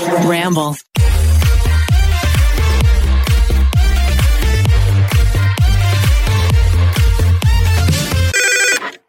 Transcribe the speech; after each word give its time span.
Ramble. 0.00 0.76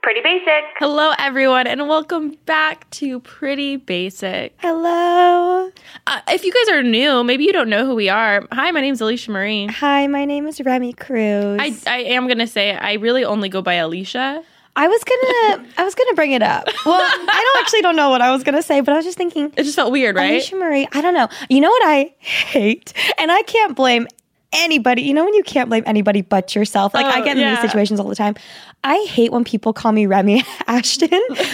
Pretty 0.01 0.21
basic. 0.21 0.63
Hello, 0.79 1.11
everyone, 1.19 1.67
and 1.67 1.89
welcome 1.89 2.37
back 2.45 2.89
to 2.91 3.19
Pretty 3.19 3.75
Basic. 3.75 4.53
Hello. 4.59 5.69
Uh, 6.07 6.21
if 6.29 6.45
you 6.45 6.53
guys 6.53 6.73
are 6.73 6.81
new, 6.81 7.25
maybe 7.25 7.43
you 7.43 7.51
don't 7.51 7.67
know 7.69 7.85
who 7.85 7.93
we 7.93 8.07
are. 8.07 8.47
Hi, 8.53 8.71
my 8.71 8.79
name's 8.79 9.01
Alisha 9.01 9.27
Marie. 9.27 9.67
Hi, 9.67 10.07
my 10.07 10.23
name 10.23 10.47
is 10.47 10.61
Remi 10.61 10.93
Cruz. 10.93 11.59
I, 11.59 11.75
I 11.85 11.97
am 12.03 12.29
gonna 12.29 12.47
say 12.47 12.73
I 12.73 12.93
really 12.93 13.25
only 13.25 13.49
go 13.49 13.61
by 13.61 13.75
Alisha. 13.75 14.41
I 14.79 14.87
was 14.87 15.03
gonna 15.03 15.67
I 15.77 15.83
was 15.83 15.95
gonna 15.95 16.13
bring 16.13 16.31
it 16.31 16.43
up. 16.43 16.67
Well, 16.85 17.01
I 17.01 17.51
don't 17.53 17.63
actually 17.63 17.81
don't 17.81 17.95
know 17.95 18.09
what 18.11 18.21
I 18.21 18.31
was 18.31 18.43
gonna 18.43 18.61
say, 18.61 18.79
but 18.81 18.93
I 18.93 18.97
was 18.97 19.05
just 19.05 19.17
thinking 19.17 19.51
It 19.57 19.63
just 19.63 19.75
felt 19.75 19.91
weird, 19.91 20.15
right? 20.15 20.41
Marie, 20.53 20.87
I 20.93 21.01
don't 21.01 21.13
know. 21.15 21.27
You 21.49 21.59
know 21.61 21.69
what 21.69 21.81
I 21.87 22.13
hate? 22.19 22.93
And 23.17 23.31
I 23.31 23.41
can't 23.41 23.75
blame 23.75 24.07
anybody. 24.53 25.01
You 25.01 25.13
know 25.13 25.25
when 25.25 25.33
you 25.33 25.43
can't 25.43 25.67
blame 25.67 25.83
anybody 25.85 26.21
but 26.21 26.55
yourself? 26.55 26.93
Like 26.93 27.05
I 27.07 27.21
Oh, 27.21 27.23
get 27.25 27.37
in 27.37 27.41
yeah. 27.43 27.59
these 27.59 27.69
situations 27.69 27.99
all 27.99 28.07
the 28.07 28.15
time. 28.15 28.35
I 28.83 28.97
hate 29.09 29.31
when 29.31 29.43
people 29.43 29.73
call 29.73 29.91
me 29.91 30.05
Remi 30.05 30.43
Ashton, 30.67 31.09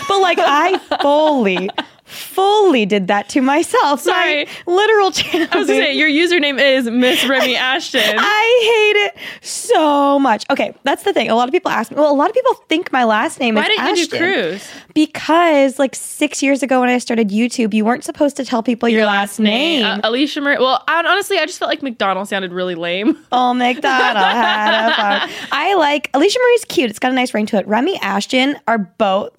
but 0.07 0.19
like 0.21 0.37
I 0.39 0.77
fully, 1.01 1.69
fully 2.05 2.85
did 2.85 3.07
that 3.07 3.29
to 3.29 3.41
myself. 3.41 4.01
Sorry. 4.01 4.45
My 4.45 4.73
literal 4.73 5.11
channel. 5.11 5.47
I 5.51 5.57
was 5.57 5.67
gonna 5.67 5.79
say 5.79 5.93
your 5.95 6.09
username 6.09 6.59
is 6.61 6.89
Miss 6.89 7.25
Remi 7.25 7.55
Ashton. 7.55 8.15
I 8.17 8.93
hate 8.93 8.99
it 9.05 9.15
so 9.41 10.19
much. 10.19 10.45
Okay, 10.49 10.75
that's 10.83 11.03
the 11.03 11.13
thing. 11.13 11.29
A 11.29 11.35
lot 11.35 11.47
of 11.47 11.53
people 11.53 11.71
ask 11.71 11.91
me. 11.91 11.97
Well, 11.97 12.11
a 12.11 12.15
lot 12.15 12.29
of 12.29 12.35
people 12.35 12.53
think 12.69 12.91
my 12.91 13.03
last 13.03 13.39
name 13.39 13.55
Why 13.55 13.61
is 13.63 13.67
didn't 13.67 13.97
you 13.97 14.07
do 14.07 14.17
Cruz? 14.17 14.67
because, 14.93 15.79
like 15.79 15.95
six 15.95 16.43
years 16.43 16.61
ago 16.63 16.79
when 16.81 16.89
I 16.89 16.97
started 16.97 17.29
YouTube, 17.29 17.73
you 17.73 17.85
weren't 17.85 18.03
supposed 18.03 18.37
to 18.37 18.45
tell 18.45 18.61
people 18.63 18.89
your, 18.89 19.05
last 19.05 19.39
name. 19.39 19.85
Uh, 19.85 20.01
Alisha 20.01 20.41
Marie. 20.41 20.57
Well, 20.57 20.83
I, 20.87 21.03
honestly, 21.05 21.37
I 21.37 21.45
just 21.45 21.59
felt 21.59 21.69
like 21.69 21.81
McDonald 21.81 22.27
sounded 22.27 22.51
really 22.51 22.75
lame. 22.75 23.17
oh, 23.31 23.53
McDonald 23.53 24.17
had 24.25 24.91
a 24.91 24.95
farm. 24.95 25.29
I 25.51 25.73
like 25.75 26.11
Alisha 26.11 26.37
Marie's 26.37 26.65
cute. 26.65 26.89
It's 26.89 26.99
got 26.99 27.11
a 27.11 27.15
nice 27.15 27.33
ring 27.33 27.45
to 27.47 27.57
it. 27.57 27.67
Remi 27.67 27.97
Ashton 27.99 28.57
are 28.67 28.77
both. 28.77 29.33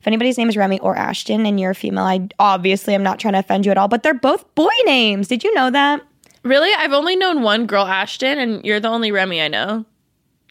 If 0.00 0.06
anybody's 0.06 0.38
name 0.38 0.48
is 0.48 0.56
Remy 0.56 0.80
or 0.80 0.96
Ashton 0.96 1.46
and 1.46 1.58
you're 1.58 1.70
a 1.70 1.74
female, 1.74 2.04
I 2.04 2.28
obviously 2.38 2.94
am 2.94 3.02
not 3.02 3.18
trying 3.18 3.34
to 3.34 3.40
offend 3.40 3.64
you 3.66 3.70
at 3.70 3.78
all, 3.78 3.88
but 3.88 4.02
they're 4.02 4.14
both 4.14 4.54
boy 4.54 4.72
names. 4.84 5.28
Did 5.28 5.44
you 5.44 5.52
know 5.54 5.70
that? 5.70 6.02
Really, 6.42 6.70
I've 6.76 6.92
only 6.92 7.16
known 7.16 7.42
one 7.42 7.66
girl, 7.66 7.86
Ashton, 7.86 8.38
and 8.38 8.64
you're 8.64 8.80
the 8.80 8.88
only 8.88 9.10
Remy 9.12 9.40
I 9.40 9.48
know. 9.48 9.86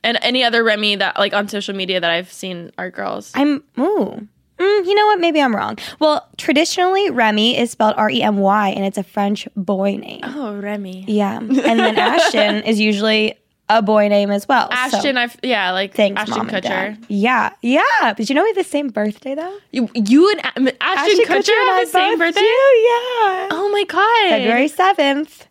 And 0.03 0.17
any 0.21 0.43
other 0.43 0.63
Remy 0.63 0.97
that 0.97 1.17
like 1.17 1.33
on 1.33 1.47
social 1.47 1.75
media 1.75 2.01
that 2.01 2.09
I've 2.11 2.31
seen 2.31 2.71
are 2.77 2.89
girls. 2.89 3.31
I'm 3.35 3.63
ooh. 3.79 4.27
Mm, 4.57 4.85
you 4.85 4.95
know 4.95 5.05
what? 5.07 5.19
Maybe 5.19 5.41
I'm 5.41 5.55
wrong. 5.55 5.77
Well, 5.99 6.27
traditionally, 6.37 7.09
Remy 7.09 7.57
is 7.57 7.71
spelled 7.71 7.95
R 7.97 8.09
E 8.09 8.21
M 8.21 8.37
Y, 8.37 8.69
and 8.69 8.85
it's 8.85 8.97
a 8.97 9.03
French 9.03 9.47
boy 9.55 9.95
name. 9.97 10.21
oh, 10.23 10.55
Remy. 10.57 11.05
Yeah, 11.07 11.37
and 11.37 11.55
then 11.55 11.97
Ashton 11.97 12.63
is 12.63 12.79
usually 12.79 13.35
a 13.69 13.81
boy 13.81 14.07
name 14.09 14.29
as 14.29 14.47
well. 14.47 14.67
so 14.69 14.75
Ashton, 14.97 15.17
I've 15.17 15.35
yeah, 15.41 15.71
like 15.71 15.93
thanks, 15.93 16.21
Ashton 16.21 16.37
mom 16.37 16.49
Kutcher. 16.49 16.97
Yeah, 17.07 17.51
yeah. 17.61 18.13
Did 18.15 18.29
you 18.29 18.35
know 18.35 18.43
we 18.43 18.49
have 18.49 18.55
the 18.57 18.63
same 18.63 18.89
birthday 18.89 19.35
though? 19.35 19.57
You, 19.71 19.89
you 19.95 20.29
and 20.55 20.67
A- 20.67 20.83
Ashton, 20.83 21.25
Kutcher, 21.25 21.53
have 21.67 21.85
the 21.85 21.91
same 21.91 22.17
birthday. 22.19 22.41
yeah. 22.41 23.47
Oh 23.51 23.69
my 23.71 23.83
god, 23.87 24.29
February 24.29 24.67
seventh. 24.67 25.47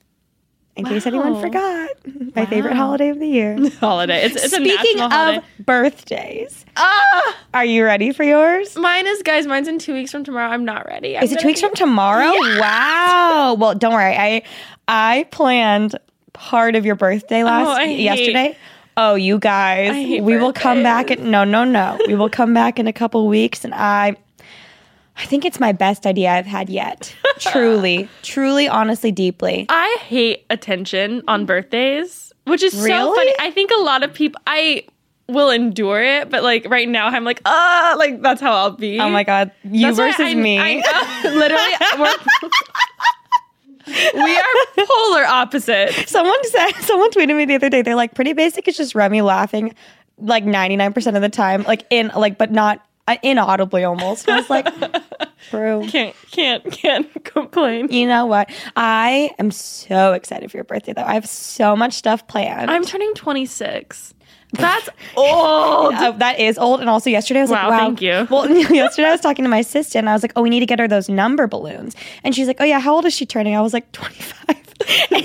In 0.75 0.87
case 0.87 1.07
anyone 1.07 1.39
forgot, 1.39 1.91
my 2.35 2.47
favorite 2.47 2.75
holiday 2.75 3.11
of 3.11 3.19
the 3.19 3.27
year. 3.29 3.59
holiday. 3.81 4.23
It's, 4.25 4.37
it's 4.37 4.55
a 4.55 4.57
Speaking 4.57 4.97
national 4.97 5.11
holiday. 5.11 5.39
of 5.59 5.67
birthdays, 5.67 6.65
ah, 6.79 7.37
are 7.53 7.65
you 7.67 7.85
ready 7.85 8.11
for 8.13 8.25
yours? 8.25 8.75
mine 8.77 9.07
is 9.07 9.23
guys. 9.23 9.47
Mine's 9.47 9.69
in 9.69 9.79
two 9.79 9.93
weeks 9.93 10.11
from 10.11 10.25
tomorrow. 10.25 10.49
I'm 10.49 10.65
not 10.65 10.87
ready. 10.87 11.17
I'm 11.19 11.25
Is 11.25 11.33
it 11.33 11.41
two 11.41 11.47
weeks 11.49 11.61
be- 11.61 11.67
from 11.67 11.75
tomorrow? 11.77 12.33
Wow. 12.59 13.55
Well, 13.59 13.75
don't 13.75 13.93
worry. 13.93 14.17
I 14.17 14.43
I 14.89 15.27
planned 15.31 15.95
part 16.33 16.75
of 16.77 16.85
your 16.87 16.95
birthday 16.97 17.45
last 17.45 17.69
I 17.69 17.87
hate- 17.87 18.01
yesterday. 18.01 18.57
Oh, 18.97 19.15
you 19.15 19.39
guys, 19.39 19.93
hate 19.93 20.23
we 20.23 20.37
will 20.37 20.53
come 20.53 20.83
back. 20.83 21.07
birthdays. 21.07 21.25
At, 21.25 21.31
no, 21.31 21.45
no, 21.45 21.65
no. 21.65 21.99
We 22.07 22.15
will 22.15 22.29
come 22.29 22.53
back 22.53 22.79
in 22.79 22.87
a 22.87 22.93
couple 22.93 23.27
weeks, 23.27 23.65
and 23.65 23.73
I, 23.75 24.17
I 25.17 25.25
think 25.25 25.47
it's 25.47 25.59
my 25.59 25.73
best 25.73 26.05
idea 26.07 26.31
I've 26.31 26.45
had 26.45 26.69
yet. 26.69 27.15
truly, 27.39 28.09
truly, 28.23 28.69
honestly, 28.69 29.11
deeply. 29.11 29.65
I 29.71 29.97
hate 30.03 30.45
attention 30.51 31.23
on 31.27 31.47
birthdays, 31.47 32.35
which 32.45 32.63
is 32.63 32.73
so 32.75 33.15
funny. 33.15 33.33
I 33.41 33.51
think 33.51 33.71
a 33.77 33.81
lot 33.81 34.03
of 34.03 34.13
people. 34.13 34.41
I 34.47 34.85
will 35.29 35.49
endure 35.49 36.03
it, 36.03 36.29
but 36.29 36.43
like 36.43 36.67
right 36.69 36.89
now, 36.89 37.07
I'm 37.07 37.25
like, 37.25 37.41
ah, 37.47 37.95
like 37.97 38.21
that's 38.21 38.43
how 38.43 38.53
I'll 38.53 38.73
be. 38.73 39.01
Oh 39.01 39.09
my 39.09 39.25
god, 39.25 39.53
you 39.65 39.87
That's 39.87 39.97
versus 39.97 40.21
I- 40.21 40.35
me. 40.35 40.59
I 40.61 40.83
literally, 41.35 41.65
we're, 41.99 42.51
we 43.87 44.37
are 44.37 44.45
polar 44.77 45.25
opposite. 45.25 45.93
Someone 46.09 46.45
said, 46.45 46.73
someone 46.81 47.11
tweeted 47.11 47.37
me 47.37 47.45
the 47.45 47.57
other 47.57 47.69
day. 47.69 47.83
They're 47.83 47.97
like, 47.97 48.15
pretty 48.15 48.33
basic. 48.33 48.69
It's 48.69 48.77
just 48.77 48.95
Remi 48.95 49.23
laughing, 49.23 49.75
like 50.19 50.45
ninety 50.45 50.77
nine 50.77 50.93
percent 50.93 51.17
of 51.17 51.23
the 51.23 51.29
time, 51.29 51.63
like 51.65 51.87
in 51.91 52.11
like, 52.15 52.39
but 52.39 52.51
not 52.51 52.85
uh, 53.09 53.17
inaudibly 53.23 53.85
almost. 53.85 54.29
I 54.29 54.37
was 54.37 54.49
like, 54.51 54.67
true. 55.51 55.87
Can't, 55.89 56.15
can't, 56.31 56.71
can't 56.71 57.25
complain. 57.25 57.89
You 57.91 58.07
know 58.07 58.27
what? 58.27 58.51
I 58.77 59.31
am 59.39 59.51
so 59.51 60.13
excited 60.13 60.51
for 60.51 60.57
your 60.57 60.65
birthday, 60.65 60.93
though. 60.93 61.05
I 61.05 61.15
have 61.15 61.29
so 61.29 61.75
much 61.75 61.95
stuff 61.95 62.27
planned. 62.29 62.71
I'm 62.71 62.85
turning 62.85 63.13
26. 63.15 64.15
That's 64.53 64.89
old. 65.17 65.95
Uh, 65.95 66.13
that 66.13 66.39
is 66.39 66.59
old. 66.59 66.81
And 66.81 66.89
also, 66.89 67.11
yesterday 67.11 67.41
I 67.41 67.43
was 67.43 67.51
Wow, 67.51 67.71
like, 67.71 67.71
wow. 67.71 67.87
thank 67.87 68.03
you. 68.03 68.27
Well, 68.31 68.49
yesterday 68.75 69.09
I 69.09 69.13
was 69.13 69.21
talking 69.29 69.45
to 69.45 69.49
my 69.49 69.63
sister 69.63 69.99
and 69.99 70.09
I 70.09 70.13
was 70.13 70.23
like, 70.23 70.33
oh, 70.37 70.43
we 70.43 70.51
need 70.51 70.61
to 70.61 70.67
get 70.67 70.79
her 70.79 70.89
those 70.89 71.09
number 71.09 71.47
balloons. 71.47 71.95
And 72.25 72.35
she's 72.35 72.47
like, 72.47 72.57
oh, 72.61 72.65
yeah, 72.65 72.79
how 72.81 72.95
old 72.95 73.05
is 73.07 73.15
she 73.15 73.27
turning? 73.27 73.57
I 73.57 73.61
was 73.61 73.73
like, 73.73 73.91
25. 73.93 74.57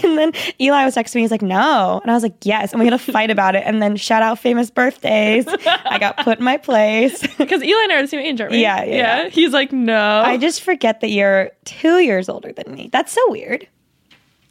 and 0.03 0.17
then 0.17 0.31
Eli 0.61 0.85
was 0.85 0.95
texting 0.95 1.15
me. 1.15 1.21
He's 1.21 1.31
like, 1.31 1.41
no. 1.41 1.99
And 2.03 2.11
I 2.11 2.13
was 2.13 2.21
like, 2.23 2.35
yes. 2.43 2.71
And 2.73 2.79
we 2.79 2.85
had 2.85 2.93
a 2.93 2.99
fight 2.99 3.31
about 3.31 3.55
it. 3.55 3.63
And 3.65 3.81
then 3.81 3.95
shout 3.95 4.21
out 4.21 4.37
famous 4.39 4.69
birthdays. 4.69 5.45
I 5.47 5.97
got 5.99 6.17
put 6.17 6.37
in 6.37 6.43
my 6.45 6.57
place. 6.57 7.21
Because 7.37 7.63
Eli 7.63 7.83
and 7.83 7.91
I 7.91 7.95
are 7.97 8.01
the 8.03 8.07
same 8.07 8.19
age, 8.19 8.39
aren't 8.39 8.51
we? 8.51 8.61
Yeah, 8.61 8.83
yeah, 8.83 8.95
yeah. 9.23 9.29
He's 9.29 9.53
like, 9.53 9.71
no. 9.71 10.21
I 10.23 10.37
just 10.37 10.61
forget 10.61 11.01
that 11.01 11.09
you're 11.09 11.51
two 11.65 11.97
years 11.99 12.29
older 12.29 12.53
than 12.53 12.71
me. 12.73 12.89
That's 12.91 13.11
so 13.11 13.21
weird. 13.31 13.67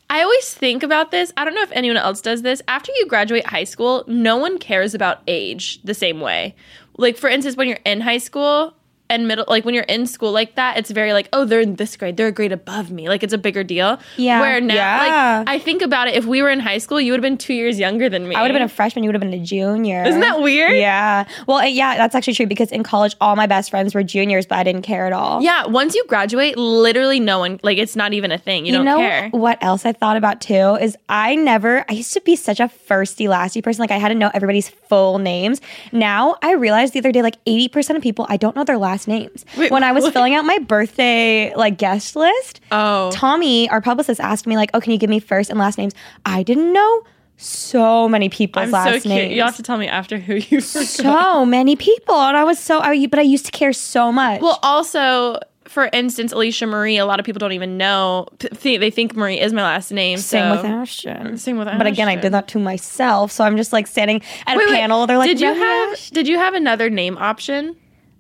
I 0.09 0.23
always 0.23 0.55
think 0.55 0.83
about 0.83 1.11
this. 1.11 1.33
I 1.37 1.45
don't 1.45 1.55
know 1.55 1.63
if 1.63 1.73
anyone 1.73 1.97
else 1.97 2.21
does 2.21 2.43
this. 2.43 2.63
After 2.69 2.93
you 2.97 3.07
graduate 3.07 3.47
high 3.47 3.65
school, 3.65 4.05
no 4.07 4.37
one 4.37 4.59
cares 4.59 4.95
about 4.95 5.23
age 5.27 5.83
the 5.83 5.95
same 5.95 6.21
way. 6.21 6.55
Like 6.97 7.17
for 7.17 7.29
instance, 7.29 7.57
when 7.57 7.69
you're 7.69 7.79
in 7.85 8.01
high 8.01 8.19
school 8.19 8.75
and 9.09 9.29
middle 9.29 9.45
like 9.49 9.65
when 9.65 9.75
you're 9.75 9.85
in 9.85 10.07
school 10.07 10.33
like 10.33 10.55
that, 10.57 10.77
it's 10.79 10.91
very 10.91 11.13
like, 11.13 11.29
oh, 11.33 11.45
they're 11.45 11.61
in 11.61 11.77
this 11.77 11.97
grade. 11.97 12.17
They're 12.17 12.29
a 12.29 12.33
grade 12.33 12.53
above 12.53 12.91
me. 12.91 13.09
Like 13.09 13.23
it's 13.23 13.33
a 13.33 13.39
bigger 13.39 13.63
deal. 13.65 13.99
Yeah. 14.17 14.41
Where 14.41 14.61
now 14.61 14.75
Yeah. 14.75 15.39
like 15.45 15.49
I 15.49 15.59
think 15.59 15.83
about 15.83 16.09
it, 16.09 16.15
if 16.15 16.25
we 16.27 16.43
were 16.43 16.51
in 16.51 16.61
high 16.61 16.79
school, 16.79 17.01
you 17.01 17.13
would 17.13 17.19
have 17.19 17.23
been 17.31 17.39
two 17.39 17.55
years 17.55 17.79
younger 17.79 18.09
than 18.09 18.29
me. 18.29 18.35
I 18.35 18.43
would 18.43 18.51
have 18.51 18.55
been 18.55 18.63
a 18.63 18.69
freshman. 18.69 19.05
You 19.05 19.09
would 19.09 19.15
have 19.15 19.21
been 19.31 19.35
a 19.41 19.45
junior. 19.45 20.05
Isn't 20.05 20.21
that 20.21 20.41
weird? 20.41 20.77
Yeah. 20.77 21.25
Well, 21.47 21.67
yeah, 21.67 21.97
that's 21.97 22.15
actually 22.15 22.35
true 22.35 22.47
because 22.47 22.71
in 22.73 22.83
college, 22.83 23.15
all 23.21 23.37
my 23.37 23.47
best 23.47 23.71
friends 23.71 23.95
were 23.95 24.03
juniors, 24.03 24.47
but 24.47 24.59
I 24.59 24.65
didn't 24.65 24.83
care 24.83 25.07
at 25.07 25.13
all. 25.13 25.43
Yeah, 25.43 25.67
once 25.67 25.95
you 25.95 26.05
graduate, 26.09 26.57
literally 26.57 27.21
no 27.21 27.39
one 27.39 27.61
like 27.63 27.79
it's 27.79 27.97
not 27.97 28.13
even 28.13 28.33
a 28.33 28.39
thing. 28.39 28.67
You, 28.67 28.73
You 28.73 28.79
don't 28.79 28.85
know 28.87 28.99
care. 28.99 29.29
what 29.31 29.59
else 29.63 29.85
I 29.87 29.93
thought 29.93 30.17
about 30.17 30.41
too 30.41 30.77
is 30.81 30.97
I 31.09 31.35
never 31.37 31.85
I 31.89 31.93
used 31.93 32.13
to 32.15 32.21
be 32.21 32.37
such 32.37 32.61
a 32.61 32.71
firsty 32.89 33.29
lasty 33.29 33.63
person 33.63 33.81
like 33.83 33.91
I 33.91 33.99
had 33.99 34.09
to 34.09 34.15
know 34.15 34.31
everybody's 34.35 34.69
full 34.69 35.19
names. 35.19 35.61
Now 35.93 36.37
I 36.43 36.53
realized 36.53 36.93
the 36.93 36.99
other 37.01 37.13
day 37.13 37.23
like 37.23 37.43
80% 37.45 37.97
of 37.97 38.03
people 38.03 38.27
I 38.29 38.37
don't 38.37 38.57
know 38.57 38.65
their 38.65 38.79
last 38.79 38.96
names. 39.07 39.45
Wait, 39.59 39.71
when 39.71 39.85
I 39.85 39.93
was 39.93 40.05
what? 40.05 40.13
filling 40.15 40.35
out 40.35 40.45
my 40.45 40.59
birthday 40.59 41.53
like 41.55 41.77
guest 41.77 42.17
list, 42.17 42.61
Oh. 42.73 43.11
Tommy, 43.13 43.69
our 43.69 43.81
publicist 43.81 44.21
asked 44.21 44.47
me 44.47 44.57
like, 44.57 44.71
"Oh, 44.75 44.81
can 44.81 44.93
you 44.93 44.99
give 44.99 45.11
me 45.11 45.21
first 45.21 45.51
and 45.51 45.59
last 45.59 45.77
names?" 45.77 45.93
I 46.25 46.43
didn't 46.43 46.73
know 46.73 47.03
so 47.37 48.09
many 48.09 48.29
people's 48.29 48.67
I'm 48.67 48.71
last 48.71 49.03
so 49.03 49.09
names. 49.09 49.35
You 49.35 49.43
have 49.43 49.57
to 49.57 49.63
tell 49.63 49.77
me 49.77 49.89
after 49.89 50.19
who 50.19 50.35
you 50.37 50.61
forgot. 50.61 50.87
so 50.87 51.45
many 51.45 51.77
people 51.77 52.15
and 52.15 52.37
I 52.37 52.45
was 52.45 52.59
so 52.59 52.81
I 52.81 53.07
but 53.07 53.19
I 53.19 53.23
used 53.23 53.47
to 53.47 53.53
care 53.53 53.73
so 53.73 54.11
much. 54.11 54.41
Well, 54.41 54.59
also, 54.63 55.39
for 55.67 55.91
instance, 55.93 56.33
Alisha 56.33 56.67
Marie, 56.69 56.97
a 56.97 57.05
lot 57.05 57.21
of 57.21 57.27
people 57.27 57.39
don't 57.39 57.53
even 57.53 57.77
know. 57.77 58.27
Think, 58.39 58.81
they 58.81 58.91
think 58.91 59.15
Marie 59.15 59.39
is 59.39 59.53
my 59.53 59.63
last 59.63 59.93
name. 59.93 60.19
Same 60.19 60.45
so. 60.45 60.57
with 60.57 60.65
Ashton. 60.65 61.37
Same 61.37 61.59
with 61.59 61.69
Ashton. 61.69 61.77
Mm, 61.77 61.79
but 61.79 61.87
again, 61.87 62.09
I 62.09 62.17
did 62.17 62.33
that 62.33 62.49
to 62.49 62.59
myself. 62.59 63.33
So 63.33 63.45
I'm 63.45 63.57
just 63.57 63.73
like 63.73 63.87
standing 63.87 64.23
at 64.47 64.57
Wait, 64.57 64.65
a 64.65 64.71
wait. 64.71 64.77
panel. 64.77 65.07
They're 65.07 65.19
like, 65.19 65.29
did 65.29 65.41
you 65.41 65.53
have 65.53 65.93
Ash-" 65.93 66.11
did 66.11 66.27
you 66.27 66.39
have 66.39 66.55
another 66.55 66.89
name 66.89 67.19
option 67.19 67.77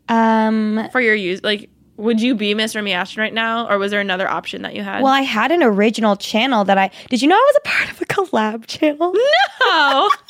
Um, 0.08 0.88
for 0.93 1.00
your 1.00 1.14
use? 1.14 1.43
Like, 1.43 1.70
would 1.97 2.20
you 2.20 2.35
be 2.35 2.53
Miss 2.55 2.75
Remi 2.76 2.93
Ashton 2.93 3.20
right 3.23 3.32
now, 3.35 3.69
or 3.69 3.79
was 3.79 3.91
there 3.91 4.00
another 4.00 4.29
option 4.29 4.62
that 4.62 4.75
you 4.75 4.82
had? 4.82 5.03
well, 5.03 5.12
I 5.12 5.23
had 5.23 5.50
an 5.50 5.62
original 5.62 6.17
channel 6.17 6.64
that 6.64 6.76
I 6.79 6.91
did. 7.08 7.23
You 7.23 7.29
know, 7.29 7.37
I 7.37 7.53
was 7.53 7.56
a 7.56 7.69
part 7.69 7.91
of 7.91 8.00
a 8.03 8.05
collab 8.05 8.67
channel. 8.67 9.12
no. 9.12 10.11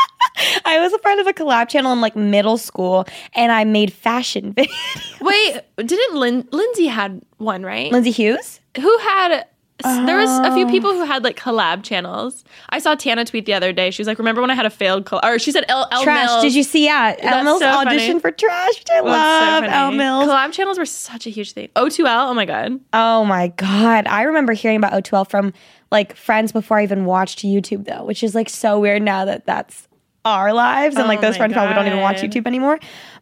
I 0.65 0.79
was 0.81 0.93
a 0.93 0.99
part 0.99 1.19
of 1.19 1.27
a 1.27 1.33
collab 1.33 1.69
channel 1.69 1.93
in 1.93 2.01
like 2.01 2.15
middle 2.15 2.59
school, 2.59 3.07
and 3.35 3.51
I 3.53 3.65
made 3.65 3.93
fashion 3.93 4.55
videos. 4.57 5.21
Wait, 5.21 5.61
didn't 5.79 6.15
Lin- 6.17 6.49
Lindsay 6.53 6.87
had 6.87 7.23
one 7.39 7.63
right? 7.63 7.91
Lindsay 7.91 8.11
Hughes. 8.11 8.61
Who 8.81 8.99
had 8.99 9.45
there 9.83 10.17
was 10.17 10.31
a 10.31 10.55
few 10.55 10.67
oh. 10.67 10.71
people 10.71 10.93
who 10.93 11.05
had 11.05 11.23
like 11.23 11.39
collab 11.39 11.83
channels. 11.83 12.45
I 12.71 12.79
saw 12.79 12.95
Tana 12.95 13.25
tweet 13.25 13.45
the 13.45 13.53
other 13.53 13.73
day. 13.73 13.91
She 13.91 14.01
was 14.01 14.07
like, 14.07 14.19
"Remember 14.19 14.41
when 14.41 14.51
I 14.51 14.55
had 14.55 14.65
a 14.65 14.71
failed 14.71 15.05
collab?" 15.05 15.25
Or 15.25 15.39
she 15.39 15.53
said, 15.53 15.65
"El, 15.69 15.87
El 15.93 16.03
Trash. 16.03 16.29
Mills. 16.29 16.43
Did 16.43 16.55
you 16.55 16.63
see? 16.63 16.85
Yeah, 16.87 17.15
Elle 17.19 17.45
Mills 17.45 17.61
so 17.61 17.71
funny. 17.71 18.19
for 18.21 18.31
Trash, 18.31 18.83
I 18.91 18.99
so 18.99 19.05
love. 19.05 19.65
funny. 19.65 19.73
Elle 19.73 19.93
Mills. 19.93 20.25
Collab 20.27 20.53
channels 20.53 20.79
were 20.79 20.87
such 20.87 21.27
a 21.27 21.31
huge 21.31 21.53
thing. 21.53 21.69
O2L. 21.77 22.31
Oh 22.31 22.35
my 22.35 22.47
god. 22.47 22.81
Oh 22.95 23.25
my 23.25 23.49
god, 23.49 24.07
I 24.07 24.23
remember 24.23 24.55
hearing 24.55 24.79
about 24.79 24.93
O2L 24.93 25.29
from 25.29 25.53
like 25.91 26.17
friends 26.17 26.53
before 26.53 26.79
I 26.79 26.83
even 26.83 27.05
watched 27.05 27.41
YouTube 27.41 27.85
though, 27.85 28.05
which 28.05 28.23
is 28.23 28.35
like 28.35 28.49
so 28.49 28.81
weird 28.81 29.03
now 29.03 29.27
that 29.27 29.45
that's 29.45 29.89
our 30.25 30.53
lives 30.53 30.97
and 30.97 31.07
like 31.07 31.19
Oh 31.19 31.23
those 31.23 31.37
friends 31.37 31.53
probably 31.53 31.75
don't 31.75 31.87
even 31.87 32.01
watch 32.01 32.23
YouTube 32.23 32.47
anymore. 32.47 32.79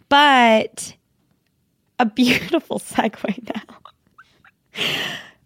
But 0.09 0.95
a 1.99 2.07
beautiful 2.07 2.79
segue 2.81 3.55
now. 3.55 3.77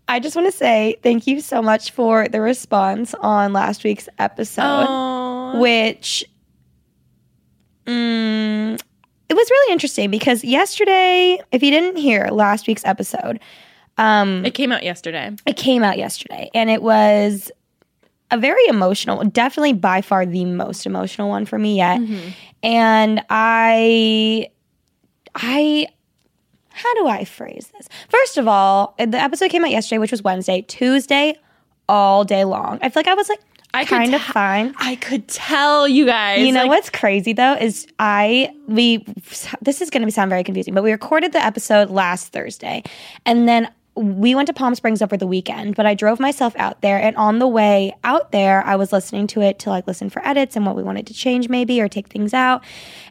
I 0.09 0.21
just 0.21 0.35
want 0.35 0.49
to 0.51 0.57
say 0.57 0.97
thank 1.03 1.27
you 1.27 1.41
so 1.41 1.61
much 1.63 1.91
for 1.91 2.29
the 2.29 2.41
response 2.41 3.15
on 3.21 3.53
last 3.53 3.85
week's 3.85 4.09
episode, 4.19 4.87
Oh. 4.89 5.61
which 5.61 6.25
mm, 7.87 8.81
it 9.29 9.35
was 9.35 9.51
really 9.51 9.73
interesting 9.73 10.11
because 10.11 10.45
yesterday, 10.45 11.39
if 11.53 11.63
you 11.63 11.71
didn't 11.71 11.97
hear 11.97 12.29
last 12.31 12.67
week's 12.67 12.85
episode, 12.85 13.41
um, 13.99 14.45
It 14.45 14.55
came 14.55 14.73
out 14.73 14.83
yesterday. 14.83 15.31
it 15.45 15.57
came 15.57 15.83
out 15.83 15.99
yesterday 15.99 16.51
and 16.55 16.71
it 16.71 16.83
was 16.83 17.51
a 18.31 18.39
very 18.39 18.65
emotional 18.69 19.25
definitely 19.25 19.73
by 19.73 20.01
far 20.03 20.25
the 20.27 20.45
most 20.45 20.87
emotional 20.87 21.29
one 21.31 21.47
for 21.47 21.59
me 21.59 21.77
yet 21.79 21.99
and 22.63 23.23
i 23.31 24.47
i 25.35 25.87
how 26.79 26.95
do 26.95 27.07
i 27.09 27.25
phrase 27.25 27.71
this? 27.77 27.89
First 28.09 28.39
of 28.39 28.49
all 28.49 28.95
the 28.99 29.19
episode 29.19 29.51
came 29.51 29.65
out 29.65 29.71
yesterday 29.71 29.99
which 29.99 30.11
was 30.11 30.23
wednesday. 30.23 30.63
Tuesday 30.63 31.37
all 31.89 32.25
day 32.25 32.45
long. 32.45 32.79
I 32.83 32.89
feel 32.89 33.01
like 33.01 33.09
i 33.09 33.15
was 33.15 33.29
like 33.29 33.41
I 33.75 33.85
kind 33.85 34.15
of 34.15 34.23
ta- 34.23 34.33
fine. 34.33 34.75
I 34.79 34.97
could 34.97 35.29
tell 35.29 35.87
you 35.87 36.07
guys. 36.07 36.45
you 36.47 36.53
know 36.53 36.63
like, 36.63 36.71
what's 36.71 36.91
crazy 36.91 37.35
though 37.35 37.55
is 37.55 37.87
I 37.99 38.51
we 38.67 39.05
this 39.61 39.83
is 39.83 39.91
going 39.91 40.05
to 40.05 40.11
sound 40.11 40.31
very 40.31 40.43
confusing, 40.43 40.75
but 40.75 40.83
we 40.83 40.91
recorded 40.91 41.33
the 41.33 41.45
episode 41.45 41.91
last 41.91 42.29
Thursday, 42.33 42.83
and 43.27 43.47
then 43.47 43.71
we 43.99 44.35
went 44.35 44.47
to 44.47 44.53
Palm 44.53 44.75
Springs 44.75 45.03
over 45.03 45.17
the 45.17 45.27
weekend. 45.27 45.75
But 45.75 45.87
I 45.87 45.95
drove 45.95 46.21
myself 46.21 46.55
out 46.57 46.81
there, 46.81 46.99
and 46.99 47.17
on 47.17 47.39
the 47.39 47.49
way 47.49 47.95
out 48.05 48.33
there, 48.33 48.65
I 48.65 48.77
was 48.77 48.93
listening 48.93 49.27
to 49.29 49.43
it 49.43 49.59
to 49.61 49.71
like 49.71 49.87
listen 49.87 50.11
for 50.11 50.27
edits 50.27 50.57
and 50.57 50.65
what 50.65 50.77
we 50.77 50.83
wanted 50.83 51.07
to 51.09 51.15
change 51.15 51.49
maybe 51.49 51.81
or 51.81 51.89
take 51.89 52.09
things 52.09 52.33
out. 52.33 52.63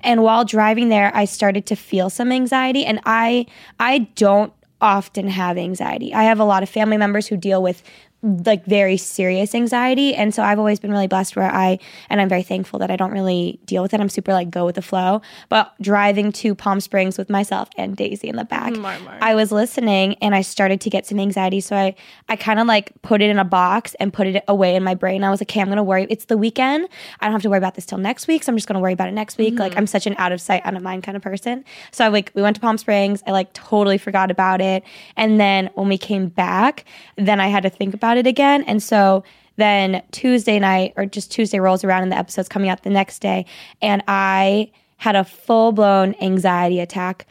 And 0.01 0.24
while 0.24 0.45
driving 0.45 0.89
there, 0.89 1.12
I 1.16 1.25
started 1.25 1.66
to 1.68 1.75
feel 1.75 2.10
some 2.10 2.31
anxiety, 2.31 2.86
and 2.86 3.00
I 3.06 3.45
I 3.80 4.00
don't 4.16 4.54
often 4.80 5.28
have 5.28 5.57
anxiety. 5.57 6.13
I 6.13 6.24
have 6.24 6.39
a 6.39 6.44
lot 6.44 6.63
of 6.63 6.69
family 6.69 6.98
members 6.98 7.28
who 7.28 7.38
deal 7.38 7.63
with 7.63 7.81
like 8.24 8.66
very 8.66 8.98
serious 8.98 9.54
anxiety 9.54 10.16
and 10.16 10.34
so 10.34 10.42
I've 10.42 10.58
always 10.58 10.80
been 10.80 10.92
really 10.92 11.06
blessed 11.08 11.36
where 11.36 11.52
I 11.52 11.78
and 12.10 12.19
I'm 12.19 12.28
very 12.28 12.42
thankful 12.42 12.80
that 12.80 12.90
I 12.90 12.96
don't 12.96 13.12
really 13.12 13.60
deal 13.66 13.84
with 13.84 13.94
it. 13.94 14.00
I'm 14.02 14.10
super 14.10 14.34
like 14.34 14.50
go 14.50 14.66
with 14.66 14.75
the 14.75 14.81
flow. 14.81 15.22
But 15.50 15.74
driving 15.81 16.31
to 16.34 16.56
Palm 16.56 16.80
Springs 16.80 17.18
with 17.18 17.30
myself 17.30 17.69
and 17.78 17.96
Daisy 17.96 18.28
in 18.28 18.36
the 18.36 18.44
back. 18.46 18.74
I 19.22 19.36
was 19.36 19.52
listening 19.52 20.16
and 20.16 20.34
I 20.34 20.42
started 20.42 20.81
to 20.81 20.90
get 20.90 21.06
some 21.06 21.19
anxiety. 21.19 21.62
So 21.62 21.75
I 21.75 21.96
I 22.28 22.36
kind 22.36 22.60
of 22.60 22.66
like 22.66 22.92
put 23.04 23.22
it 23.22 23.30
in 23.30 23.38
a 23.38 23.46
box 23.46 23.94
and 24.00 24.12
put 24.12 24.25
it 24.25 24.44
away 24.48 24.75
in 24.75 24.84
my 24.84 24.96
brain. 24.96 25.24
I 25.24 25.30
was 25.30 25.40
like, 25.40 25.52
okay, 25.52 25.62
I'm 25.62 25.70
gonna 25.70 25.84
worry. 25.84 26.08
It's 26.10 26.25
the 26.25 26.38
weekend. 26.38 26.88
I 27.20 27.25
don't 27.25 27.34
have 27.34 27.44
to 27.44 27.50
worry 27.50 27.60
about 27.60 27.75
this 27.75 27.86
till 27.86 28.00
next 28.00 28.28
week. 28.28 28.44
So 28.44 28.52
I'm 28.52 28.58
just 28.58 28.68
gonna 28.68 28.80
worry 28.80 28.94
about 28.94 29.10
it 29.10 29.13
next 29.13 29.38
week. 29.38 29.60
Like 29.60 29.78
I'm 29.78 29.86
such 29.86 30.08
an 30.08 30.16
out 30.18 30.31
of 30.31 30.42
sight, 30.42 30.63
out 30.66 30.75
of 30.75 30.81
mind 30.81 31.04
kind 31.04 31.16
of 31.16 31.22
person. 31.22 31.63
So 31.92 32.04
I 32.04 32.08
like 32.08 32.31
we 32.34 32.42
went 32.42 32.56
to 32.56 32.62
Palm 32.62 32.78
Springs. 32.80 33.22
I 33.28 33.31
like 33.31 33.54
totally 33.54 34.00
forgot 34.00 34.31
about 34.31 34.60
it. 34.60 34.84
And 35.16 35.40
then 35.40 35.70
when 35.75 35.88
we 35.88 35.98
came 35.98 36.30
back, 36.30 36.86
then 37.16 37.40
I 37.40 37.48
had 37.48 37.63
to 37.63 37.70
think 37.70 37.94
about 37.94 38.06
it 38.15 38.25
again. 38.25 38.63
And 38.63 38.81
so 38.81 39.25
then 39.57 40.01
Tuesday 40.12 40.59
night 40.59 40.94
or 40.95 41.06
just 41.06 41.31
Tuesday 41.31 41.59
rolls 41.59 41.83
around 41.83 42.04
and 42.04 42.12
the 42.12 42.18
episode's 42.18 42.48
coming 42.48 42.69
out 42.69 42.83
the 42.83 42.89
next 42.89 43.19
day. 43.19 43.45
And 43.81 44.01
I 44.07 44.71
had 44.98 45.18
a 45.18 45.25
full 45.25 45.74
blown 45.74 46.15
anxiety 46.21 46.80
attack 46.80 47.27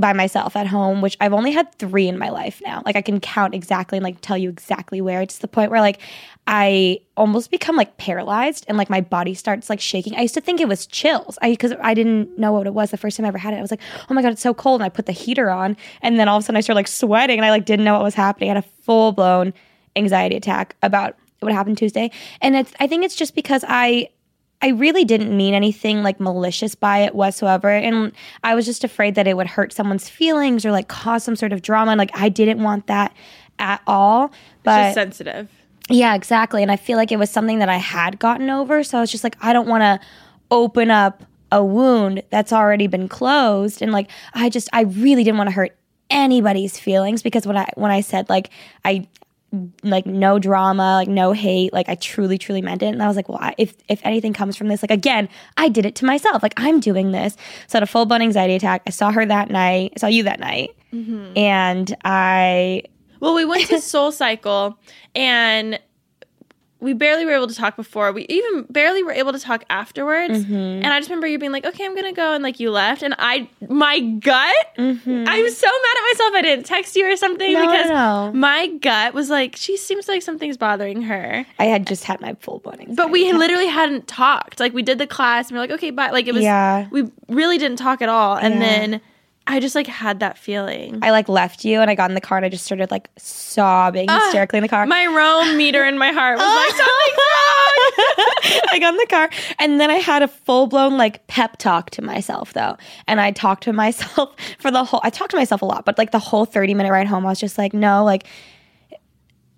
by 0.00 0.12
myself 0.14 0.56
at 0.56 0.66
home, 0.66 1.02
which 1.02 1.16
I've 1.20 1.34
only 1.34 1.50
had 1.52 1.74
three 1.74 2.08
in 2.08 2.18
my 2.18 2.30
life 2.30 2.62
now. 2.64 2.82
Like 2.86 2.96
I 2.96 3.02
can 3.02 3.20
count 3.20 3.54
exactly 3.54 3.98
and 3.98 4.04
like 4.04 4.20
tell 4.22 4.38
you 4.38 4.48
exactly 4.48 5.00
where. 5.02 5.20
It's 5.20 5.38
the 5.38 5.48
point 5.48 5.70
where 5.70 5.80
like 5.80 6.00
I 6.46 7.00
almost 7.16 7.50
become 7.50 7.76
like 7.76 7.98
paralyzed 7.98 8.64
and 8.66 8.78
like 8.78 8.88
my 8.88 9.02
body 9.02 9.34
starts 9.34 9.68
like 9.68 9.78
shaking. 9.78 10.16
I 10.16 10.22
used 10.22 10.34
to 10.34 10.40
think 10.40 10.60
it 10.60 10.68
was 10.68 10.86
chills. 10.86 11.38
I 11.42 11.50
because 11.50 11.74
I 11.82 11.92
didn't 11.92 12.38
know 12.38 12.52
what 12.52 12.66
it 12.66 12.72
was 12.72 12.90
the 12.90 12.96
first 12.96 13.16
time 13.16 13.26
I 13.26 13.28
ever 13.28 13.38
had 13.38 13.52
it. 13.52 13.58
I 13.58 13.60
was 13.60 13.70
like, 13.70 13.82
oh 14.08 14.14
my 14.14 14.22
god, 14.22 14.32
it's 14.32 14.42
so 14.42 14.54
cold. 14.54 14.80
And 14.80 14.86
I 14.86 14.88
put 14.88 15.06
the 15.06 15.12
heater 15.12 15.50
on, 15.50 15.76
and 16.00 16.18
then 16.18 16.28
all 16.28 16.38
of 16.38 16.44
a 16.44 16.46
sudden 16.46 16.56
I 16.56 16.60
started 16.60 16.78
like 16.78 16.88
sweating, 16.88 17.38
and 17.38 17.44
I 17.44 17.50
like 17.50 17.66
didn't 17.66 17.84
know 17.84 17.94
what 17.94 18.02
was 18.02 18.14
happening. 18.14 18.50
I 18.50 18.54
had 18.54 18.64
a 18.64 18.68
full 18.82 19.12
blown 19.12 19.52
anxiety 19.96 20.36
attack 20.36 20.76
about 20.82 21.16
what 21.40 21.52
happened 21.52 21.78
Tuesday, 21.78 22.10
and 22.40 22.56
it's 22.56 22.72
I 22.80 22.86
think 22.86 23.04
it's 23.04 23.16
just 23.16 23.34
because 23.34 23.64
I 23.66 24.10
I 24.62 24.68
really 24.68 25.04
didn't 25.04 25.34
mean 25.34 25.54
anything 25.54 26.02
like 26.02 26.20
malicious 26.20 26.74
by 26.74 26.98
it 26.98 27.14
whatsoever. 27.14 27.70
And 27.70 28.12
I 28.44 28.54
was 28.54 28.66
just 28.66 28.84
afraid 28.84 29.14
that 29.14 29.26
it 29.26 29.36
would 29.36 29.46
hurt 29.46 29.72
someone's 29.72 30.08
feelings 30.08 30.66
or 30.66 30.70
like 30.70 30.88
cause 30.88 31.24
some 31.24 31.36
sort 31.36 31.52
of 31.52 31.62
drama. 31.62 31.92
And 31.92 31.98
like 31.98 32.10
I 32.14 32.28
didn't 32.28 32.62
want 32.62 32.86
that 32.88 33.14
at 33.58 33.80
all. 33.86 34.32
But 34.62 34.88
just 34.88 34.94
sensitive. 34.94 35.48
yeah, 35.88 36.14
exactly. 36.14 36.62
And 36.62 36.70
I 36.70 36.76
feel 36.76 36.98
like 36.98 37.10
it 37.10 37.18
was 37.18 37.30
something 37.30 37.58
that 37.60 37.70
I 37.70 37.78
had 37.78 38.18
gotten 38.18 38.50
over. 38.50 38.84
So 38.84 38.98
I 38.98 39.00
was 39.00 39.10
just 39.10 39.24
like, 39.24 39.36
I 39.40 39.52
don't 39.54 39.68
want 39.68 39.82
to 39.82 40.06
open 40.50 40.90
up 40.90 41.24
a 41.50 41.64
wound 41.64 42.22
that's 42.30 42.52
already 42.52 42.86
been 42.86 43.08
closed. 43.08 43.80
And 43.80 43.92
like, 43.92 44.10
I 44.34 44.50
just, 44.50 44.68
I 44.72 44.82
really 44.82 45.24
didn't 45.24 45.38
want 45.38 45.48
to 45.48 45.52
hurt 45.52 45.74
anybody's 46.10 46.78
feelings 46.78 47.22
because 47.22 47.46
when 47.46 47.56
I, 47.56 47.68
when 47.76 47.90
I 47.90 48.02
said 48.02 48.28
like, 48.28 48.50
I, 48.84 49.08
like 49.82 50.06
no 50.06 50.38
drama, 50.38 50.94
like 50.94 51.08
no 51.08 51.32
hate, 51.32 51.72
like 51.72 51.88
I 51.88 51.96
truly, 51.96 52.38
truly 52.38 52.62
meant 52.62 52.82
it. 52.82 52.86
And 52.86 53.02
I 53.02 53.08
was 53.08 53.16
like, 53.16 53.28
well, 53.28 53.38
I, 53.40 53.54
if 53.58 53.74
if 53.88 54.00
anything 54.04 54.32
comes 54.32 54.56
from 54.56 54.68
this, 54.68 54.82
like 54.82 54.90
again, 54.90 55.28
I 55.56 55.68
did 55.68 55.84
it 55.86 55.94
to 55.96 56.04
myself. 56.04 56.42
Like 56.42 56.54
I'm 56.56 56.80
doing 56.80 57.12
this. 57.12 57.36
So 57.66 57.76
I 57.76 57.78
had 57.78 57.82
a 57.82 57.86
full 57.86 58.06
blown 58.06 58.22
anxiety 58.22 58.54
attack. 58.54 58.82
I 58.86 58.90
saw 58.90 59.10
her 59.10 59.26
that 59.26 59.50
night. 59.50 59.92
I 59.96 59.98
saw 59.98 60.06
you 60.06 60.22
that 60.24 60.40
night, 60.40 60.76
mm-hmm. 60.92 61.36
and 61.36 61.96
I 62.04 62.84
Well, 63.18 63.34
we 63.34 63.44
went 63.44 63.66
to 63.68 63.80
Soul 63.80 64.12
Cycle 64.12 64.78
and 65.14 65.80
we 66.80 66.92
barely 66.94 67.24
were 67.24 67.32
able 67.32 67.46
to 67.46 67.54
talk 67.54 67.76
before. 67.76 68.10
We 68.12 68.26
even 68.28 68.64
barely 68.70 69.02
were 69.02 69.12
able 69.12 69.32
to 69.32 69.38
talk 69.38 69.64
afterwards. 69.70 70.40
Mm-hmm. 70.44 70.54
And 70.54 70.86
I 70.86 70.98
just 70.98 71.10
remember 71.10 71.26
you 71.26 71.38
being 71.38 71.52
like, 71.52 71.64
"Okay, 71.66 71.84
I'm 71.84 71.94
gonna 71.94 72.12
go," 72.12 72.32
and 72.32 72.42
like 72.42 72.58
you 72.60 72.70
left, 72.70 73.02
and 73.02 73.14
I, 73.18 73.48
my 73.68 74.00
gut, 74.00 74.56
Mm-hmm. 74.78 75.24
I'm 75.28 75.50
so 75.50 75.66
mad 75.66 75.96
at 75.96 76.02
myself. 76.12 76.34
I 76.34 76.42
didn't 76.42 76.64
text 76.66 76.96
you 76.96 77.06
or 77.06 77.16
something 77.16 77.52
No, 77.52 77.60
because 77.66 77.88
no, 77.90 78.32
my 78.34 78.66
gut 78.68 79.12
was 79.14 79.28
like, 79.30 79.56
she 79.56 79.76
seems 79.76 80.08
like 80.08 80.22
something's 80.22 80.56
bothering 80.56 81.02
her. 81.02 81.44
I 81.58 81.64
had 81.66 81.86
just 81.86 82.04
had 82.04 82.20
my 82.20 82.34
full 82.40 82.58
blown. 82.60 82.94
But 82.94 83.10
we 83.10 83.28
attack. 83.28 83.38
literally 83.38 83.66
hadn't 83.66 84.06
talked. 84.08 84.58
Like 84.60 84.72
we 84.72 84.82
did 84.82 84.98
the 84.98 85.06
class, 85.06 85.48
and 85.48 85.56
we're 85.56 85.62
like, 85.62 85.70
"Okay, 85.72 85.90
bye." 85.90 86.10
Like 86.10 86.26
it 86.26 86.34
was, 86.34 86.42
Yeah. 86.42 86.88
we 86.90 87.10
really 87.28 87.58
didn't 87.58 87.76
talk 87.78 88.00
at 88.02 88.08
all. 88.08 88.36
And 88.36 88.54
Yeah. 88.54 88.60
then 88.60 89.00
I 89.46 89.58
just 89.58 89.74
like 89.74 89.86
had 89.86 90.20
that 90.20 90.38
feeling. 90.38 91.00
I 91.02 91.10
like 91.10 91.28
left 91.28 91.64
you 91.64 91.80
and 91.80 91.90
I 91.90 91.94
got 91.94 92.10
in 92.10 92.14
the 92.14 92.20
car 92.20 92.38
and 92.38 92.44
I 92.44 92.48
just 92.48 92.64
started 92.64 92.90
like 92.90 93.10
sobbing 93.18 94.06
ah, 94.08 94.20
hysterically 94.20 94.58
in 94.58 94.62
the 94.62 94.68
car. 94.68 94.86
My 94.86 95.06
Rome 95.06 95.56
meter 95.56 95.84
in 95.84 95.98
my 95.98 96.12
heart 96.12 96.38
was 96.38 96.46
like, 96.46 96.70
something's 96.76 97.18
wrong. 97.18 98.62
I 98.72 98.78
got 98.80 98.94
in 98.94 98.98
the 98.98 99.06
car 99.06 99.30
and 99.58 99.80
then 99.80 99.90
I 99.90 99.96
had 99.96 100.22
a 100.22 100.28
full 100.28 100.66
blown 100.66 100.96
like 100.96 101.26
pep 101.26 101.56
talk 101.56 101.90
to 101.90 102.02
myself 102.02 102.52
though. 102.52 102.76
And 103.08 103.20
I 103.20 103.32
talked 103.32 103.64
to 103.64 103.72
myself 103.72 104.34
for 104.58 104.70
the 104.70 104.84
whole 104.84 105.00
I 105.02 105.10
talked 105.10 105.32
to 105.32 105.36
myself 105.36 105.62
a 105.62 105.66
lot, 105.66 105.84
but 105.84 105.98
like 105.98 106.12
the 106.12 106.18
whole 106.18 106.44
30 106.44 106.74
minute 106.74 106.92
ride 106.92 107.08
home, 107.08 107.26
I 107.26 107.30
was 107.30 107.40
just 107.40 107.58
like, 107.58 107.74
no, 107.74 108.04
like 108.04 108.26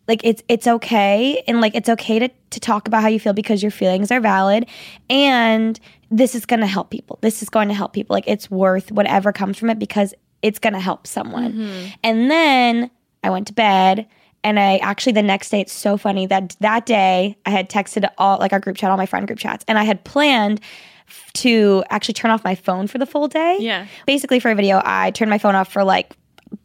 like 0.09 0.21
it's 0.25 0.43
it's 0.49 0.67
okay 0.67 1.43
and 1.47 1.61
like 1.61 1.75
it's 1.75 1.89
okay 1.89 2.19
to 2.19 2.29
to 2.51 2.61
talk 2.61 2.89
about 2.89 3.03
how 3.03 3.09
you 3.09 3.21
feel 3.21 3.33
because 3.33 3.63
your 3.63 3.71
feelings 3.71 4.11
are 4.11 4.21
valid 4.21 4.67
and 5.09 5.79
this 6.13 6.35
is 6.35 6.47
going 6.47 6.61
to 6.61 6.67
help 6.67 6.91
people. 6.91 7.19
This 7.23 7.43
is 7.43 7.49
going 7.49 7.69
to 7.69 7.75
help 7.75 7.95
people. 7.95 8.15
Like 8.15 8.29
it's 8.29 8.51
worth 8.51 8.93
whatever 8.93 9.33
comes 9.33 9.59
from 9.59 9.71
it 9.71 9.79
because 9.79 10.15
it's 10.43 10.59
going 10.59 10.75
to 10.75 10.81
help 10.81 11.07
someone. 11.07 11.53
Mm-hmm. 11.55 11.89
And 12.05 12.31
then 12.31 12.91
I 13.25 13.31
went 13.31 13.47
to 13.47 13.55
bed 13.55 14.07
and 14.45 14.61
I 14.61 14.77
actually 14.79 15.13
the 15.13 15.23
next 15.23 15.49
day 15.51 15.61
it's 15.61 15.73
so 15.73 15.97
funny 15.97 16.27
that 16.27 16.57
that 16.61 16.85
day 16.85 17.37
I 17.47 17.51
had 17.51 17.71
texted 17.71 18.09
all 18.19 18.39
like 18.39 18.53
our 18.53 18.61
group 18.61 18.77
chat 18.77 18.91
all 18.91 18.97
my 18.97 19.07
friend 19.07 19.27
group 19.27 19.39
chats 19.39 19.65
and 19.67 19.79
I 19.79 19.85
had 19.85 20.05
planned 20.05 20.61
f- 21.09 21.33
to 21.35 21.85
actually 21.91 22.15
turn 22.15 22.31
off 22.31 22.45
my 22.45 22.57
phone 22.57 22.89
for 22.89 22.99
the 22.99 23.07
full 23.07 23.29
day. 23.29 23.59
Yeah. 23.61 23.87
Basically 24.07 24.41
for 24.41 24.51
a 24.51 24.55
video 24.55 24.83
I 24.85 25.13
turned 25.13 25.31
my 25.31 25.39
phone 25.39 25.55
off 25.55 25.73
for 25.73 25.85
like 25.85 26.17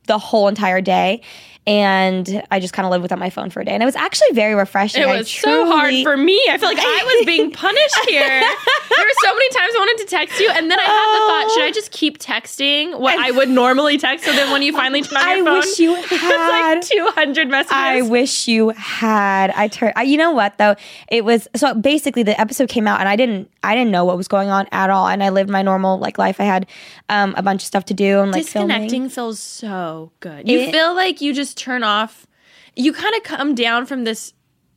the 0.08 0.18
whole 0.18 0.48
entire 0.48 0.82
day 0.82 1.22
and 1.68 2.42
I 2.50 2.60
just 2.62 2.74
kind 2.74 2.86
of 2.86 2.92
lived 2.92 3.02
without 3.04 3.20
my 3.20 3.30
phone 3.30 3.50
for 3.50 3.60
a 3.60 3.66
day 3.66 3.72
and 3.74 3.84
it 3.84 3.86
was 3.86 3.96
actually 3.96 4.32
very 4.32 4.56
refreshing. 4.56 5.02
It 5.04 5.08
I 5.08 5.18
was 5.18 5.30
so 5.30 5.66
hard 5.68 5.94
for 6.02 6.16
me. 6.18 6.42
I 6.50 6.58
feel 6.58 6.70
like 6.70 6.80
I 6.80 7.16
was 7.18 7.26
being 7.26 7.52
punished 7.66 8.00
here. 8.08 8.28
there 8.40 9.06
were 9.06 9.14
so 9.22 9.34
many 9.34 9.50
times 9.50 9.74
I 9.76 9.78
wanted 9.78 9.98
to 10.04 10.10
text 10.10 10.40
you, 10.40 10.50
and 10.50 10.72
then 10.72 10.80
I 10.80 10.84
had 10.84 10.90
the 10.90 11.28
thought: 11.28 11.52
should 11.54 11.64
I 11.66 11.72
just 11.72 11.92
keep 11.92 12.18
texting 12.20 12.98
what 13.00 13.20
I 13.20 13.32
would 13.32 13.50
normally 13.50 13.98
text? 13.98 14.26
So 14.26 14.32
then 14.32 14.50
when 14.52 14.62
you 14.62 14.72
finally 14.72 15.02
turn 15.02 15.18
on 15.18 15.24
I 15.28 15.36
your 15.36 15.46
phone, 15.46 15.60
wish 15.60 15.80
you 15.80 15.96
it's 15.98 16.08
had. 16.10 16.74
like 16.76 16.82
two 16.88 17.12
hundred 17.14 17.50
messages. 17.50 17.74
I 17.74 18.02
wish 18.02 18.48
you 18.48 18.70
had. 18.70 19.52
I 19.52 19.68
turned. 19.68 19.94
I, 19.98 20.04
you 20.04 20.18
know 20.18 20.32
what 20.32 20.58
though? 20.58 20.76
It 21.10 21.26
was 21.26 21.48
so 21.56 21.74
basically 21.74 22.24
the 22.24 22.40
episode 22.40 22.70
came 22.70 22.88
out 22.88 23.00
and 23.02 23.10
I 23.10 23.16
didn't. 23.18 23.52
I 23.62 23.76
didn't 23.76 23.92
know 23.92 24.06
what 24.06 24.16
was 24.16 24.30
going 24.30 24.50
on 24.50 24.68
at 24.72 24.90
all, 24.90 25.08
and 25.08 25.22
I 25.22 25.30
lived 25.30 25.50
my 25.50 25.62
normal 25.62 26.00
like 26.00 26.18
life. 26.18 26.40
I 26.40 26.46
had 26.46 26.66
um, 27.10 27.36
a 27.38 27.42
bunch 27.44 27.64
of 27.64 27.68
stuff 27.68 27.86
to 27.86 27.94
do 27.94 28.22
and 28.22 28.32
like 28.32 28.46
filming. 28.46 28.70
Disconnecting 28.70 29.10
feels 29.10 29.40
so 29.42 30.12
good. 30.22 30.48
You 30.48 30.60
It- 30.62 30.72
feel 30.72 30.96
like 30.96 31.20
you 31.20 31.34
just 31.34 31.57
turn 31.58 31.84
off. 31.84 32.28
you 32.76 32.94
kind 32.94 33.16
of 33.16 33.24
come 33.24 33.56
down 33.56 33.86
from 33.86 34.04
this 34.04 34.34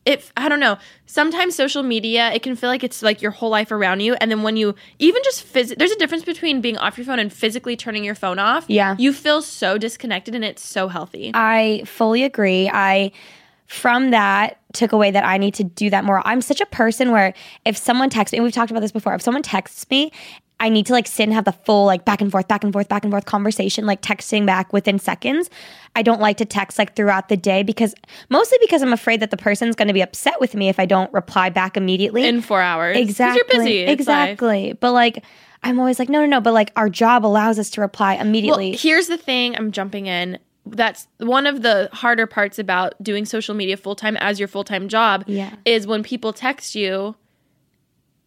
if 0.06 0.32
I 0.34 0.48
don't 0.48 0.60
know, 0.60 0.78
sometimes 1.04 1.54
social 1.54 1.82
media 1.82 2.32
it 2.32 2.42
can 2.42 2.56
feel 2.56 2.70
like 2.70 2.82
it's 2.82 3.02
like 3.02 3.20
your 3.20 3.30
whole 3.32 3.50
life 3.50 3.70
around 3.70 4.00
you 4.00 4.14
and 4.14 4.30
then 4.30 4.42
when 4.42 4.56
you 4.56 4.74
even 4.98 5.22
just 5.22 5.46
phys- 5.52 5.76
there's 5.76 5.90
a 5.90 5.98
difference 5.98 6.24
between 6.24 6.60
being 6.62 6.78
off 6.78 6.96
your 6.96 7.04
phone 7.04 7.18
and 7.18 7.30
physically 7.32 7.76
turning 7.76 8.02
your 8.02 8.14
phone 8.14 8.38
off. 8.38 8.64
Yeah. 8.68 8.96
You 8.98 9.12
feel 9.12 9.42
so 9.42 9.76
disconnected 9.76 10.34
and 10.34 10.44
it's 10.44 10.64
so 10.64 10.88
healthy. 10.88 11.30
I 11.34 11.82
fully 11.84 12.24
agree. 12.24 12.70
I 12.72 13.12
from 13.66 14.10
that 14.10 14.58
took 14.72 14.92
away 14.92 15.10
that 15.12 15.24
I 15.24 15.36
need 15.38 15.54
to 15.54 15.64
do 15.64 15.90
that 15.90 16.04
more. 16.04 16.26
I'm 16.26 16.40
such 16.40 16.60
a 16.60 16.66
person 16.66 17.12
where 17.12 17.34
if 17.64 17.76
someone 17.76 18.10
texts 18.10 18.32
me, 18.32 18.38
and 18.38 18.44
we've 18.44 18.52
talked 18.52 18.70
about 18.70 18.80
this 18.80 18.90
before, 18.90 19.14
if 19.14 19.22
someone 19.22 19.42
texts 19.42 19.86
me, 19.90 20.10
I 20.60 20.68
need 20.68 20.86
to 20.86 20.92
like 20.92 21.06
sit 21.06 21.24
and 21.24 21.32
have 21.32 21.46
the 21.46 21.52
full 21.52 21.86
like 21.86 22.04
back 22.04 22.20
and 22.20 22.30
forth, 22.30 22.46
back 22.46 22.62
and 22.62 22.72
forth, 22.72 22.88
back 22.88 23.02
and 23.02 23.12
forth 23.12 23.24
conversation, 23.24 23.86
like 23.86 24.02
texting 24.02 24.44
back 24.46 24.72
within 24.72 24.98
seconds. 24.98 25.48
I 25.96 26.02
don't 26.02 26.20
like 26.20 26.36
to 26.36 26.44
text 26.44 26.78
like 26.78 26.94
throughout 26.94 27.28
the 27.30 27.36
day 27.36 27.62
because 27.62 27.94
mostly 28.28 28.58
because 28.60 28.82
I'm 28.82 28.92
afraid 28.92 29.20
that 29.20 29.30
the 29.30 29.36
person's 29.36 29.74
going 29.74 29.88
to 29.88 29.94
be 29.94 30.02
upset 30.02 30.38
with 30.38 30.54
me 30.54 30.68
if 30.68 30.78
I 30.78 30.86
don't 30.86 31.12
reply 31.12 31.48
back 31.48 31.76
immediately. 31.76 32.26
in 32.26 32.42
4 32.42 32.60
hours. 32.60 32.96
exactly. 32.96 33.38
You're 33.38 33.64
busy. 33.64 33.78
It's 33.80 33.88
life. 33.88 34.00
exactly. 34.00 34.72
But 34.74 34.92
like 34.92 35.24
I'm 35.62 35.78
always 35.80 35.98
like, 35.98 36.08
no, 36.08 36.20
no, 36.20 36.26
no. 36.26 36.40
But 36.40 36.54
like 36.54 36.72
our 36.76 36.88
job 36.88 37.24
allows 37.24 37.58
us 37.58 37.70
to 37.70 37.80
reply 37.80 38.14
immediately. 38.14 38.70
Well, 38.70 38.78
here's 38.78 39.08
the 39.08 39.18
thing. 39.18 39.56
I'm 39.56 39.72
jumping 39.72 40.06
in. 40.06 40.38
That's 40.66 41.08
one 41.18 41.46
of 41.46 41.62
the 41.62 41.88
harder 41.92 42.26
parts 42.26 42.58
about 42.58 42.94
doing 43.02 43.24
social 43.24 43.54
media 43.54 43.76
full 43.76 43.96
time 43.96 44.16
as 44.18 44.38
your 44.38 44.48
full 44.48 44.64
time 44.64 44.88
job. 44.88 45.24
Yeah. 45.26 45.54
Is 45.64 45.86
when 45.86 46.02
people 46.02 46.32
text 46.32 46.74
you, 46.74 47.16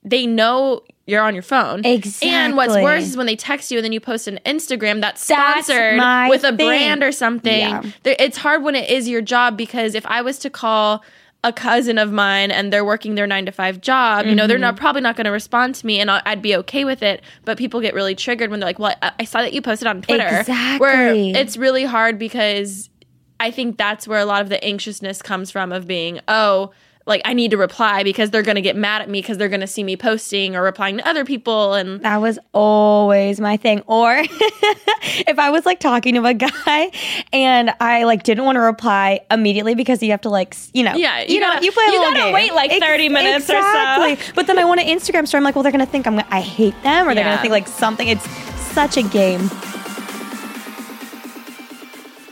they 0.04 0.26
know 0.26 0.82
you're 1.06 1.22
on 1.22 1.34
your 1.34 1.44
phone. 1.44 1.86
Exactly. 1.86 2.30
And 2.30 2.56
what's 2.56 2.74
worse 2.76 3.04
is 3.04 3.18
when 3.18 3.26
they 3.26 3.36
text 3.36 3.72
you 3.72 3.78
and 3.78 3.84
then 3.86 3.92
you 3.92 4.00
post 4.00 4.28
an 4.28 4.40
Instagram 4.46 5.02
that's 5.02 5.26
That's 5.28 5.66
sponsored 5.68 6.30
with 6.30 6.44
a 6.44 6.56
thing. 6.56 6.68
brand 6.68 7.04
or 7.04 7.12
something. 7.12 7.60
Yeah. 7.60 7.82
It's 8.06 8.38
hard 8.38 8.64
when 8.64 8.76
it 8.76 8.90
is 8.90 9.10
your 9.10 9.22
job 9.22 9.58
because 9.58 9.96
if 9.96 10.06
I 10.06 10.22
was 10.22 10.40
to 10.40 10.50
call 10.50 11.04
a 11.46 11.52
cousin 11.52 11.98
of 11.98 12.10
mine 12.10 12.52
and 12.52 12.72
they're 12.72 12.86
working 12.86 13.16
their 13.16 13.28
nine 13.28 13.46
to 13.46 13.52
five 13.52 13.82
job, 13.82 14.26
you 14.26 14.34
know, 14.34 14.48
they're 14.48 14.56
Mm-hmm. 14.56 14.62
not 14.62 14.78
probably 14.78 15.02
not 15.02 15.18
going 15.18 15.26
to 15.26 15.32
respond 15.32 15.76
to 15.76 15.86
me, 15.86 16.00
and 16.00 16.10
I- 16.10 16.22
I'd 16.26 16.42
be 16.42 16.56
okay 16.56 16.86
with 16.86 17.04
it. 17.04 17.22
But 17.44 17.58
people 17.58 17.82
get 17.82 17.94
really 17.94 18.16
triggered 18.16 18.50
when 18.50 18.62
they're 18.62 18.70
like, 18.70 18.80
"Well, 18.80 18.96
I, 19.02 19.12
I 19.20 19.24
saw 19.26 19.42
that 19.42 19.52
you 19.52 19.62
posted 19.62 19.88
on 19.90 20.02
Twitter." 20.02 20.46
Where 20.78 21.14
it's 21.14 21.58
really 21.58 21.84
hard 21.84 22.18
because 22.18 22.90
I 23.42 23.52
think 23.52 23.78
that's 23.78 24.08
where 24.08 24.22
a 24.22 24.26
lot 24.26 24.42
of 24.42 24.48
the 24.48 24.64
anxiousness 24.64 25.22
comes 25.22 25.52
from 25.52 25.74
of 25.74 25.86
being, 25.86 26.22
oh, 26.30 26.72
like 27.06 27.22
I 27.26 27.34
need 27.34 27.52
to 27.52 27.58
reply 27.58 28.04
because 28.04 28.30
they're 28.32 28.44
going 28.44 28.56
to 28.56 28.62
get 28.62 28.76
mad 28.76 29.02
at 29.02 29.10
me 29.10 29.22
because 29.22 29.38
they're 29.38 29.50
going 29.50 29.62
to 29.62 29.68
see 29.68 29.84
me 29.84 29.98
posting 29.98 30.56
or 30.56 30.62
replying 30.64 30.98
to 30.98 31.08
other 31.08 31.26
people, 31.26 31.74
and 31.74 32.02
That 32.02 32.22
was 32.22 32.40
always 32.54 33.40
my 33.42 33.58
thing. 33.58 33.82
Or 33.88 34.16
if 34.18 35.38
I 35.40 35.50
was 35.50 35.66
like 35.66 35.80
talking 35.80 36.16
to 36.16 36.24
a 36.26 36.34
guy 36.34 36.92
and 37.32 37.74
I 37.80 38.04
like 38.06 38.24
didn't 38.24 38.46
want 38.46 38.56
to 38.56 38.62
reply 38.62 39.20
immediately 39.30 39.76
because 39.76 40.02
you 40.02 40.12
have 40.12 40.22
to 40.22 40.30
like 40.30 40.56
you 40.74 40.84
know 40.84 40.96
Yeah, 40.96 41.22
you 41.22 41.36
you 41.36 41.40
know 41.40 41.48
gotta- 41.48 41.66
you 41.66 41.72
play 41.72 41.86
a 41.86 41.92
you 41.92 41.98
gotta 42.00 42.16
game. 42.20 42.34
wait, 42.34 42.54
like, 42.54 42.72
30 42.80 43.10
minutes 43.10 43.46
or 43.50 43.54
so. 43.54 43.58
exactly. 43.58 44.34
But 44.36 44.48
then 44.48 44.58
I 44.58 44.66
want 44.66 44.80
an 44.82 44.88
Instagram 44.88 45.28
story. 45.28 45.40
I'm 45.40 45.44
like, 45.44 45.56
well, 45.56 45.64
they're 45.64 45.72
gonna 45.72 45.86
think 45.86 46.08
I'm 46.08 46.20
I 46.30 46.42
hate 46.42 46.74
them 46.84 47.08
or 47.08 47.14
they're 47.14 47.24
Yeah. 47.24 47.32
gonna 47.32 47.42
think 47.42 47.52
like 47.52 47.68
something. 47.68 48.08
It's 48.08 48.28
such 48.74 48.98
a 48.98 49.04
game. 49.04 49.50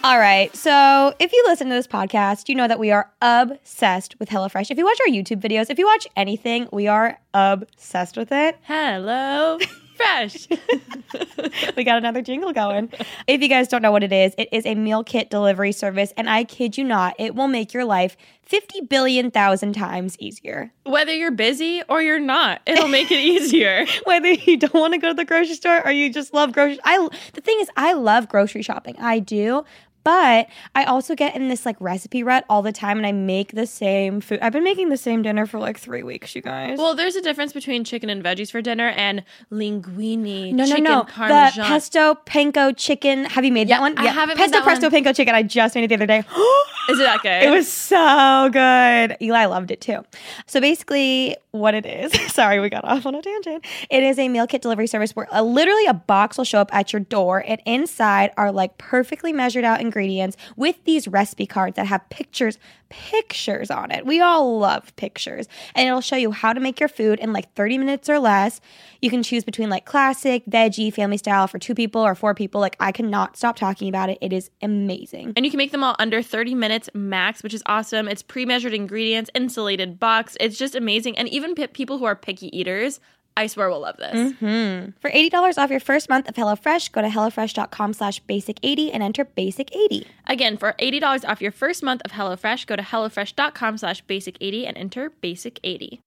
All 0.04 0.18
right. 0.18 0.56
So 0.56 1.14
if 1.20 1.32
you 1.32 1.44
listen 1.46 1.68
to 1.68 1.76
this 1.76 1.86
podcast, 1.86 2.50
you 2.50 2.56
know 2.56 2.68
that 2.68 2.80
we 2.80 2.90
are 2.90 3.12
obsessed 3.22 4.20
with 4.20 4.30
HelloFresh. 4.30 4.72
If 4.72 4.80
you 4.80 4.86
watch 4.86 4.98
our 5.02 5.14
YouTube 5.14 5.42
videos, 5.42 5.70
if 5.70 5.78
you 5.78 5.86
watch 5.86 6.08
anything, 6.16 6.68
we 6.72 6.88
are 6.88 7.20
obsessed 7.36 8.18
with 8.18 8.32
it. 8.32 8.58
hello, 8.64 9.60
fresh. 9.96 10.48
we 11.78 11.84
got 11.84 11.98
another 12.00 12.24
jingle 12.24 12.52
going. 12.52 12.92
If 13.28 13.44
you 13.44 13.48
guys 13.48 13.68
don't 13.68 13.84
know 13.84 13.92
what 13.92 14.02
it 14.04 14.12
is, 14.12 14.34
it 14.40 14.50
is 14.52 14.66
a 14.66 14.74
meal 14.74 15.04
kit 15.04 15.30
delivery 15.30 15.72
service, 15.72 16.14
and 16.18 16.28
I 16.28 16.46
kid 16.46 16.80
you 16.80 16.84
not, 16.84 17.14
it 17.20 17.36
will 17.36 17.48
make 17.48 17.72
your 17.72 17.86
life 17.86 18.18
50 18.44 18.82
billion 18.82 19.30
thousand 19.30 19.74
times 19.74 20.18
easier. 20.20 20.74
Whether 20.84 21.14
you're 21.14 21.32
busy 21.32 21.84
or 21.88 22.02
you're 22.02 22.20
not, 22.20 22.62
it'll 22.66 22.88
make 22.88 23.12
it 23.12 23.20
easier. 23.20 23.86
Whether 24.06 24.32
you 24.32 24.58
don't 24.58 24.74
want 24.74 24.94
to 24.94 25.00
go 25.00 25.10
to 25.10 25.14
the 25.14 25.26
grocery 25.26 25.56
store 25.56 25.86
or 25.86 25.92
you 25.92 26.12
just 26.12 26.34
love 26.34 26.54
grocery 26.54 26.80
I 26.84 27.08
the 27.34 27.42
thing 27.42 27.60
is 27.62 27.70
I 27.78 27.94
love 27.94 28.28
grocery 28.28 28.64
shopping. 28.64 28.96
I 29.00 29.20
do. 29.20 29.64
But 30.04 30.48
I 30.76 30.84
also 30.86 31.16
get 31.16 31.36
in 31.36 31.48
this 31.50 31.66
like 31.66 31.76
recipe 31.80 32.24
rut 32.24 32.46
all 32.50 32.62
the 32.62 32.72
time 32.72 32.98
and 32.98 33.06
I 33.06 33.12
make 33.12 33.54
the 33.54 33.68
same 33.68 34.22
food. 34.22 34.40
I've 34.42 34.54
been 34.54 34.64
making 34.64 34.90
the 34.90 34.98
same 34.98 35.22
dinner 35.22 35.46
for 35.46 35.60
like 35.60 35.78
three 35.78 36.04
weeks, 36.04 36.36
you 36.36 36.42
guys. 36.42 36.78
Well, 36.78 36.96
there's 36.96 37.16
a 37.16 37.22
difference 37.22 37.54
between 37.54 37.84
chicken 37.84 38.10
and 38.10 38.24
veggies 38.24 38.52
for 38.52 38.62
dinner 38.62 38.90
and 38.90 39.24
linguine, 39.52 40.54
no, 40.54 40.64
no, 40.64 40.66
chicken 40.66 40.84
no. 40.84 41.04
parmesan. 41.04 41.64
The 41.64 41.68
pesto 41.68 42.16
panko 42.26 42.76
chicken. 42.76 43.26
Have 43.26 43.46
you 43.46 43.52
made 43.52 43.70
Yeah, 43.70 43.78
that 43.78 43.82
one? 43.82 43.98
I 43.98 44.08
haven't 44.08 44.38
made 44.38 44.52
Pesto 44.52 44.62
presto 44.64 44.90
one. 44.90 45.04
panko 45.04 45.16
chicken. 45.16 45.36
I 45.36 45.44
just 45.44 45.76
made 45.76 45.84
it 45.84 45.88
the 45.88 45.96
other 45.96 46.06
day. 46.06 46.20
Is 46.90 47.00
it 47.00 47.04
that 47.04 47.22
good? 47.22 47.44
It 47.44 47.52
was 47.52 47.72
so 47.72 48.50
good. 48.52 49.16
Eli 49.22 49.46
loved 49.46 49.70
it 49.72 49.82
too. 49.82 50.04
So 50.48 50.60
basically, 50.60 51.38
what 51.52 51.76
it 51.76 51.86
is, 51.86 52.12
sorry, 52.34 52.60
we 52.60 52.70
got 52.70 52.84
off 52.86 53.06
on 53.06 53.14
a 53.14 53.22
tangent. 53.22 53.64
It 53.90 54.04
is 54.04 54.18
a 54.18 54.28
meal 54.30 54.48
kit 54.48 54.62
delivery 54.64 54.88
service 54.88 55.16
where 55.16 55.32
uh, 55.34 55.42
literally 55.44 55.86
a 55.86 55.94
box 55.94 56.38
will 56.38 56.46
show 56.46 56.60
up 56.60 56.74
at 56.74 56.92
your 56.92 57.02
door, 57.02 57.44
and 57.48 57.62
inside 57.66 58.32
are 58.36 58.52
like 58.52 58.78
perfectly 58.78 59.32
measured 59.32 59.64
out 59.64 59.80
ingredients 59.92 60.38
with 60.56 60.82
these 60.86 61.08
recipe 61.08 61.46
cards 61.46 61.76
that 61.76 61.86
have 61.88 62.08
pictures, 62.10 62.58
pictures 62.90 63.70
on 63.70 63.92
it. 63.92 64.06
We 64.06 64.22
all 64.22 64.58
love 64.58 64.96
pictures, 64.96 65.48
and 65.76 65.86
it'll 65.88 66.02
show 66.02 66.16
you 66.16 66.32
how 66.32 66.54
to 66.54 66.62
make 66.62 66.80
your 66.80 66.88
food 66.88 67.20
in 67.20 67.34
like 67.34 67.54
30 67.54 67.78
minutes 67.78 68.10
or 68.10 68.20
less. 68.20 68.62
You 69.02 69.10
can 69.10 69.22
choose 69.22 69.44
between 69.44 69.70
like 69.70 69.86
classic, 69.86 70.46
veggie, 70.46 70.94
family 70.94 71.18
style 71.18 71.48
for 71.48 71.60
two 71.60 71.76
people 71.76 72.02
or 72.02 72.16
four 72.16 72.34
people. 72.34 72.62
Like, 72.62 72.78
I 72.80 72.94
cannot 72.94 73.36
stop 73.36 73.58
talking 73.58 73.90
about 73.90 74.10
it. 74.10 74.18
It 74.22 74.32
is 74.32 74.50
amazing. 74.62 75.34
And 75.36 75.46
you 75.46 75.52
can 75.52 75.58
make 75.58 75.72
them 75.72 75.84
all 75.84 75.96
under 76.00 76.22
30 76.22 76.56
minutes 76.56 76.90
max, 76.94 77.44
which 77.44 77.54
is 77.54 77.64
awesome. 77.66 78.08
It's 78.08 78.24
pre 78.24 78.46
measured 78.46 78.74
ingredients, 78.74 79.30
insulated 79.36 80.00
box. 80.00 80.38
It's 80.40 80.58
just 80.58 80.76
amazing. 80.76 81.18
And 81.18 81.28
even 81.30 81.56
pe- 81.56 81.68
people 81.68 81.98
who 81.98 82.06
are 82.06 82.16
picky 82.16 82.56
eaters, 82.58 83.00
I 83.38 83.48
swear 83.48 83.70
we'll 83.70 83.80
love 83.80 83.98
this. 83.98 84.34
Mm-hmm. 84.34 84.92
For 85.00 85.10
$80 85.10 85.58
off 85.58 85.70
your 85.70 85.80
first 85.80 86.10
month 86.10 86.28
of 86.28 86.36
HelloFresh, 86.36 86.92
go 86.92 87.02
to 87.02 87.08
HelloFresh.com 87.08 87.94
slash 87.94 88.22
basic80 88.24 88.92
and 88.94 89.02
enter 89.02 89.26
basic80. 89.26 90.06
Again, 90.28 90.58
for 90.58 90.74
$80 90.80 91.28
off 91.28 91.42
your 91.42 91.52
first 91.52 91.82
month 91.82 92.02
of 92.04 92.12
HelloFresh, 92.12 92.68
go 92.68 92.76
to 92.76 92.82
HelloFresh.com 92.82 93.78
slash 93.78 94.04
basic80 94.06 94.68
and 94.68 94.78
enter 94.78 95.12
basic80. 95.24 96.00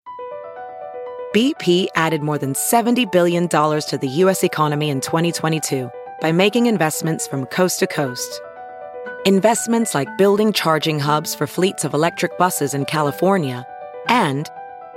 BP 1.35 1.88
added 1.97 2.23
more 2.23 2.38
than 2.38 2.52
$70 2.52 3.11
billion 3.11 3.49
to 3.49 3.99
the 4.00 4.09
U.S. 4.09 4.45
economy 4.45 4.90
in 4.90 5.00
2022 5.00 5.90
by 6.21 6.31
making 6.31 6.66
investments 6.66 7.26
from 7.26 7.47
coast 7.47 7.81
to 7.81 7.88
coast. 7.88 8.40
Investments 9.26 9.95
like 9.95 10.16
building 10.16 10.52
charging 10.52 11.00
hubs 11.00 11.35
for 11.35 11.47
fleets 11.47 11.85
of 11.85 11.95
electric 11.95 12.38
buses 12.38 12.75
in 12.75 12.85
California 12.85 13.66
and 14.09 14.49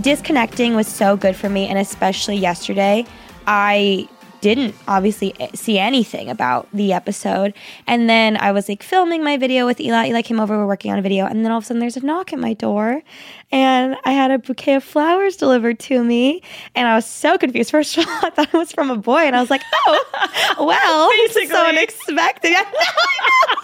Disconnecting 0.00 0.74
was 0.74 0.88
so 0.88 1.16
good 1.16 1.36
for 1.36 1.48
me, 1.48 1.68
and 1.68 1.78
especially 1.78 2.36
yesterday, 2.36 3.04
I 3.46 4.08
didn't 4.42 4.74
obviously 4.88 5.34
eh, 5.40 5.48
see 5.54 5.78
anything 5.78 6.28
about 6.28 6.68
the 6.72 6.92
episode. 6.92 7.54
And 7.86 8.10
then 8.10 8.36
I 8.36 8.52
was 8.52 8.68
like 8.68 8.82
filming 8.82 9.22
my 9.22 9.36
video 9.36 9.64
with 9.64 9.80
Eli. 9.80 10.08
Eli 10.08 10.22
came 10.22 10.40
over, 10.40 10.54
we 10.54 10.62
we're 10.62 10.66
working 10.66 10.92
on 10.92 10.98
a 10.98 11.02
video, 11.02 11.26
and 11.26 11.44
then 11.44 11.52
all 11.52 11.58
of 11.58 11.64
a 11.64 11.66
sudden 11.68 11.80
there's 11.80 11.96
a 11.96 12.04
knock 12.04 12.32
at 12.32 12.38
my 12.38 12.52
door, 12.52 13.02
and 13.50 13.96
I 14.04 14.12
had 14.12 14.30
a 14.30 14.38
bouquet 14.38 14.74
of 14.74 14.84
flowers 14.84 15.36
delivered 15.36 15.78
to 15.80 16.02
me, 16.02 16.42
and 16.74 16.88
I 16.88 16.94
was 16.94 17.06
so 17.06 17.38
confused. 17.38 17.70
First 17.70 17.96
of 17.96 18.06
all, 18.06 18.14
I 18.22 18.30
thought 18.30 18.48
it 18.48 18.56
was 18.58 18.72
from 18.72 18.90
a 18.90 18.96
boy, 18.96 19.20
and 19.20 19.36
I 19.36 19.40
was 19.40 19.50
like, 19.50 19.62
oh, 19.86 20.56
well, 20.66 21.08
this 21.08 21.36
is 21.36 21.50
so 21.50 21.64
unexpected. 21.66 22.52
I 22.56 22.62
know, 22.64 22.68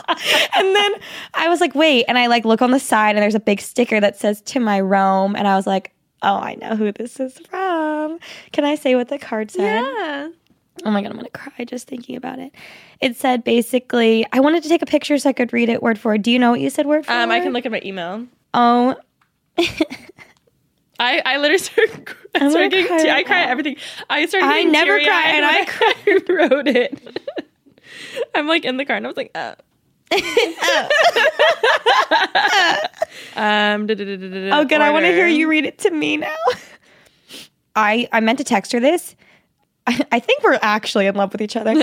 I 0.09 0.15
know. 0.15 0.47
and 0.57 0.77
then 0.77 0.93
I 1.35 1.49
was 1.49 1.61
like, 1.61 1.75
wait, 1.75 2.05
and 2.07 2.17
I 2.17 2.29
like 2.29 2.45
look 2.45 2.63
on 2.63 2.71
the 2.71 2.81
side, 2.81 3.17
and 3.17 3.23
there's 3.23 3.35
a 3.35 3.41
big 3.41 3.61
sticker 3.61 3.99
that 3.99 4.17
says 4.17 4.43
"To 4.43 4.61
My 4.61 4.81
Rome," 4.81 5.35
and 5.35 5.49
I 5.49 5.57
was 5.57 5.67
like, 5.67 5.93
oh, 6.23 6.37
I 6.37 6.55
know 6.57 6.77
who 6.77 6.93
this 6.93 7.21
is 7.21 7.39
from. 7.49 8.19
Can 8.53 8.65
I 8.65 8.75
say 8.75 8.95
what 8.95 9.09
the 9.09 9.19
card 9.19 9.51
said? 9.51 9.81
Yeah. 9.81 10.29
Oh 10.85 10.91
my 10.91 11.03
god, 11.03 11.11
I'm 11.11 11.17
gonna 11.17 11.31
cry 11.31 11.65
just 11.65 11.89
thinking 11.89 12.15
about 12.17 12.39
it. 12.39 12.53
It 13.01 13.17
said 13.17 13.43
basically, 13.45 14.25
I 14.33 14.41
wanted 14.41 14.63
to 14.63 14.69
take 14.69 14.83
a 14.83 14.87
picture 14.87 15.19
so 15.19 15.29
I 15.29 15.33
could 15.33 15.53
read 15.53 15.69
it 15.69 15.83
word 15.83 15.99
for 15.99 16.13
word. 16.13 16.23
Do 16.23 16.31
you 16.31 16.39
know 16.39 16.51
what 16.51 16.61
you 16.61 16.71
said 16.71 16.87
word 16.87 17.05
for 17.07 17.13
Um, 17.13 17.29
word? 17.29 17.35
I 17.37 17.41
can 17.41 17.53
look 17.53 17.67
at 17.67 17.73
my 17.73 17.81
email. 17.85 18.27
Oh, 18.55 18.95
I, 21.01 21.23
I 21.25 21.37
literally 21.39 21.59
started, 21.59 22.09
I 22.35 22.49
started 22.51 22.71
getting 22.71 22.87
cry 22.87 22.99
te- 23.03 23.11
I 23.11 23.23
cry 23.23 23.41
at 23.43 23.49
everything. 23.51 23.77
I 24.11 24.27
started 24.27 24.47
I 24.47 24.63
never 24.65 25.01
cry, 25.01 25.23
and 25.27 25.45
I 25.47 25.67
I 26.07 26.21
wrote 26.29 26.69
it. 26.69 27.19
I'm 28.35 28.47
like 28.47 28.65
in 28.65 28.77
the 28.77 28.85
car 28.85 28.97
and 28.97 29.07
I 29.07 29.09
was 29.09 29.17
like, 29.17 29.31
uh. 29.35 29.55
Um, 33.37 33.87
oh, 33.91 34.65
good. 34.65 34.81
I 34.81 34.91
want 34.91 35.05
to 35.05 35.13
hear 35.13 35.27
you 35.27 35.49
read 35.49 35.65
it 35.65 35.79
to 35.79 35.91
me 35.91 36.17
now. 36.17 36.35
I 37.77 38.09
I 38.13 38.21
meant 38.21 38.39
to 38.39 38.45
text 38.45 38.73
her 38.73 38.81
this. 38.81 39.15
I, 39.87 40.01
I 40.13 40.21
think 40.21 40.43
we're 40.43 40.59
actually 40.63 41.07
in 41.07 41.15
love 41.15 41.33
with 41.33 41.41
each 41.41 41.57
other. 41.57 41.75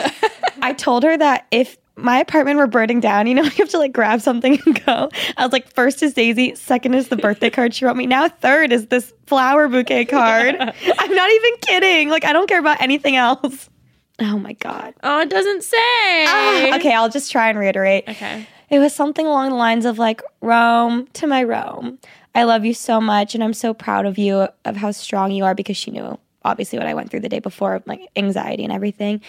I 0.61 0.73
told 0.73 1.03
her 1.03 1.17
that 1.17 1.47
if 1.51 1.77
my 1.97 2.19
apartment 2.19 2.57
were 2.57 2.67
burning 2.67 2.99
down, 2.99 3.27
you 3.27 3.33
know, 3.33 3.43
you 3.43 3.49
have 3.49 3.69
to 3.69 3.77
like 3.77 3.93
grab 3.93 4.21
something 4.21 4.61
and 4.65 4.85
go. 4.85 5.09
I 5.37 5.43
was 5.43 5.53
like, 5.53 5.71
first 5.73 6.03
is 6.03 6.13
Daisy, 6.13 6.55
second 6.55 6.93
is 6.93 7.07
the 7.07 7.15
birthday 7.15 7.49
card 7.49 7.73
she 7.73 7.85
wrote 7.85 7.95
me. 7.95 8.05
Now 8.07 8.27
third 8.27 8.71
is 8.71 8.87
this 8.87 9.13
flower 9.25 9.67
bouquet 9.67 10.05
card. 10.05 10.55
I'm 10.59 11.15
not 11.15 11.29
even 11.31 11.51
kidding. 11.61 12.09
Like 12.09 12.25
I 12.25 12.33
don't 12.33 12.47
care 12.47 12.59
about 12.59 12.81
anything 12.81 13.15
else. 13.15 13.69
Oh 14.19 14.37
my 14.39 14.53
god. 14.53 14.93
Oh, 15.03 15.19
it 15.19 15.29
doesn't 15.29 15.63
say. 15.63 16.25
Ah, 16.27 16.75
okay, 16.77 16.93
I'll 16.93 17.09
just 17.09 17.31
try 17.31 17.49
and 17.49 17.59
reiterate. 17.59 18.07
Okay. 18.07 18.47
It 18.69 18.79
was 18.79 18.95
something 18.95 19.25
along 19.25 19.49
the 19.49 19.55
lines 19.55 19.85
of 19.85 19.99
like, 19.99 20.21
Rome 20.41 21.07
to 21.13 21.27
my 21.27 21.43
Rome. 21.43 21.99
I 22.33 22.43
love 22.43 22.65
you 22.65 22.73
so 22.73 22.99
much 22.99 23.35
and 23.35 23.43
I'm 23.43 23.53
so 23.53 23.73
proud 23.73 24.05
of 24.05 24.17
you 24.17 24.47
of 24.65 24.75
how 24.75 24.91
strong 24.91 25.31
you 25.31 25.45
are 25.45 25.55
because 25.55 25.77
she 25.77 25.91
knew 25.91 26.17
obviously 26.43 26.77
what 26.77 26.87
I 26.87 26.93
went 26.93 27.09
through 27.09 27.21
the 27.21 27.29
day 27.29 27.39
before, 27.39 27.81
like 27.85 28.01
anxiety 28.15 28.63
and 28.63 28.73
everything. 28.73 29.21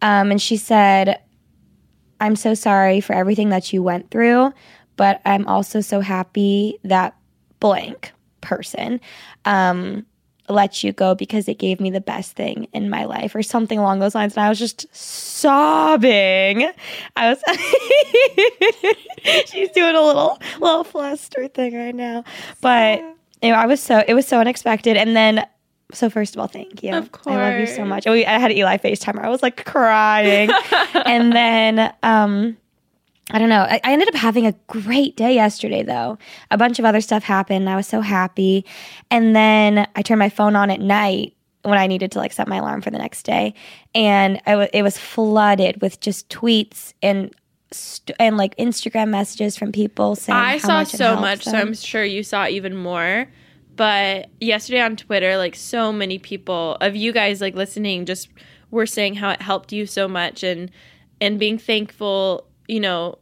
Um, 0.00 0.30
and 0.30 0.40
she 0.40 0.56
said, 0.56 1.20
I'm 2.20 2.36
so 2.36 2.54
sorry 2.54 3.00
for 3.00 3.14
everything 3.14 3.50
that 3.50 3.72
you 3.72 3.82
went 3.82 4.10
through, 4.10 4.52
but 4.96 5.20
I'm 5.24 5.46
also 5.46 5.80
so 5.80 6.00
happy 6.00 6.78
that 6.84 7.16
blank 7.60 8.12
person 8.40 9.00
um, 9.44 10.06
let 10.48 10.82
you 10.82 10.92
go 10.92 11.14
because 11.14 11.48
it 11.48 11.58
gave 11.58 11.80
me 11.80 11.90
the 11.90 12.00
best 12.00 12.32
thing 12.32 12.66
in 12.72 12.90
my 12.90 13.04
life 13.04 13.34
or 13.34 13.42
something 13.42 13.78
along 13.78 14.00
those 14.00 14.14
lines. 14.14 14.36
And 14.36 14.44
I 14.44 14.48
was 14.48 14.58
just 14.58 14.86
sobbing. 14.94 16.70
I 17.16 17.30
was, 17.30 17.42
she's 19.46 19.70
doing 19.70 19.94
a 19.94 20.02
little, 20.02 20.38
little 20.60 20.84
fluster 20.84 21.48
thing 21.48 21.76
right 21.76 21.94
now. 21.94 22.24
But 22.60 23.02
you 23.42 23.50
know, 23.50 23.56
I 23.56 23.66
was 23.66 23.80
so, 23.80 24.02
it 24.06 24.14
was 24.14 24.26
so 24.26 24.38
unexpected. 24.38 24.96
And 24.96 25.16
then, 25.16 25.46
so 25.92 26.08
first 26.08 26.34
of 26.34 26.40
all, 26.40 26.46
thank 26.46 26.82
you. 26.82 26.94
Of 26.94 27.12
course, 27.12 27.34
I 27.34 27.50
love 27.50 27.60
you 27.60 27.66
so 27.66 27.84
much. 27.84 28.06
We, 28.06 28.24
I 28.24 28.38
had 28.38 28.52
Eli 28.52 28.78
FaceTime. 28.78 29.18
I 29.18 29.28
was 29.28 29.42
like 29.42 29.64
crying. 29.64 30.50
and 30.94 31.32
then, 31.32 31.92
um, 32.02 32.56
I 33.32 33.38
don't 33.38 33.48
know. 33.48 33.62
I, 33.62 33.80
I 33.82 33.92
ended 33.92 34.08
up 34.08 34.14
having 34.14 34.46
a 34.46 34.52
great 34.66 35.16
day 35.16 35.34
yesterday, 35.34 35.82
though. 35.82 36.18
A 36.50 36.58
bunch 36.58 36.78
of 36.78 36.84
other 36.84 37.00
stuff 37.00 37.22
happened. 37.22 37.68
I 37.68 37.76
was 37.76 37.86
so 37.86 38.00
happy. 38.00 38.64
And 39.10 39.34
then 39.34 39.86
I 39.96 40.02
turned 40.02 40.18
my 40.18 40.28
phone 40.28 40.54
on 40.54 40.70
at 40.70 40.80
night 40.80 41.34
when 41.62 41.78
I 41.78 41.86
needed 41.86 42.12
to 42.12 42.18
like 42.18 42.32
set 42.32 42.48
my 42.48 42.56
alarm 42.56 42.82
for 42.82 42.90
the 42.90 42.98
next 42.98 43.22
day, 43.22 43.54
and 43.94 44.40
I 44.46 44.56
wa 44.56 44.66
it 44.72 44.82
was 44.82 44.98
flooded 44.98 45.80
with 45.80 46.00
just 46.00 46.28
tweets 46.28 46.92
and 47.02 47.32
st- 47.70 48.16
and 48.18 48.36
like 48.36 48.56
Instagram 48.56 49.10
messages 49.10 49.56
from 49.56 49.72
people 49.72 50.16
saying 50.16 50.38
I 50.38 50.58
saw 50.58 50.78
much 50.78 50.88
so 50.88 51.16
much, 51.16 51.44
so. 51.44 51.56
I'm 51.56 51.74
sure 51.74 52.04
you 52.04 52.22
saw 52.22 52.46
even 52.46 52.76
more. 52.76 53.28
But 53.74 54.28
yesterday 54.40 54.80
on 54.80 54.96
Twitter, 54.96 55.36
like 55.36 55.54
so 55.54 55.92
many 55.92 56.18
people 56.18 56.76
of 56.80 56.94
you 56.94 57.12
guys 57.12 57.40
like 57.40 57.54
listening 57.54 58.04
just 58.06 58.28
were 58.70 58.86
saying 58.86 59.14
how 59.14 59.30
it 59.30 59.40
helped 59.40 59.72
you 59.72 59.86
so 59.86 60.08
much 60.08 60.42
and 60.42 60.70
and 61.20 61.38
being 61.38 61.58
thankful, 61.58 62.48
you 62.66 62.80
know, 62.80 63.18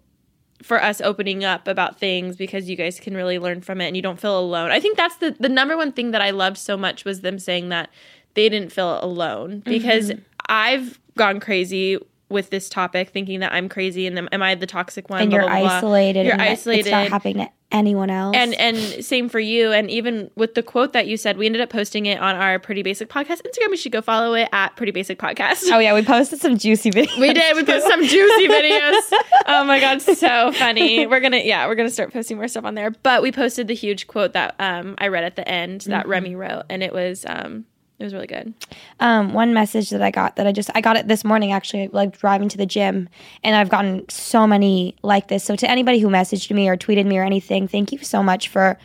for 0.63 0.83
us 0.83 1.01
opening 1.01 1.45
up 1.45 1.67
about 1.69 1.99
things 1.99 2.37
because 2.37 2.69
you 2.69 2.77
guys 2.77 3.01
can 3.01 3.15
really 3.15 3.39
learn 3.39 3.61
from 3.61 3.81
it 3.81 3.87
and 3.87 3.97
you 3.97 4.03
don't 4.03 4.21
feel 4.21 4.39
alone. 4.39 4.71
I 4.71 4.81
think 4.81 4.97
that's 4.97 5.17
the 5.17 5.35
the 5.39 5.49
number 5.49 5.77
one 5.77 5.93
thing 5.93 6.11
that 6.11 6.21
I 6.23 6.31
loved 6.31 6.59
so 6.59 6.77
much 6.77 7.05
was 7.05 7.21
them 7.23 7.39
saying 7.39 7.71
that 7.71 7.91
they 8.35 8.49
didn't 8.49 8.71
feel 8.71 9.03
alone 9.03 9.61
because 9.65 10.11
Mm-hmm. 10.11 10.21
I've 10.53 10.99
gone 11.17 11.39
crazy 11.41 11.99
with 12.29 12.51
this 12.51 12.69
topic 12.69 13.11
thinking 13.11 13.41
that 13.41 13.53
I'm 13.53 13.69
crazy 13.69 14.07
and 14.07 14.17
am, 14.19 14.29
am 14.33 14.43
I 14.43 14.55
the 14.55 14.67
toxic 14.67 15.09
one 15.11 15.23
and 15.23 15.31
blah, 15.31 15.41
you're 15.41 15.49
blah, 15.49 15.61
blah. 15.61 15.69
isolated. 15.79 16.25
You're 16.25 16.33
and 16.35 16.43
isolated 16.43 16.81
It's 16.81 16.91
not 16.91 17.09
happening 17.09 17.37
to 17.37 17.51
anyone 17.73 18.11
else. 18.11 18.37
and 18.37 18.55
and 18.55 19.05
same 19.05 19.29
for 19.29 19.39
you. 19.41 19.73
And 19.73 19.91
even 19.91 20.31
with 20.35 20.55
the 20.55 20.63
quote 20.63 20.93
that 20.93 21.07
you 21.07 21.17
said 21.17 21.37
we 21.39 21.47
ended 21.47 21.61
up 21.61 21.71
posting 21.71 22.07
it 22.07 22.21
on 22.21 22.35
our 22.37 22.59
pretty 22.59 22.83
basic 22.83 23.09
podcast 23.09 23.43
instagram. 23.43 23.71
You 23.71 23.77
should 23.77 23.93
go 23.93 24.01
follow 24.03 24.35
it 24.35 24.49
at 24.53 24.77
pretty 24.77 24.93
basic 24.93 25.19
podcast. 25.19 25.65
Oh 25.71 25.79
yeah, 25.79 25.95
we 25.95 26.03
posted 26.03 26.41
some 26.41 26.59
juicy 26.59 26.91
videos. 26.93 27.19
we 27.21 27.33
did. 27.33 27.55
We 27.57 27.65
put 27.65 27.83
some 27.83 28.03
juicy 28.05 28.49
videos. 28.49 29.13
Oh 29.47 29.65
my 29.65 29.81
god 29.81 30.01
so 30.01 30.53
funny. 30.53 31.07
We're 31.07 31.21
gonna 31.21 31.39
yeah 31.39 31.67
we're 31.67 31.75
gonna 31.75 31.91
start 31.91 32.13
posting 32.13 32.37
more 32.37 32.47
stuff 32.49 32.65
on 32.65 32.75
there. 32.75 32.91
But 33.03 33.23
we 33.23 33.33
posted 33.33 33.67
the 33.69 33.75
huge 33.75 34.07
quote 34.07 34.33
that 34.35 34.55
um 34.61 34.95
i 34.99 35.09
read 35.09 35.25
at 35.25 35.37
the 35.37 35.49
end 35.49 35.83
that 35.83 36.03
Mm-hmm. 36.03 36.11
remi 36.11 36.35
wrote. 36.37 36.65
And 36.71 36.83
it 36.83 36.93
was 36.93 37.25
um 37.29 37.65
it 38.01 38.05
was 38.05 38.15
really 38.15 38.27
good 38.27 38.53
um, 38.99 39.35
one 39.35 39.55
message 39.55 39.91
that 39.91 40.03
I 40.03 40.11
got 40.11 40.37
that 40.37 40.47
I 40.47 40.53
just 40.53 40.71
I 40.75 40.81
got 40.81 40.97
it 40.97 41.07
this 41.07 41.25
morning 41.25 41.53
actually, 41.53 41.89
like 41.89 42.19
driving 42.19 42.49
to 42.49 42.57
the 42.59 42.67
gym, 42.67 43.09
and 43.45 43.55
I've 43.55 43.69
gotten 43.69 44.09
so 44.09 44.47
many 44.47 44.97
like 45.03 45.29
this. 45.29 45.45
So 45.45 45.55
to 45.57 45.71
anybody 45.71 46.01
who 46.01 46.09
messaged 46.09 46.51
me 46.51 46.69
or 46.69 46.77
tweeted 46.77 47.07
me 47.07 47.19
or 47.19 47.23
anything, 47.25 47.69
thank 47.69 47.93
you 47.93 47.99
so 47.99 48.23
much 48.23 48.49
for 48.49 48.79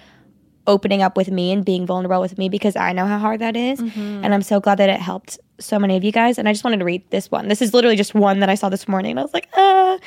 opening 0.67 1.01
up 1.01 1.15
with 1.15 1.29
me 1.29 1.51
and 1.51 1.63
being 1.63 1.85
vulnerable 1.85 2.19
with 2.19 2.37
me 2.37 2.49
because 2.49 2.75
I 2.75 2.91
know 2.91 3.05
how 3.05 3.19
hard 3.19 3.39
that 3.41 3.55
is. 3.55 3.79
and 3.79 4.33
I'm 4.33 4.41
so 4.41 4.59
glad 4.59 4.79
that 4.79 4.89
it 4.89 4.99
helped 4.99 5.39
so 5.59 5.77
many 5.79 5.95
of 5.95 6.03
you 6.03 6.11
guys. 6.11 6.37
And 6.37 6.49
I 6.49 6.53
just 6.53 6.63
wanted 6.63 6.79
to 6.79 6.85
read 6.85 7.03
this 7.11 7.29
one. 7.31 7.47
This 7.47 7.61
is 7.61 7.73
literally 7.73 7.95
just 7.95 8.13
one 8.15 8.39
that 8.39 8.49
I 8.49 8.55
saw 8.55 8.69
this 8.69 8.87
morning, 8.87 9.11
and 9.11 9.19
I 9.19 9.23
was 9.23 9.33
like, 9.33 9.47
ah. 9.55 9.97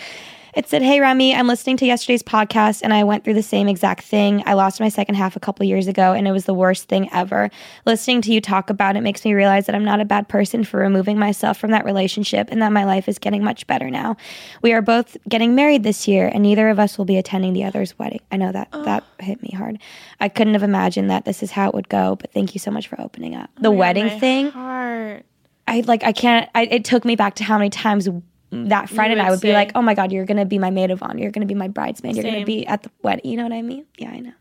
It 0.54 0.68
said, 0.68 0.82
Hey 0.82 1.00
Remi, 1.00 1.34
I'm 1.34 1.46
listening 1.46 1.76
to 1.78 1.86
yesterday's 1.86 2.22
podcast 2.22 2.80
and 2.82 2.92
I 2.94 3.04
went 3.04 3.24
through 3.24 3.34
the 3.34 3.42
same 3.42 3.68
exact 3.68 4.04
thing. 4.04 4.42
I 4.46 4.54
lost 4.54 4.80
my 4.80 4.88
second 4.88 5.16
half 5.16 5.36
a 5.36 5.40
couple 5.40 5.66
years 5.66 5.86
ago 5.86 6.12
and 6.12 6.26
it 6.26 6.32
was 6.32 6.46
the 6.46 6.54
worst 6.54 6.88
thing 6.88 7.08
ever. 7.12 7.50
Listening 7.84 8.22
to 8.22 8.32
you 8.32 8.40
talk 8.40 8.70
about 8.70 8.96
it 8.96 9.02
makes 9.02 9.24
me 9.24 9.34
realize 9.34 9.66
that 9.66 9.74
I'm 9.74 9.84
not 9.84 10.00
a 10.00 10.04
bad 10.04 10.28
person 10.28 10.64
for 10.64 10.80
removing 10.80 11.18
myself 11.18 11.58
from 11.58 11.70
that 11.72 11.84
relationship 11.84 12.48
and 12.50 12.62
that 12.62 12.72
my 12.72 12.84
life 12.84 13.08
is 13.08 13.18
getting 13.18 13.44
much 13.44 13.66
better 13.66 13.90
now. 13.90 14.16
We 14.62 14.72
are 14.72 14.82
both 14.82 15.16
getting 15.28 15.54
married 15.54 15.82
this 15.82 16.08
year 16.08 16.30
and 16.32 16.42
neither 16.42 16.68
of 16.70 16.78
us 16.78 16.96
will 16.96 17.04
be 17.04 17.18
attending 17.18 17.52
the 17.52 17.64
other's 17.64 17.98
wedding. 17.98 18.20
I 18.32 18.36
know 18.36 18.52
that 18.52 18.72
that 18.72 19.04
hit 19.20 19.42
me 19.42 19.50
hard. 19.56 19.78
I 20.20 20.28
couldn't 20.28 20.54
have 20.54 20.62
imagined 20.62 21.10
that 21.10 21.24
this 21.24 21.42
is 21.42 21.50
how 21.50 21.68
it 21.68 21.74
would 21.74 21.88
go, 21.88 22.16
but 22.16 22.32
thank 22.32 22.54
you 22.54 22.58
so 22.58 22.70
much 22.70 22.88
for 22.88 23.00
opening 23.00 23.34
up. 23.34 23.50
The 23.60 23.70
wedding 23.70 24.06
My 24.06 24.18
thing, 24.18 24.50
heart. 24.50 25.26
I 25.68 25.80
like 25.86 26.02
I 26.02 26.12
can't 26.12 26.48
I, 26.54 26.62
it 26.64 26.84
took 26.84 27.04
me 27.04 27.14
back 27.14 27.34
to 27.36 27.44
how 27.44 27.58
many 27.58 27.68
times 27.70 28.08
that 28.50 28.88
friend 28.88 29.12
and 29.12 29.20
I 29.20 29.30
would 29.30 29.40
be 29.40 29.52
like, 29.52 29.72
"Oh 29.74 29.82
my 29.82 29.94
god, 29.94 30.12
you're 30.12 30.24
going 30.24 30.38
to 30.38 30.46
be 30.46 30.58
my 30.58 30.70
maid 30.70 30.90
of 30.90 31.02
honor. 31.02 31.20
You're 31.20 31.30
going 31.30 31.46
to 31.46 31.52
be 31.52 31.58
my 31.58 31.68
bridesmaid. 31.68 32.16
You're 32.16 32.24
gonna 32.24 32.44
be 32.44 32.66
at 32.66 32.82
the 32.82 32.90
wedding." 33.02 33.30
You 33.30 33.36
know 33.36 33.42
what 33.42 33.52
I 33.52 33.62
mean? 33.62 33.86
Yeah, 33.98 34.10
I 34.10 34.20
know. 34.20 34.32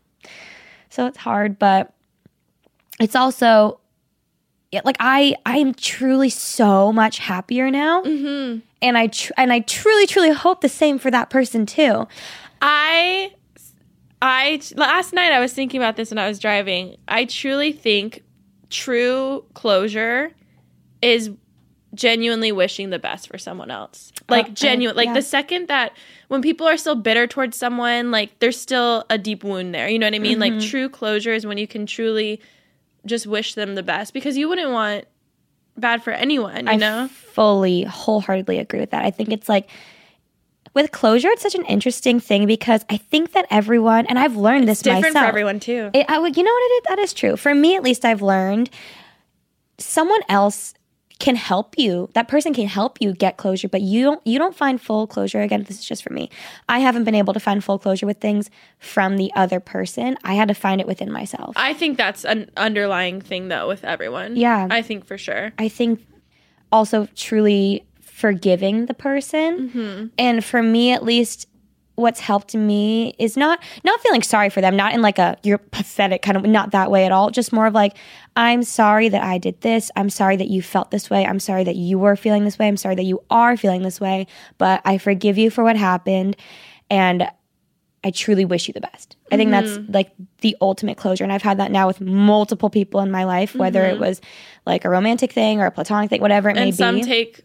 So 0.90 1.06
it's 1.06 1.18
hard, 1.18 1.58
but 1.58 1.92
it's 3.00 3.14
also 3.14 3.80
like 4.72 4.96
I 5.00 5.34
I 5.46 5.58
am 5.58 5.74
truly 5.74 6.30
so 6.30 6.92
much 6.92 7.18
happier 7.18 7.70
now. 7.70 8.02
Mm-hmm. 8.02 8.60
And 8.80 8.98
I 8.98 9.08
tr- 9.08 9.32
and 9.36 9.52
I 9.52 9.60
truly 9.60 10.06
truly 10.06 10.30
hope 10.30 10.60
the 10.60 10.68
same 10.68 10.98
for 10.98 11.10
that 11.10 11.30
person 11.30 11.66
too. 11.66 12.06
I 12.60 13.32
I 14.20 14.60
last 14.76 15.12
night 15.12 15.32
I 15.32 15.40
was 15.40 15.52
thinking 15.52 15.80
about 15.80 15.96
this 15.96 16.10
when 16.10 16.18
I 16.18 16.28
was 16.28 16.38
driving. 16.38 16.96
I 17.06 17.24
truly 17.24 17.72
think 17.72 18.22
true 18.70 19.44
closure 19.54 20.32
is 21.00 21.30
genuinely 21.94 22.52
wishing 22.52 22.90
the 22.90 22.98
best 22.98 23.28
for 23.28 23.38
someone 23.38 23.70
else. 23.70 24.12
Like 24.28 24.46
uh, 24.46 24.50
genuine 24.50 24.96
like 24.96 25.06
yeah. 25.06 25.14
the 25.14 25.22
second 25.22 25.68
that 25.68 25.92
when 26.28 26.42
people 26.42 26.66
are 26.66 26.76
still 26.76 26.94
bitter 26.94 27.26
towards 27.26 27.56
someone, 27.56 28.10
like 28.10 28.38
there's 28.40 28.60
still 28.60 29.04
a 29.08 29.18
deep 29.18 29.44
wound 29.44 29.74
there. 29.74 29.88
You 29.88 29.98
know 29.98 30.06
what 30.06 30.14
I 30.14 30.18
mean? 30.18 30.38
Mm-hmm. 30.38 30.58
Like 30.58 30.68
true 30.68 30.88
closure 30.88 31.32
is 31.32 31.46
when 31.46 31.58
you 31.58 31.66
can 31.66 31.86
truly 31.86 32.40
just 33.06 33.26
wish 33.26 33.54
them 33.54 33.74
the 33.74 33.82
best 33.82 34.12
because 34.12 34.36
you 34.36 34.48
wouldn't 34.48 34.70
want 34.70 35.06
bad 35.76 36.02
for 36.02 36.10
anyone, 36.12 36.66
you 36.66 36.72
I 36.72 36.76
know? 36.76 37.08
fully 37.08 37.84
wholeheartedly 37.84 38.58
agree 38.58 38.80
with 38.80 38.90
that. 38.90 39.04
I 39.04 39.10
think 39.10 39.30
it's 39.30 39.48
like 39.48 39.68
with 40.74 40.92
closure, 40.92 41.28
it's 41.28 41.42
such 41.42 41.54
an 41.54 41.64
interesting 41.64 42.20
thing 42.20 42.46
because 42.46 42.84
I 42.90 42.98
think 42.98 43.32
that 43.32 43.46
everyone, 43.50 44.06
and 44.06 44.18
I've 44.18 44.36
learned 44.36 44.68
this 44.68 44.82
Different 44.82 45.14
myself. 45.14 45.24
for 45.24 45.28
everyone 45.28 45.60
too. 45.60 45.90
It, 45.94 46.06
I 46.08 46.18
would, 46.18 46.36
you 46.36 46.42
know 46.42 46.52
what 46.52 46.62
it 46.62 46.74
is? 46.74 46.82
That 46.88 46.98
is 46.98 47.12
true. 47.12 47.36
For 47.36 47.54
me, 47.54 47.76
at 47.76 47.82
least, 47.82 48.04
I've 48.04 48.22
learned 48.22 48.70
someone 49.78 50.20
else 50.28 50.74
can 51.18 51.34
help 51.34 51.76
you. 51.76 52.08
That 52.14 52.28
person 52.28 52.54
can 52.54 52.68
help 52.68 52.98
you 53.00 53.12
get 53.12 53.36
closure, 53.36 53.68
but 53.68 53.80
you 53.80 54.04
don't. 54.04 54.24
You 54.24 54.38
don't 54.38 54.54
find 54.54 54.80
full 54.80 55.06
closure. 55.06 55.40
Again, 55.40 55.64
this 55.64 55.80
is 55.80 55.84
just 55.84 56.02
for 56.02 56.12
me. 56.12 56.30
I 56.68 56.78
haven't 56.78 57.04
been 57.04 57.16
able 57.16 57.34
to 57.34 57.40
find 57.40 57.62
full 57.62 57.78
closure 57.78 58.06
with 58.06 58.18
things 58.20 58.50
from 58.78 59.16
the 59.16 59.32
other 59.34 59.58
person. 59.58 60.16
I 60.22 60.34
had 60.34 60.48
to 60.48 60.54
find 60.54 60.80
it 60.80 60.86
within 60.86 61.10
myself. 61.10 61.54
I 61.56 61.74
think 61.74 61.96
that's 61.96 62.24
an 62.24 62.50
underlying 62.56 63.20
thing 63.20 63.48
though 63.48 63.66
with 63.66 63.84
everyone. 63.84 64.36
Yeah. 64.36 64.68
I 64.70 64.82
think 64.82 65.06
for 65.06 65.18
sure. 65.18 65.52
I 65.58 65.68
think 65.68 66.06
also 66.70 67.08
truly 67.16 67.84
forgiving 68.00 68.86
the 68.86 68.94
person. 68.94 69.70
Mm-hmm. 69.70 70.06
And 70.18 70.44
for 70.44 70.62
me, 70.62 70.92
at 70.92 71.02
least, 71.02 71.47
what's 71.98 72.20
helped 72.20 72.54
me 72.54 73.14
is 73.18 73.36
not 73.36 73.62
not 73.84 74.00
feeling 74.00 74.22
sorry 74.22 74.48
for 74.50 74.60
them, 74.60 74.76
not 74.76 74.94
in 74.94 75.02
like 75.02 75.18
a 75.18 75.36
you're 75.42 75.58
pathetic 75.58 76.22
kind 76.22 76.36
of 76.36 76.44
not 76.44 76.70
that 76.70 76.90
way 76.90 77.04
at 77.04 77.12
all. 77.12 77.30
Just 77.30 77.52
more 77.52 77.66
of 77.66 77.74
like 77.74 77.96
I'm 78.36 78.62
sorry 78.62 79.08
that 79.08 79.22
I 79.22 79.38
did 79.38 79.60
this. 79.62 79.90
I'm 79.96 80.08
sorry 80.10 80.36
that 80.36 80.48
you 80.48 80.62
felt 80.62 80.90
this 80.90 81.10
way. 81.10 81.26
I'm 81.26 81.40
sorry 81.40 81.64
that 81.64 81.76
you 81.76 81.98
were 81.98 82.16
feeling 82.16 82.44
this 82.44 82.58
way. 82.58 82.68
I'm 82.68 82.76
sorry 82.76 82.94
that 82.94 83.04
you 83.04 83.20
are 83.30 83.56
feeling 83.56 83.82
this 83.82 84.00
way, 84.00 84.26
but 84.58 84.80
I 84.84 84.98
forgive 84.98 85.36
you 85.38 85.50
for 85.50 85.64
what 85.64 85.76
happened 85.76 86.36
and 86.88 87.28
I 88.04 88.12
truly 88.12 88.44
wish 88.44 88.68
you 88.68 88.74
the 88.74 88.80
best. 88.80 89.16
I 89.32 89.36
think 89.36 89.50
that's 89.50 89.76
like 89.88 90.12
the 90.40 90.56
ultimate 90.60 90.96
closure. 90.96 91.24
And 91.24 91.32
I've 91.32 91.42
had 91.42 91.58
that 91.58 91.72
now 91.72 91.88
with 91.88 92.00
multiple 92.00 92.70
people 92.70 93.00
in 93.00 93.10
my 93.10 93.24
life, 93.24 93.56
whether 93.56 93.84
it 93.86 93.98
was 93.98 94.20
like 94.66 94.84
a 94.84 94.88
romantic 94.88 95.32
thing 95.32 95.60
or 95.60 95.66
a 95.66 95.72
platonic 95.72 96.08
thing, 96.10 96.20
whatever 96.20 96.48
it 96.48 96.54
may 96.54 96.60
be. 96.62 96.66
and 96.68 96.76
some 96.76 97.00
take 97.00 97.40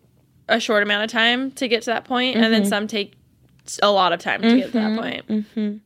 a 0.48 0.60
short 0.60 0.84
amount 0.84 1.04
of 1.06 1.10
time 1.10 1.50
to 1.54 1.68
get 1.68 1.82
to 1.84 1.90
that 1.90 2.06
point, 2.06 2.36
and 2.36 2.44
Mm-hmm. 2.46 2.52
then 2.54 2.66
some 2.66 2.86
take 2.86 3.16
a 3.82 3.92
lot 3.92 4.14
of 4.14 4.20
time 4.20 4.42
to 4.42 4.58
get 4.58 4.66
to 4.68 4.72
that 4.74 4.92
mm-hmm, 4.92 5.00
point. 5.00 5.28
Mm-hmm. 5.28 5.78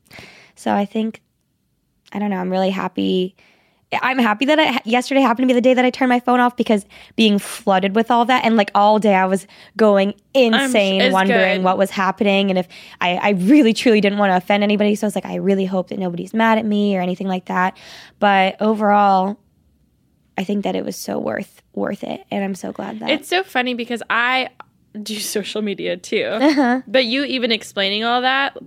so 0.55 0.73
I 0.73 0.85
think, 0.85 1.21
I 2.11 2.19
don't 2.19 2.29
know, 2.29 2.37
I'm 2.37 2.49
really 2.49 2.69
happy. 2.69 3.35
I'm 4.01 4.17
happy 4.17 4.45
that 4.45 4.59
I, 4.59 4.81
yesterday 4.83 5.21
happened 5.21 5.47
to 5.47 5.47
be 5.47 5.53
the 5.53 5.61
day 5.61 5.73
that 5.73 5.85
I 5.85 5.89
turned 5.89 6.09
my 6.09 6.19
phone 6.19 6.41
off 6.41 6.57
because 6.57 6.85
being 7.15 7.39
flooded 7.39 7.95
with 7.95 8.11
all 8.11 8.25
that 8.25 8.43
and 8.43 8.57
like 8.57 8.69
all 8.75 8.99
day 8.99 9.15
I 9.15 9.25
was 9.25 9.47
going 9.77 10.13
insane, 10.33 11.11
wondering 11.13 11.59
good. 11.59 11.63
what 11.63 11.77
was 11.77 11.89
happening 11.89 12.49
and 12.49 12.59
if 12.59 12.67
I, 12.99 13.15
I 13.15 13.29
really 13.29 13.73
truly 13.73 14.01
didn't 14.01 14.19
want 14.19 14.31
to 14.31 14.37
offend 14.37 14.63
anybody. 14.63 14.95
So 14.95 15.05
I 15.05 15.07
was 15.07 15.15
like, 15.15 15.25
I 15.25 15.35
really 15.35 15.65
hope 15.65 15.87
that 15.89 15.99
nobody's 15.99 16.33
mad 16.33 16.57
at 16.57 16.65
me 16.65 16.97
or 16.97 17.01
anything 17.01 17.27
like 17.27 17.45
that. 17.45 17.77
But 18.19 18.61
overall, 18.61 19.37
I 20.37 20.43
think 20.43 20.65
that 20.65 20.75
it 20.75 20.85
was 20.85 20.95
so 20.95 21.17
worth 21.17 21.61
worth 21.73 22.03
it, 22.03 22.23
and 22.29 22.43
I'm 22.43 22.55
so 22.55 22.71
glad 22.71 22.99
that 22.99 23.09
It's 23.09 23.27
so 23.27 23.43
funny 23.43 23.73
because 23.73 24.03
I 24.09 24.49
do 25.01 25.19
social 25.19 25.61
media 25.61 25.97
too, 25.97 26.23
Uh-huh. 26.25 26.81
but 26.87 27.05
you 27.05 27.23
even 27.23 27.51
explaining 27.51 28.03
all 28.03 28.21
that 28.21 28.57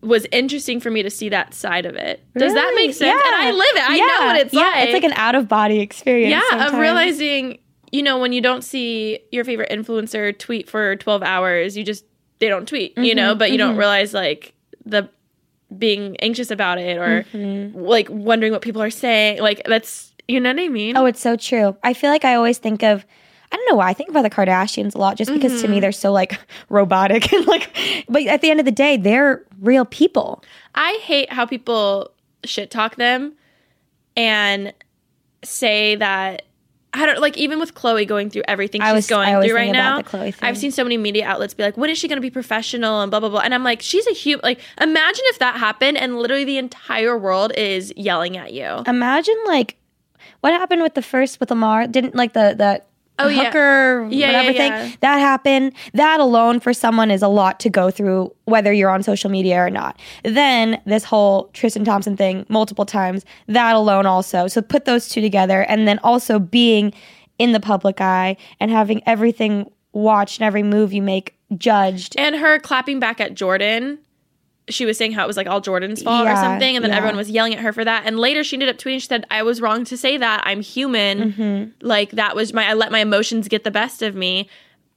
was 0.00 0.26
interesting 0.32 0.80
for 0.80 0.90
me 0.90 1.02
to 1.02 1.10
see 1.10 1.30
that 1.30 1.54
side 1.54 1.86
of 1.86 1.94
it. 1.96 2.22
Does 2.36 2.52
that 2.52 2.72
make 2.76 2.92
sense? 2.92 3.20
And 3.26 3.34
I 3.34 3.50
live 3.50 3.76
it. 3.76 3.90
I 3.90 3.96
know 3.98 4.06
Yeah. 4.06 4.26
what 4.26 4.36
it's 4.40 4.52
yeah, 4.54 4.60
like. 4.60 4.84
It's 4.84 4.92
like 4.92 5.04
an 5.04 5.12
out 5.14 5.34
of 5.34 5.48
body 5.48 5.80
experience. 5.80 6.42
yeah, 6.50 6.66
of 6.68 6.74
realizing, 6.78 7.58
you 7.90 8.02
know, 8.02 8.18
when 8.18 8.32
you 8.32 8.40
don't 8.42 8.62
see 8.62 9.20
your 9.32 9.44
favorite 9.44 9.70
influencer 9.70 10.38
tweet 10.38 10.68
for 10.68 10.96
12 10.96 11.22
hours, 11.22 11.76
you 11.76 11.84
just, 11.84 12.04
they 12.38 12.48
don't 12.48 12.68
tweet, 12.68 12.96
you 12.98 13.04
Mm-hmm, 13.04 13.16
know, 13.16 13.34
but 13.34 13.50
you 13.50 13.56
don't 13.58 13.76
realize 13.78 14.12
like 14.12 14.52
the 14.84 15.08
being 15.76 16.16
anxious 16.18 16.50
about 16.50 16.78
it 16.78 16.98
or 16.98 17.24
Mm-hmm. 17.32 17.78
like 17.78 18.08
wondering 18.10 18.52
what 18.52 18.60
people 18.62 18.82
are 18.82 18.90
saying. 18.90 19.40
Like, 19.40 19.62
that's, 19.64 20.12
you 20.28 20.38
know 20.38 20.50
what 20.52 20.60
I 20.60 20.68
mean? 20.68 20.96
Oh, 20.98 21.06
it's 21.06 21.20
so 21.20 21.34
true. 21.36 21.76
I 21.82 21.94
feel 21.94 22.10
like 22.10 22.24
I 22.26 22.34
always 22.34 22.58
think 22.58 22.82
of 22.82 23.06
I 23.54 23.56
don't 23.56 23.68
know 23.70 23.76
why 23.76 23.88
I 23.88 23.94
think 23.94 24.10
about 24.10 24.22
the 24.22 24.30
Kardashians 24.30 24.96
a 24.96 24.98
lot 24.98 25.16
just 25.16 25.32
because 25.32 25.52
Mm-hmm. 25.52 25.62
to 25.62 25.68
me 25.68 25.78
they're 25.80 25.92
so 25.92 26.10
like 26.10 26.40
robotic 26.68 27.32
and 27.32 27.46
like 27.46 27.70
but 28.08 28.26
at 28.26 28.40
the 28.40 28.50
end 28.50 28.58
of 28.58 28.66
the 28.66 28.72
day 28.72 28.96
they're 28.96 29.44
real 29.60 29.84
people. 29.84 30.42
I 30.74 30.98
hate 31.02 31.32
how 31.32 31.46
people 31.46 32.10
shit 32.44 32.70
talk 32.72 32.96
them 32.96 33.34
and 34.16 34.72
say 35.44 35.94
that 35.96 36.42
I 36.96 37.06
don't 37.06 37.20
like 37.20 37.36
even 37.36 37.58
with 37.58 37.74
Khloe 37.74 38.06
going 38.06 38.30
through 38.30 38.42
everything 38.46 38.80
she's 38.80 38.92
was- 38.92 39.06
going 39.08 39.28
through 39.42 39.54
right 39.54 39.72
now. 39.72 39.98
the 39.98 40.04
Khloe 40.04 40.32
thing. 40.34 40.48
I've 40.48 40.56
seen 40.58 40.70
so 40.70 40.84
many 40.84 40.96
media 40.96 41.26
outlets 41.26 41.52
be 41.54 41.62
like, 41.64 41.76
"When 41.76 41.90
is 41.90 41.98
she 41.98 42.06
going 42.08 42.18
to 42.18 42.22
be 42.22 42.30
professional?" 42.30 43.00
and 43.02 43.10
blah 43.10 43.18
blah 43.20 43.28
blah. 43.28 43.40
And 43.40 43.52
I'm 43.54 43.64
like, 43.64 43.82
she's 43.82 44.06
a 44.06 44.12
human. 44.12 44.42
Like, 44.44 44.60
imagine 44.80 45.24
if 45.28 45.38
that 45.40 45.56
happened 45.58 45.96
and 45.98 46.18
literally 46.18 46.44
the 46.44 46.58
entire 46.58 47.18
world 47.18 47.52
is 47.56 47.92
yelling 47.96 48.36
at 48.36 48.52
you. 48.52 48.82
Imagine 48.86 49.36
like 49.46 49.76
what 50.40 50.52
happened 50.52 50.82
with 50.82 50.94
the 50.94 51.02
first 51.02 51.40
with 51.40 51.50
Lamar? 51.50 51.86
Didn't 51.88 52.14
like 52.14 52.32
the 52.32 52.54
the 52.56 52.82
Oh, 53.18 53.28
yeah. 53.28 53.44
hooker 53.44 54.08
Yeah, 54.10 54.26
whatever 54.26 54.50
yeah, 54.50 54.58
thing 54.58 54.72
yeah. 54.72 54.96
that 55.00 55.18
happened. 55.18 55.72
That 55.92 56.18
alone 56.18 56.58
for 56.58 56.72
someone 56.72 57.10
is 57.10 57.22
a 57.22 57.28
lot 57.28 57.60
to 57.60 57.70
go 57.70 57.90
through, 57.90 58.34
whether 58.46 58.72
you're 58.72 58.90
on 58.90 59.02
social 59.02 59.30
media 59.30 59.58
or 59.64 59.70
not. 59.70 60.00
Then 60.24 60.80
this 60.84 61.04
whole 61.04 61.48
Tristan 61.52 61.84
Thompson 61.84 62.16
thing 62.16 62.44
multiple 62.48 62.84
times. 62.84 63.24
That 63.46 63.76
alone 63.76 64.06
also. 64.06 64.48
So 64.48 64.60
put 64.62 64.84
those 64.84 65.08
two 65.08 65.20
together, 65.20 65.62
and 65.62 65.86
then 65.86 66.00
also 66.00 66.38
being 66.38 66.92
in 67.38 67.52
the 67.52 67.60
public 67.60 68.00
eye 68.00 68.36
and 68.60 68.70
having 68.70 69.02
everything 69.06 69.70
watched 69.92 70.40
and 70.40 70.46
every 70.46 70.62
move 70.62 70.92
you 70.92 71.02
make 71.02 71.34
judged. 71.56 72.16
And 72.18 72.36
her 72.36 72.58
clapping 72.58 73.00
back 73.00 73.20
at 73.20 73.34
Jordyn. 73.34 73.98
She 74.68 74.86
was 74.86 74.96
saying 74.96 75.12
how 75.12 75.24
it 75.24 75.26
was 75.26 75.36
like 75.36 75.46
all 75.46 75.60
Jordyn's 75.60 76.02
fault 76.02 76.26
or 76.26 76.34
something, 76.36 76.76
and 76.76 76.82
then 76.82 76.90
yeah. 76.90 76.96
everyone 76.96 77.16
was 77.16 77.30
yelling 77.30 77.54
at 77.54 77.60
her 77.60 77.72
for 77.72 77.84
that. 77.84 78.04
And 78.06 78.18
later 78.18 78.42
she 78.42 78.56
ended 78.56 78.70
up 78.70 78.76
tweeting, 78.76 79.00
she 79.00 79.06
said, 79.06 79.26
I 79.30 79.42
was 79.42 79.60
wrong 79.60 79.84
to 79.84 79.96
say 79.96 80.16
that. 80.16 80.42
I'm 80.46 80.62
human. 80.62 81.32
Mm-hmm. 81.32 81.86
Like 81.86 82.12
that 82.12 82.34
was 82.34 82.52
my 82.52 82.66
I 82.66 82.72
let 82.72 82.90
my 82.90 83.00
emotions 83.00 83.48
get 83.48 83.64
the 83.64 83.70
best 83.70 84.00
of 84.00 84.14
me. 84.14 84.48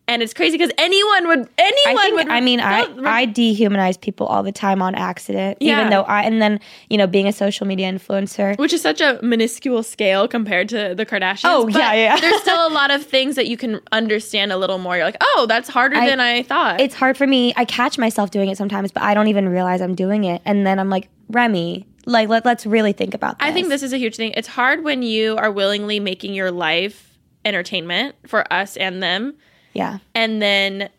And 0.09 0.23
it's 0.23 0.33
crazy 0.33 0.57
because 0.57 0.71
anyone 0.77 1.27
would 1.27 1.49
anyone 1.57 1.97
I 1.97 2.01
think, 2.03 2.15
would 2.15 2.29
I 2.29 2.39
mean, 2.39 2.61
I, 2.61 2.83
I 3.03 3.25
dehumanize 3.27 3.99
people 3.99 4.25
all 4.25 4.41
the 4.41 4.53
time 4.53 4.81
on 4.81 4.95
accident, 4.95 5.57
Yeah. 5.59 5.79
even 5.79 5.89
though 5.91 6.03
I, 6.03 6.21
and 6.21 6.41
then, 6.41 6.61
you 6.89 6.97
know, 6.97 7.07
being 7.07 7.27
a 7.27 7.33
social 7.33 7.67
media 7.67 7.91
influencer. 7.91 8.57
which 8.57 8.71
is 8.71 8.81
such 8.81 9.01
a 9.01 9.19
minuscule 9.21 9.83
scale 9.83 10.25
compared 10.29 10.69
to 10.69 10.95
the 10.95 11.05
Kardashians. 11.05 11.41
Oh, 11.43 11.67
yeah, 11.67 11.93
yeah. 11.93 12.17
there's 12.21 12.39
still 12.41 12.67
a 12.67 12.69
lot 12.73 12.89
of 12.89 13.03
things 13.05 13.35
that 13.35 13.47
you 13.47 13.57
can 13.57 13.81
understand 13.91 14.53
a 14.53 14.57
little 14.57 14.77
more. 14.77 14.95
You're 14.95 15.03
like, 15.05 15.17
oh, 15.21 15.45
that's 15.49 15.67
harder 15.67 15.97
I- 15.97 16.07
than 16.09 16.21
I 16.21 16.43
thought. 16.43 16.79
It's 16.79 16.95
hard 16.95 17.17
for 17.17 17.27
me. 17.27 17.53
I 17.57 17.65
catch 17.65 17.97
myself 17.97 18.31
doing 18.31 18.49
it 18.49 18.57
sometimes, 18.57 18.93
but 18.93 19.03
I 19.03 19.13
don't 19.13 19.27
even 19.27 19.49
realize 19.49 19.81
I'm 19.81 19.93
doing 19.95 20.23
it. 20.23 20.41
And 20.45 20.65
then 20.65 20.79
I'm 20.79 20.89
like, 20.89 21.09
Remi, 21.29 21.85
like, 22.05 22.29
let, 22.29 22.45
let's 22.45 22.65
really 22.65 22.93
think 22.93 23.13
about 23.13 23.39
this. 23.39 23.45
I 23.49 23.51
think 23.51 23.67
this 23.67 23.83
is 23.83 23.91
a 23.91 23.97
huge 23.97 24.15
thing. 24.15 24.31
It's 24.37 24.47
hard 24.47 24.85
when 24.85 25.03
you 25.03 25.35
are 25.35 25.51
willingly 25.51 25.99
making 25.99 26.33
your 26.33 26.49
life 26.51 27.17
entertainment 27.43 28.15
for 28.25 28.51
us 28.53 28.77
and 28.77 29.03
them, 29.03 29.35
Yeah. 29.77 29.99
and 30.15 30.41
then 30.41 30.89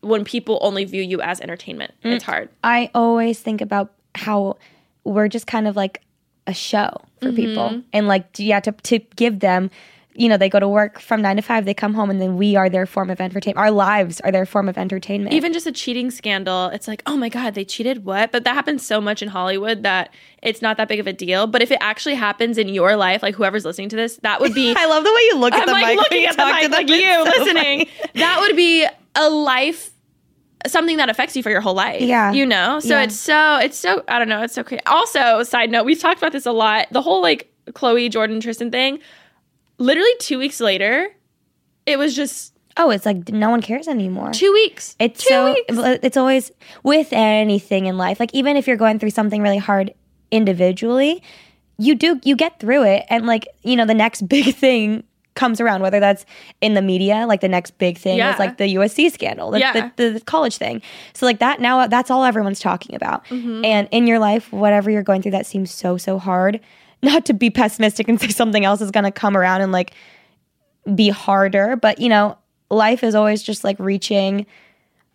when 0.00 0.24
people 0.24 0.58
only 0.62 0.84
view 0.84 1.02
you 1.02 1.20
as 1.20 1.40
entertainment, 1.40 1.92
Mm. 2.04 2.12
it's 2.14 2.24
hard. 2.24 2.48
I 2.62 2.90
always 2.94 3.40
think 3.40 3.60
about 3.60 3.92
how 4.14 4.56
we're 5.04 5.28
just 5.28 5.46
kind 5.46 5.66
of 5.68 5.74
like 5.76 6.02
a 6.46 6.54
show 6.54 6.90
for 7.20 7.26
Mm-hmm. 7.28 7.36
people. 7.36 7.82
And 7.92 8.06
like, 8.08 8.26
yeah, 8.38 8.60
to, 8.60 8.72
to 8.72 8.98
give 9.16 9.40
them, 9.40 9.70
you 10.18 10.28
know, 10.28 10.36
they 10.36 10.48
go 10.48 10.58
to 10.58 10.66
work 10.68 10.98
from 11.00 11.22
nine 11.22 11.36
to 11.36 11.42
five, 11.42 11.64
they 11.64 11.72
come 11.74 11.94
home, 11.94 12.10
and 12.10 12.20
then 12.20 12.36
we 12.36 12.56
are 12.56 12.68
their 12.68 12.86
form 12.86 13.08
of 13.08 13.20
entertainment. 13.20 13.56
Our 13.58 13.70
lives 13.70 14.20
are 14.22 14.32
their 14.32 14.44
form 14.44 14.68
of 14.68 14.76
entertainment. 14.76 15.32
Even 15.32 15.52
just 15.52 15.66
a 15.66 15.72
cheating 15.72 16.10
scandal, 16.10 16.66
it's 16.66 16.88
like, 16.88 17.02
oh 17.06 17.16
my 17.16 17.28
God, 17.28 17.54
they 17.54 17.64
cheated 17.64 18.04
what? 18.04 18.32
But 18.32 18.42
that 18.44 18.54
happens 18.54 18.84
so 18.84 19.00
much 19.00 19.22
in 19.22 19.28
Hollywood 19.28 19.84
that 19.84 20.12
it's 20.42 20.60
not 20.60 20.76
that 20.78 20.88
big 20.88 20.98
of 20.98 21.06
a 21.06 21.12
deal. 21.12 21.46
But 21.46 21.62
if 21.62 21.70
it 21.70 21.78
actually 21.80 22.16
happens 22.16 22.58
in 22.58 22.68
your 22.68 22.96
life, 22.96 23.22
like 23.22 23.36
whoever's 23.36 23.64
listening 23.64 23.88
to 23.90 23.96
this, 23.96 24.16
that 24.24 24.40
would 24.40 24.54
be 24.54 24.74
I 24.76 24.86
love 24.86 25.04
the 25.04 25.12
way 25.12 25.20
you 25.30 25.36
look 25.38 25.52
at 25.54 25.60
I'm 25.60 25.66
the 25.66 25.72
like 25.72 25.86
mic. 25.86 25.96
looking 25.98 26.24
at 26.24 26.36
the 26.36 26.44
mic 26.46 26.70
like 26.70 26.88
you 26.88 27.00
so 27.00 27.22
listening. 27.24 27.86
funny. 27.86 27.90
That 28.14 28.40
would 28.40 28.56
be 28.56 28.86
a 29.14 29.30
life 29.30 29.90
something 30.66 30.96
that 30.96 31.08
affects 31.08 31.36
you 31.36 31.42
for 31.44 31.50
your 31.50 31.60
whole 31.60 31.74
life. 31.74 32.00
Yeah. 32.02 32.32
You 32.32 32.44
know? 32.44 32.80
So 32.80 32.96
Yeah. 32.96 33.04
it's 33.04 33.16
so 33.18 33.56
it's 33.58 33.78
so 33.78 34.02
I 34.08 34.18
don't 34.18 34.28
know, 34.28 34.42
it's 34.42 34.54
so 34.54 34.64
crazy. 34.64 34.82
Also, 34.86 35.44
side 35.44 35.70
note, 35.70 35.84
we've 35.84 36.00
talked 36.00 36.18
about 36.18 36.32
this 36.32 36.46
a 36.46 36.52
lot. 36.52 36.88
The 36.90 37.00
whole 37.02 37.22
like 37.22 37.52
Khloe 37.70 38.10
Jordyn 38.10 38.40
Tristan 38.40 38.70
thing, 38.72 38.98
literally 39.78 40.10
two 40.20 40.38
weeks 40.38 40.60
later, 40.60 41.08
it 41.86 41.98
was 41.98 42.14
just 42.14 42.54
Oh, 42.80 42.90
it's 42.90 43.04
like 43.04 43.28
no 43.30 43.50
one 43.50 43.60
cares 43.60 43.88
anymore. 43.88 44.30
two 44.32 44.52
weeks. 44.52 44.94
It's 45.00 45.24
two 45.24 45.28
so 45.30 45.54
weeks. 45.54 45.64
it's 46.04 46.16
always 46.16 46.52
with 46.84 47.08
anything 47.12 47.86
in 47.86 47.98
life. 47.98 48.20
Like 48.20 48.32
even 48.34 48.56
if 48.56 48.68
you're 48.68 48.76
going 48.76 49.00
through 49.00 49.10
something 49.10 49.42
really 49.42 49.58
hard 49.58 49.92
individually, 50.30 51.22
you 51.78 51.94
do 51.94 52.20
you 52.24 52.36
get 52.36 52.60
through 52.60 52.84
it 52.84 53.04
and 53.10 53.26
like, 53.26 53.46
you 53.62 53.74
know, 53.76 53.84
the 53.84 53.94
next 53.94 54.22
big 54.28 54.54
thing 54.54 55.02
comes 55.34 55.60
around 55.60 55.82
whether 55.82 56.00
that's 56.00 56.24
in 56.60 56.74
the 56.74 56.82
media, 56.82 57.24
like 57.28 57.40
the 57.40 57.48
next 57.48 57.78
big 57.78 57.96
thing 57.96 58.18
Yeah. 58.18 58.32
is 58.32 58.38
like 58.40 58.56
the 58.58 58.74
USC 58.74 59.10
scandal, 59.12 59.50
the, 59.52 59.60
Yeah. 59.60 59.90
the, 59.96 60.10
the 60.10 60.20
college 60.20 60.56
thing. 60.56 60.82
So 61.14 61.26
like 61.26 61.38
that 61.40 61.60
now 61.60 61.86
that's 61.86 62.10
all 62.10 62.24
everyone's 62.24 62.58
talking 62.60 62.94
about. 62.96 63.24
Mm-hmm. 63.26 63.64
And 63.64 63.88
in 63.92 64.06
your 64.06 64.18
life, 64.18 64.52
whatever 64.52 64.90
you're 64.90 65.02
going 65.04 65.22
through 65.22 65.32
that 65.32 65.46
seems 65.46 65.72
so 65.72 65.96
so 65.96 66.18
hard, 66.18 66.60
not 67.02 67.24
to 67.26 67.32
be 67.32 67.50
pessimistic 67.50 68.08
and 68.08 68.20
say 68.20 68.28
something 68.28 68.64
else 68.64 68.80
is 68.80 68.90
going 68.90 69.04
to 69.04 69.12
come 69.12 69.36
around 69.36 69.60
and 69.60 69.72
like 69.72 69.92
be 70.94 71.08
harder, 71.08 71.76
but 71.76 72.00
you 72.00 72.08
know, 72.08 72.36
life 72.70 73.02
is 73.02 73.14
always 73.14 73.42
just 73.42 73.64
like 73.64 73.78
reaching 73.78 74.46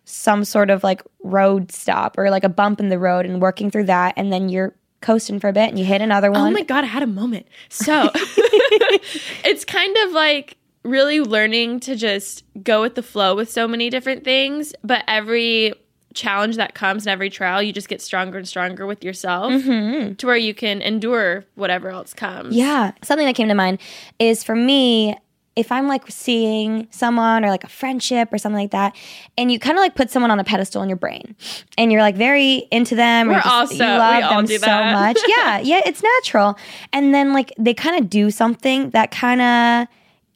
some 0.04 0.44
sort 0.44 0.70
of 0.70 0.84
like 0.84 1.02
road 1.22 1.72
stop 1.72 2.18
or 2.18 2.30
like 2.30 2.44
a 2.44 2.48
bump 2.48 2.80
in 2.80 2.88
the 2.88 2.98
road 2.98 3.24
and 3.24 3.40
working 3.40 3.70
through 3.70 3.84
that 3.84 4.12
and 4.16 4.32
then 4.32 4.48
you're 4.48 4.74
coasting 5.00 5.38
for 5.38 5.48
a 5.48 5.52
bit 5.52 5.68
and 5.68 5.78
you 5.78 5.84
hit 5.84 6.00
another 6.00 6.28
oh 6.28 6.32
one. 6.32 6.48
Oh 6.48 6.50
my 6.50 6.62
god, 6.62 6.84
I 6.84 6.88
had 6.88 7.02
a 7.02 7.06
moment. 7.06 7.46
So 7.68 8.10
it's 8.14 9.64
kind 9.64 9.96
of 10.04 10.12
like 10.12 10.56
really 10.82 11.20
learning 11.20 11.80
to 11.80 11.96
just 11.96 12.44
go 12.62 12.80
with 12.80 12.94
the 12.94 13.02
flow 13.02 13.34
with 13.34 13.50
so 13.50 13.66
many 13.66 13.90
different 13.90 14.24
things, 14.24 14.74
but 14.82 15.04
every 15.08 15.74
challenge 16.14 16.56
that 16.56 16.74
comes 16.74 17.06
in 17.06 17.12
every 17.12 17.30
trial, 17.30 17.62
you 17.62 17.72
just 17.72 17.88
get 17.88 18.00
stronger 18.00 18.38
and 18.38 18.48
stronger 18.48 18.86
with 18.86 19.04
yourself 19.04 19.52
mm-hmm. 19.52 20.14
to 20.14 20.26
where 20.26 20.36
you 20.36 20.54
can 20.54 20.80
endure 20.80 21.44
whatever 21.54 21.90
else 21.90 22.14
comes. 22.14 22.54
Yeah. 22.54 22.92
Something 23.02 23.26
that 23.26 23.34
came 23.34 23.48
to 23.48 23.54
mind 23.54 23.80
is 24.18 24.42
for 24.42 24.54
me, 24.54 25.16
if 25.56 25.70
I'm 25.70 25.86
like 25.86 26.02
seeing 26.08 26.88
someone 26.90 27.44
or 27.44 27.48
like 27.48 27.62
a 27.62 27.68
friendship 27.68 28.32
or 28.32 28.38
something 28.38 28.60
like 28.60 28.72
that, 28.72 28.96
and 29.38 29.52
you 29.52 29.58
kind 29.58 29.78
of 29.78 29.82
like 29.82 29.94
put 29.94 30.10
someone 30.10 30.30
on 30.30 30.40
a 30.40 30.44
pedestal 30.44 30.82
in 30.82 30.88
your 30.88 30.96
brain 30.96 31.36
and 31.78 31.92
you're 31.92 32.00
like 32.00 32.16
very 32.16 32.66
into 32.70 32.96
them 32.96 33.28
or 33.28 33.34
We're 33.34 33.40
just, 33.40 33.46
also- 33.46 33.74
you 33.74 33.80
love 33.80 34.48
them 34.48 34.58
so 34.58 34.84
much. 34.84 35.18
Yeah. 35.26 35.58
Yeah. 35.64 35.80
It's 35.86 36.02
natural. 36.02 36.58
And 36.92 37.14
then 37.14 37.32
like 37.32 37.52
they 37.58 37.74
kind 37.74 38.02
of 38.02 38.10
do 38.10 38.30
something 38.30 38.90
that 38.90 39.10
kind 39.10 39.40
of 39.40 39.88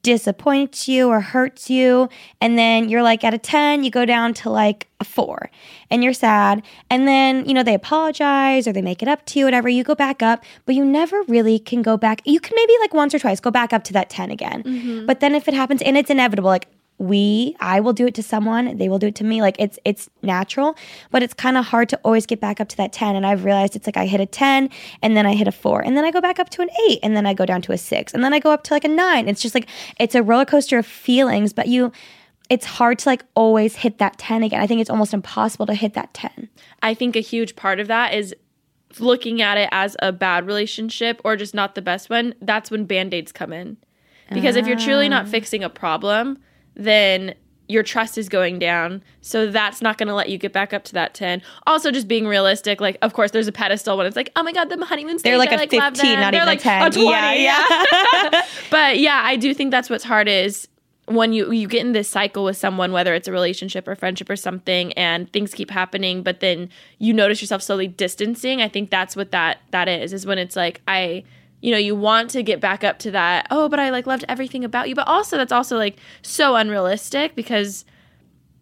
disappoints 0.03 0.89
you 0.89 1.09
or 1.09 1.21
hurts 1.21 1.69
you. 1.69 2.09
And 2.41 2.59
then 2.59 2.89
you're 2.89 3.03
like 3.03 3.25
at 3.25 3.35
a 3.35 3.39
10, 3.39 3.85
you 3.85 3.91
go 3.91 4.05
down 4.05 4.35
to 4.35 4.51
like 4.51 4.89
a 5.01 5.05
four 5.05 5.51
and 5.91 6.03
you're 6.03 6.13
sad. 6.13 6.63
And 6.91 7.07
then, 7.07 7.47
you 7.47 7.55
know, 7.55 7.63
they 7.63 7.75
apologize 7.75 8.67
or 8.67 8.73
they 8.73 8.83
make 8.83 9.03
it 9.03 9.09
up 9.09 9.27
to 9.27 9.39
you, 9.39 9.45
whatever. 9.45 9.69
You 9.69 9.85
go 9.85 9.95
back 9.95 10.23
up, 10.23 10.45
but 10.67 10.75
you 10.75 10.85
never 10.85 11.23
really 11.23 11.59
can 11.59 11.83
go 11.83 11.97
back. 11.97 12.23
You 12.25 12.41
can 12.41 12.55
maybe 12.57 12.73
like 12.81 12.95
once 12.95 13.15
or 13.15 13.19
twice 13.19 13.41
go 13.41 13.51
back 13.51 13.73
up 13.73 13.85
to 13.85 13.93
that 13.95 14.11
10 14.11 14.31
again. 14.31 14.63
Mm-hmm. 14.63 15.07
But 15.07 15.21
then 15.21 15.35
if 15.35 15.49
it 15.49 15.55
happens, 15.55 15.83
and 15.83 15.97
it's 15.97 16.11
inevitable, 16.11 16.49
like 16.49 16.69
we 16.99 17.55
i 17.61 17.79
will 17.79 17.93
do 17.93 18.07
it 18.07 18.15
to 18.15 18.23
someone 18.23 18.77
they 18.77 18.89
will 18.89 18.99
do 18.99 19.07
it 19.07 19.15
to 19.15 19.25
me. 19.25 19.41
Like 19.41 19.57
it's 19.59 19.79
it's 19.85 20.11
natural 20.23 20.77
but 21.11 21.23
it's 21.23 21.35
kind 21.35 21.57
of 21.57 21.65
hard 21.65 21.89
to 21.91 22.01
always 22.05 22.27
get 22.27 22.41
back 22.41 22.61
up 22.61 22.69
to 22.69 22.77
that 22.77 22.93
10 22.93 23.15
and 23.15 23.25
i've 23.25 23.45
realized 23.45 23.77
it's 23.77 23.87
like 23.87 23.97
i 23.97 24.07
hit 24.07 24.21
a 24.21 24.27
10 24.27 24.69
and 25.03 25.17
then 25.17 25.27
i 25.27 25.35
hit 25.35 25.47
a 25.47 25.53
4 25.53 25.81
and 25.81 25.97
then 25.97 26.05
i 26.05 26.11
go 26.11 26.21
back 26.21 26.39
up 26.39 26.51
to 26.51 26.63
an 26.63 26.69
8 26.89 26.99
and 27.03 27.17
then 27.17 27.25
i 27.25 27.33
go 27.35 27.47
down 27.47 27.63
to 27.63 27.73
a 27.73 27.79
6 27.79 28.15
and 28.15 28.25
then 28.25 28.35
i 28.35 28.39
go 28.39 28.51
up 28.51 28.65
to 28.65 28.75
like 28.75 28.85
a 28.85 28.89
9 28.89 29.29
it's 29.29 29.41
just 29.41 29.55
like 29.55 29.69
it's 29.99 30.15
a 30.15 30.23
roller 30.23 30.45
coaster 30.45 30.79
of 30.79 30.87
feelings 30.87 31.53
but 31.53 31.69
you 31.69 31.93
it's 32.51 32.65
hard 32.65 32.99
to 33.01 33.09
like 33.09 33.25
always 33.35 33.77
hit 33.77 33.99
that 33.99 34.17
10 34.19 34.43
again. 34.43 34.61
I 34.61 34.67
think 34.67 34.81
it's 34.81 34.89
almost 34.91 35.13
impossible 35.13 35.67
to 35.67 35.75
hit 35.75 35.95
that 35.95 36.15
10 36.15 36.49
I 36.83 36.95
think 36.95 37.15
a 37.15 37.21
huge 37.21 37.57
part 37.57 37.79
of 37.79 37.89
that 37.89 38.15
is 38.15 38.35
looking 38.99 39.43
at 39.43 39.59
it 39.59 39.69
as 39.71 39.97
a 40.01 40.13
bad 40.13 40.47
relationship 40.47 41.21
or 41.25 41.37
just 41.37 41.55
not 41.55 41.75
the 41.75 41.83
best 41.83 42.09
one. 42.09 42.35
That's 42.41 42.71
when 42.71 42.87
band 42.87 43.13
aids 43.13 43.33
come 43.33 43.53
in. 43.53 43.77
Because 44.31 44.57
if 44.57 44.67
you're 44.67 44.79
truly 44.79 45.09
not 45.09 45.27
ah. 45.27 45.31
fixing 45.31 45.65
a 45.65 45.71
problem, 45.71 46.39
then 46.79 47.35
your 47.69 47.83
trust 47.83 48.17
is 48.17 48.31
going 48.31 48.59
down. 48.59 49.03
So 49.21 49.51
that's 49.51 49.83
not 49.83 49.99
going 49.99 50.09
to 50.09 50.15
let 50.15 50.31
you 50.31 50.39
get 50.39 50.55
back 50.55 50.73
up 50.73 50.85
to 50.85 50.95
that 50.95 51.13
10. 51.13 51.43
Also, 51.67 51.91
just 51.91 52.09
being 52.09 52.27
realistic, 52.27 52.81
like, 52.81 52.97
of 53.03 53.13
course, 53.13 53.31
there's 53.31 53.47
a 53.47 53.53
pedestal 53.53 53.99
when 53.99 54.07
it's 54.07 54.17
like, 54.17 54.33
oh 54.37 54.43
my 54.43 54.53
God, 54.53 54.71
the 54.71 54.83
honeymoon 54.85 55.19
stage. 55.19 55.31
They're 55.31 55.39
like 55.39 55.51
I, 55.51 55.57
a 55.57 55.59
like, 55.59 55.71
15, 55.71 55.81
not 55.81 55.97
They're 56.33 56.41
even 56.41 56.43
a 56.43 56.47
like 56.47 56.63
10. 56.63 56.87
A 56.87 56.91
20, 56.91 57.11
Yeah, 57.11 57.33
yeah. 57.35 58.47
but 58.71 58.99
yeah, 58.99 59.21
I 59.23 59.37
do 59.37 59.53
think 59.53 59.71
that's 59.71 59.91
what's 59.91 60.05
hard 60.05 60.29
is 60.29 60.67
when 61.05 61.33
you 61.33 61.51
you 61.53 61.67
get 61.67 61.81
in 61.81 61.93
this 61.93 62.09
cycle 62.09 62.45
with 62.45 62.57
someone 62.57 62.93
whether 62.93 63.15
it's 63.15 63.27
a 63.27 63.33
relationship 63.33 63.89
or 63.89 63.95
friendship 63.95 64.29
or 64.29 64.37
something 64.37 64.93
and 64.93 65.33
things 65.33 65.55
keep 65.55 65.71
happening 65.71 66.23
but 66.23 66.41
then 66.41 66.69
you 66.99 67.15
notice 67.15 67.41
yourself 67.41 67.63
slowly 67.63 67.89
distancing 67.89 68.61
i 68.61 68.69
think 68.69 68.91
that's 68.91 69.17
what 69.17 69.31
that 69.31 69.59
that 69.71 69.89
is 69.89 70.13
is 70.13 70.27
when 70.27 70.37
it's 70.37 70.55
like 70.55 70.83
i 70.87 71.25
you 71.61 71.71
know 71.73 71.79
you 71.79 71.95
want 71.95 72.31
to 72.31 72.43
get 72.43 72.61
back 72.61 72.85
up 72.85 72.99
to 72.99 73.11
that 73.11 73.47
oh 73.51 73.69
but 73.69 73.79
i 73.81 73.91
like 73.91 74.07
loved 74.07 74.25
everything 74.29 74.65
about 74.65 74.89
you 74.89 74.95
but 74.95 75.07
also 75.09 75.37
that's 75.37 75.53
also 75.53 75.77
like 75.77 75.97
so 76.23 76.55
unrealistic 76.57 77.35
because 77.35 77.85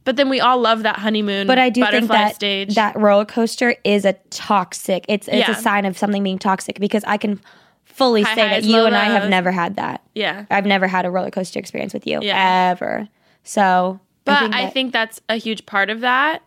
but 0.05 0.17
then 0.17 0.29
we 0.29 0.41
all 0.41 0.59
love 0.59 0.83
that 0.83 0.99
honeymoon 0.99 1.47
but 1.47 1.59
i 1.59 1.69
do 1.69 1.81
butterfly 1.81 1.99
think 1.99 2.11
that 2.11 2.35
stage 2.35 2.75
that 2.75 2.97
roller 2.97 3.25
coaster 3.25 3.75
is 3.85 4.05
a 4.05 4.13
toxic 4.31 5.05
it's 5.09 5.29
it's 5.29 5.49
Yeah. 5.49 5.51
a 5.51 5.55
sign 5.55 5.85
of 5.85 5.99
something 5.99 6.23
being 6.23 6.39
toxic 6.39 6.79
because 6.81 7.05
i 7.05 7.17
can 7.17 7.41
fully 7.85 8.23
High 8.23 8.35
say 8.35 8.49
that 8.49 8.65
you 8.65 8.85
and 8.85 8.95
i 8.97 9.05
have 9.05 9.29
never 9.29 9.51
had 9.51 9.77
that 9.77 10.03
yeah 10.15 10.45
I've 10.51 10.67
never 10.67 10.87
had 10.87 11.05
a 11.07 11.11
roller 11.11 11.31
coaster 11.31 11.59
experience 11.59 11.93
with 11.95 12.07
you 12.07 12.21
Yeah. 12.23 12.71
ever. 12.73 13.09
So, 13.43 14.01
But 14.25 14.53
I 14.53 14.65
that- 14.65 14.73
think, 14.73 14.93
that's 14.93 15.21
a 15.29 15.37
huge 15.37 15.67
part 15.67 15.89
of 15.89 16.01
that 16.01 16.43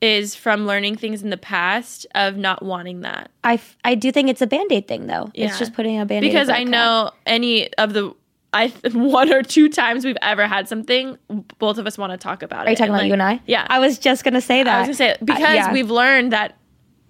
is 0.00 0.34
from 0.34 0.66
learning 0.66 0.96
things 0.96 1.22
in 1.22 1.30
the 1.30 1.36
past 1.36 2.06
of 2.14 2.36
not 2.36 2.62
wanting 2.62 3.00
that. 3.00 3.30
I, 3.42 3.54
f- 3.54 3.76
I 3.84 3.94
do 3.96 4.12
think 4.12 4.28
it's 4.28 4.40
a 4.42 4.46
band 4.46 4.70
aid 4.70 4.86
thing 4.86 5.06
though. 5.06 5.30
It's 5.34 5.58
just 5.58 5.74
putting 5.74 5.98
a 5.98 6.06
band 6.06 6.24
aid 6.24 6.28
Because 6.30 6.48
I 6.48 6.64
know 6.64 7.10
any 7.26 7.72
of 7.74 7.92
the 7.94 8.14
I 8.52 8.68
one 8.92 9.32
or 9.32 9.42
two 9.42 9.68
times 9.68 10.04
we've 10.04 10.16
ever 10.22 10.46
had 10.46 10.68
something, 10.68 11.18
both 11.58 11.78
of 11.78 11.86
us 11.86 11.98
want 11.98 12.12
to 12.12 12.16
talk 12.16 12.42
about 12.42 12.66
it. 12.66 12.68
Are 12.68 12.70
you 12.70 12.76
talking 12.76 12.94
about 12.94 13.06
you 13.06 13.12
and 13.12 13.22
I? 13.22 13.40
Yeah. 13.46 13.66
I 13.68 13.78
was 13.80 13.98
just 13.98 14.24
gonna 14.24 14.40
say 14.40 14.62
that. 14.62 14.74
I 14.74 14.78
was 14.80 14.86
gonna 14.98 15.12
say 15.12 15.16
because 15.24 15.42
Uh, 15.42 15.52
yeah. 15.52 15.72
we've 15.72 15.90
learned 15.90 16.32
that 16.32 16.56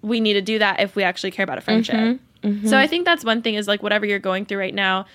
we 0.01 0.19
need 0.19 0.33
to 0.33 0.41
do 0.41 0.59
that 0.59 0.79
if 0.79 0.95
we 0.95 1.03
actually 1.03 1.31
care 1.31 1.43
about 1.43 1.57
a 1.57 1.61
friendship. 1.61 2.19
Mm-hmm, 2.43 2.67
So 2.67 2.77
I 2.77 2.87
think 2.87 3.05
that's 3.05 3.23
one 3.23 3.41
thing 3.41 3.55
is 3.55 3.67
like 3.67 3.83
whatever 3.83 4.05
you're 4.05 4.17
going 4.19 4.45
through 4.45 4.59
right 4.59 4.73
now, 4.73 5.05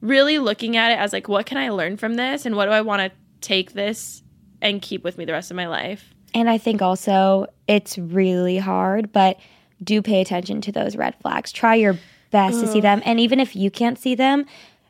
really 0.00 0.38
looking 0.38 0.76
at 0.76 0.92
it 0.92 0.98
as 0.98 1.12
like 1.12 1.26
what 1.28 1.46
can 1.46 1.56
I 1.58 1.70
learn 1.70 1.96
from 1.96 2.14
this 2.14 2.46
and 2.46 2.54
what 2.54 2.66
do 2.66 2.70
I 2.72 2.82
want 2.82 3.00
to 3.00 3.10
take 3.40 3.72
this 3.72 4.22
and 4.62 4.80
keep 4.80 5.02
with 5.02 5.18
me 5.18 5.24
the 5.24 5.32
rest 5.32 5.50
of 5.50 5.56
my 5.56 5.66
life. 5.66 6.14
And 6.36 6.50
I 6.50 6.58
think 6.58 6.82
also 6.82 7.46
it's 7.66 7.96
really 7.96 8.58
hard, 8.58 9.10
but 9.10 9.38
do 9.82 10.02
pay 10.02 10.20
attention 10.20 10.60
to 10.60 10.72
those 10.72 10.94
red 10.94 11.14
flags. 11.22 11.50
Try 11.50 11.76
your 11.76 11.98
best 12.30 12.60
to 12.60 12.66
see 12.66 12.80
them, 12.80 13.00
and 13.06 13.18
even 13.18 13.40
if 13.40 13.56
you 13.56 13.70
can't 13.70 13.98
see 13.98 14.14
them, 14.14 14.44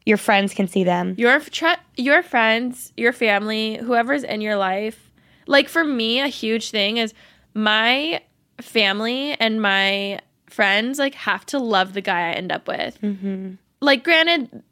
your 0.05 0.17
friends 0.17 0.55
can 0.55 0.67
see 0.67 0.83
them. 0.83 1.15
your 1.17 1.39
tr- 1.39 1.81
your 1.97 2.25
friends, 2.25 2.93
your 2.97 3.13
family, 3.13 3.77
whoever's 3.77 4.25
in 4.25 4.41
your 4.41 4.57
life. 4.57 5.13
Like 5.47 5.69
for 5.69 5.85
me, 5.85 6.21
a 6.21 6.27
huge 6.27 6.71
thing 6.71 6.97
is 6.97 7.15
my 7.55 8.23
family 8.61 9.33
and 9.39 9.63
my 9.63 10.19
friends 10.51 10.99
like 10.99 11.15
have 11.15 11.47
to 11.47 11.61
love 11.61 11.93
the 11.93 12.01
guy 12.01 12.31
I 12.31 12.33
end 12.33 12.51
up 12.51 12.67
with. 12.67 13.01
Mm-hmm. 13.01 13.53
Like, 13.81 14.03
granted, 14.03 14.63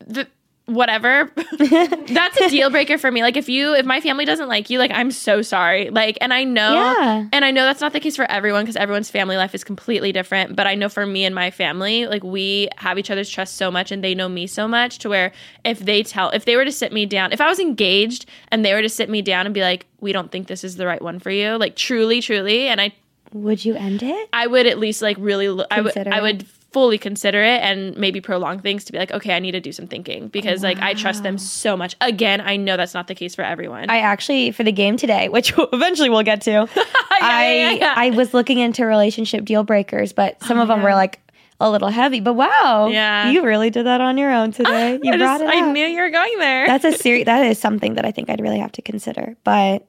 the 0.00 0.26
whatever 0.68 1.30
that's 1.58 2.40
a 2.40 2.48
deal 2.50 2.68
breaker 2.70 2.98
for 2.98 3.10
me 3.10 3.22
like 3.22 3.36
if 3.38 3.48
you 3.48 3.74
if 3.74 3.86
my 3.86 4.00
family 4.00 4.24
doesn't 4.26 4.48
like 4.48 4.68
you 4.68 4.78
like 4.78 4.90
i'm 4.92 5.10
so 5.10 5.40
sorry 5.40 5.88
like 5.88 6.18
and 6.20 6.32
i 6.32 6.44
know 6.44 6.74
Yeah. 6.74 7.26
and 7.32 7.44
i 7.44 7.50
know 7.50 7.64
that's 7.64 7.80
not 7.80 7.94
the 7.94 8.00
case 8.00 8.16
for 8.16 8.30
everyone 8.30 8.64
because 8.64 8.76
everyone's 8.76 9.08
family 9.10 9.36
life 9.36 9.54
is 9.54 9.64
completely 9.64 10.12
different 10.12 10.54
but 10.56 10.66
i 10.66 10.74
know 10.74 10.88
for 10.90 11.06
me 11.06 11.24
and 11.24 11.34
my 11.34 11.50
family 11.50 12.06
like 12.06 12.22
we 12.22 12.68
have 12.76 12.98
each 12.98 13.10
other's 13.10 13.30
trust 13.30 13.56
so 13.56 13.70
much 13.70 13.90
and 13.90 14.04
they 14.04 14.14
know 14.14 14.28
me 14.28 14.46
so 14.46 14.68
much 14.68 14.98
to 14.98 15.08
where 15.08 15.32
if 15.64 15.78
they 15.78 16.02
tell 16.02 16.28
if 16.30 16.44
they 16.44 16.54
were 16.54 16.66
to 16.66 16.72
sit 16.72 16.92
me 16.92 17.06
down 17.06 17.32
if 17.32 17.40
i 17.40 17.48
was 17.48 17.58
engaged 17.58 18.26
and 18.48 18.62
they 18.64 18.74
were 18.74 18.82
to 18.82 18.90
sit 18.90 19.08
me 19.08 19.22
down 19.22 19.46
and 19.46 19.54
be 19.54 19.62
like 19.62 19.86
we 20.00 20.12
don't 20.12 20.30
think 20.30 20.48
this 20.48 20.64
is 20.64 20.76
the 20.76 20.86
right 20.86 21.00
one 21.00 21.18
for 21.18 21.30
you 21.30 21.56
like 21.56 21.76
truly 21.76 22.20
truly 22.20 22.68
and 22.68 22.78
i 22.80 22.92
Would 23.32 23.64
you 23.64 23.74
end 23.74 24.02
it? 24.02 24.28
I 24.32 24.46
would 24.46 24.66
at 24.66 24.78
least 24.78 25.00
like 25.02 25.16
really 25.18 25.48
lo- 25.48 25.66
I 25.70 25.80
would 25.80 25.96
I 25.96 26.20
would 26.20 26.46
fully 26.72 26.98
consider 26.98 27.42
it 27.42 27.62
and 27.62 27.96
maybe 27.96 28.20
prolong 28.20 28.58
things 28.60 28.84
to 28.84 28.92
be 28.92 28.98
like 28.98 29.10
okay 29.10 29.34
I 29.34 29.38
need 29.38 29.52
to 29.52 29.60
do 29.60 29.72
some 29.72 29.86
thinking 29.86 30.28
because 30.28 30.62
like 30.62 30.78
I 30.80 30.94
trust 30.94 31.22
them 31.22 31.38
so 31.38 31.76
much. 31.76 31.96
Again, 32.00 32.40
I 32.40 32.56
know 32.56 32.76
that's 32.76 32.94
not 32.94 33.06
the 33.06 33.14
case 33.14 33.34
for 33.34 33.42
everyone. 33.42 33.88
I 33.88 33.98
actually 33.98 34.50
for 34.52 34.64
the 34.64 34.72
game 34.72 34.96
today, 34.96 35.28
which 35.36 35.52
eventually 35.56 36.10
we'll 36.10 36.22
get 36.22 36.42
to. 36.42 36.68
I 37.20 37.54
yeah, 37.54 37.70
yeah. 37.72 37.94
I 37.96 38.10
was 38.10 38.34
looking 38.34 38.58
into 38.58 38.84
relationship 38.84 39.44
deal 39.44 39.64
breakers, 39.64 40.12
but 40.12 40.42
some 40.42 40.58
oh, 40.58 40.62
of 40.62 40.68
them 40.68 40.82
were 40.82 40.94
like 40.94 41.20
a 41.60 41.70
little 41.70 41.88
heavy. 41.88 42.20
But 42.20 42.34
wow, 42.34 42.88
Yeah. 42.88 43.30
you 43.30 43.44
really 43.44 43.70
did 43.70 43.86
that 43.86 44.00
on 44.00 44.18
your 44.18 44.32
own 44.32 44.52
today. 44.52 44.98
You 45.02 45.12
I, 45.12 45.16
brought 45.16 45.40
just, 45.40 45.54
it 45.54 45.62
I 45.62 45.72
knew 45.72 45.86
you 45.86 46.00
were 46.00 46.10
going 46.10 46.38
there. 46.38 46.66
That's 46.66 46.84
a 46.84 46.92
serious. 46.92 47.26
That 47.26 47.44
is 47.46 47.58
something 47.58 47.94
that 47.94 48.04
I 48.04 48.12
think 48.12 48.30
I'd 48.30 48.40
really 48.40 48.58
have 48.58 48.72
to 48.72 48.82
consider. 48.82 49.36
But 49.44 49.86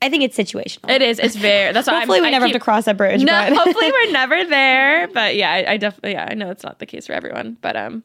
I 0.00 0.08
think 0.08 0.22
it's 0.22 0.36
situational. 0.38 0.88
it 0.90 1.02
is. 1.02 1.18
It's 1.18 1.34
very. 1.34 1.72
That's 1.72 1.86
why 1.88 1.94
I'm- 1.94 2.00
Hopefully, 2.02 2.20
we 2.20 2.28
I 2.28 2.30
never 2.30 2.46
keep- 2.46 2.54
have 2.54 2.60
to 2.60 2.64
cross 2.64 2.84
that 2.84 2.96
bridge. 2.96 3.22
No, 3.22 3.32
but 3.32 3.52
hopefully 3.56 3.90
we're 3.90 4.12
never 4.12 4.44
there. 4.44 5.08
But 5.08 5.34
yeah, 5.36 5.50
I, 5.52 5.72
I 5.72 5.76
definitely 5.76 6.12
yeah 6.12 6.28
I 6.30 6.34
know 6.34 6.50
it's 6.50 6.62
not 6.62 6.78
the 6.78 6.86
case 6.86 7.06
for 7.08 7.14
everyone. 7.14 7.56
But 7.60 7.76
um, 7.76 8.04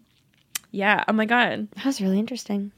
yeah. 0.71 1.03
Oh 1.08 1.13
my 1.13 1.25
god. 1.25 1.67
that 1.75 1.86
was 1.86 2.01
really 2.01 2.17
interesting. 2.19 2.71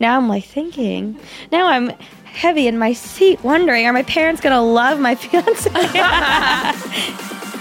Now 0.00 0.16
I'm 0.16 0.28
like 0.28 0.44
thinking. 0.44 1.18
Now 1.50 1.66
I'm 1.68 1.88
heavy 2.24 2.66
in 2.66 2.78
my 2.78 2.92
seat, 2.94 3.42
wondering: 3.44 3.86
Are 3.86 3.92
my 3.92 4.02
parents 4.02 4.40
gonna 4.40 4.62
love 4.62 4.98
my 4.98 5.14
fiance? 5.22 5.70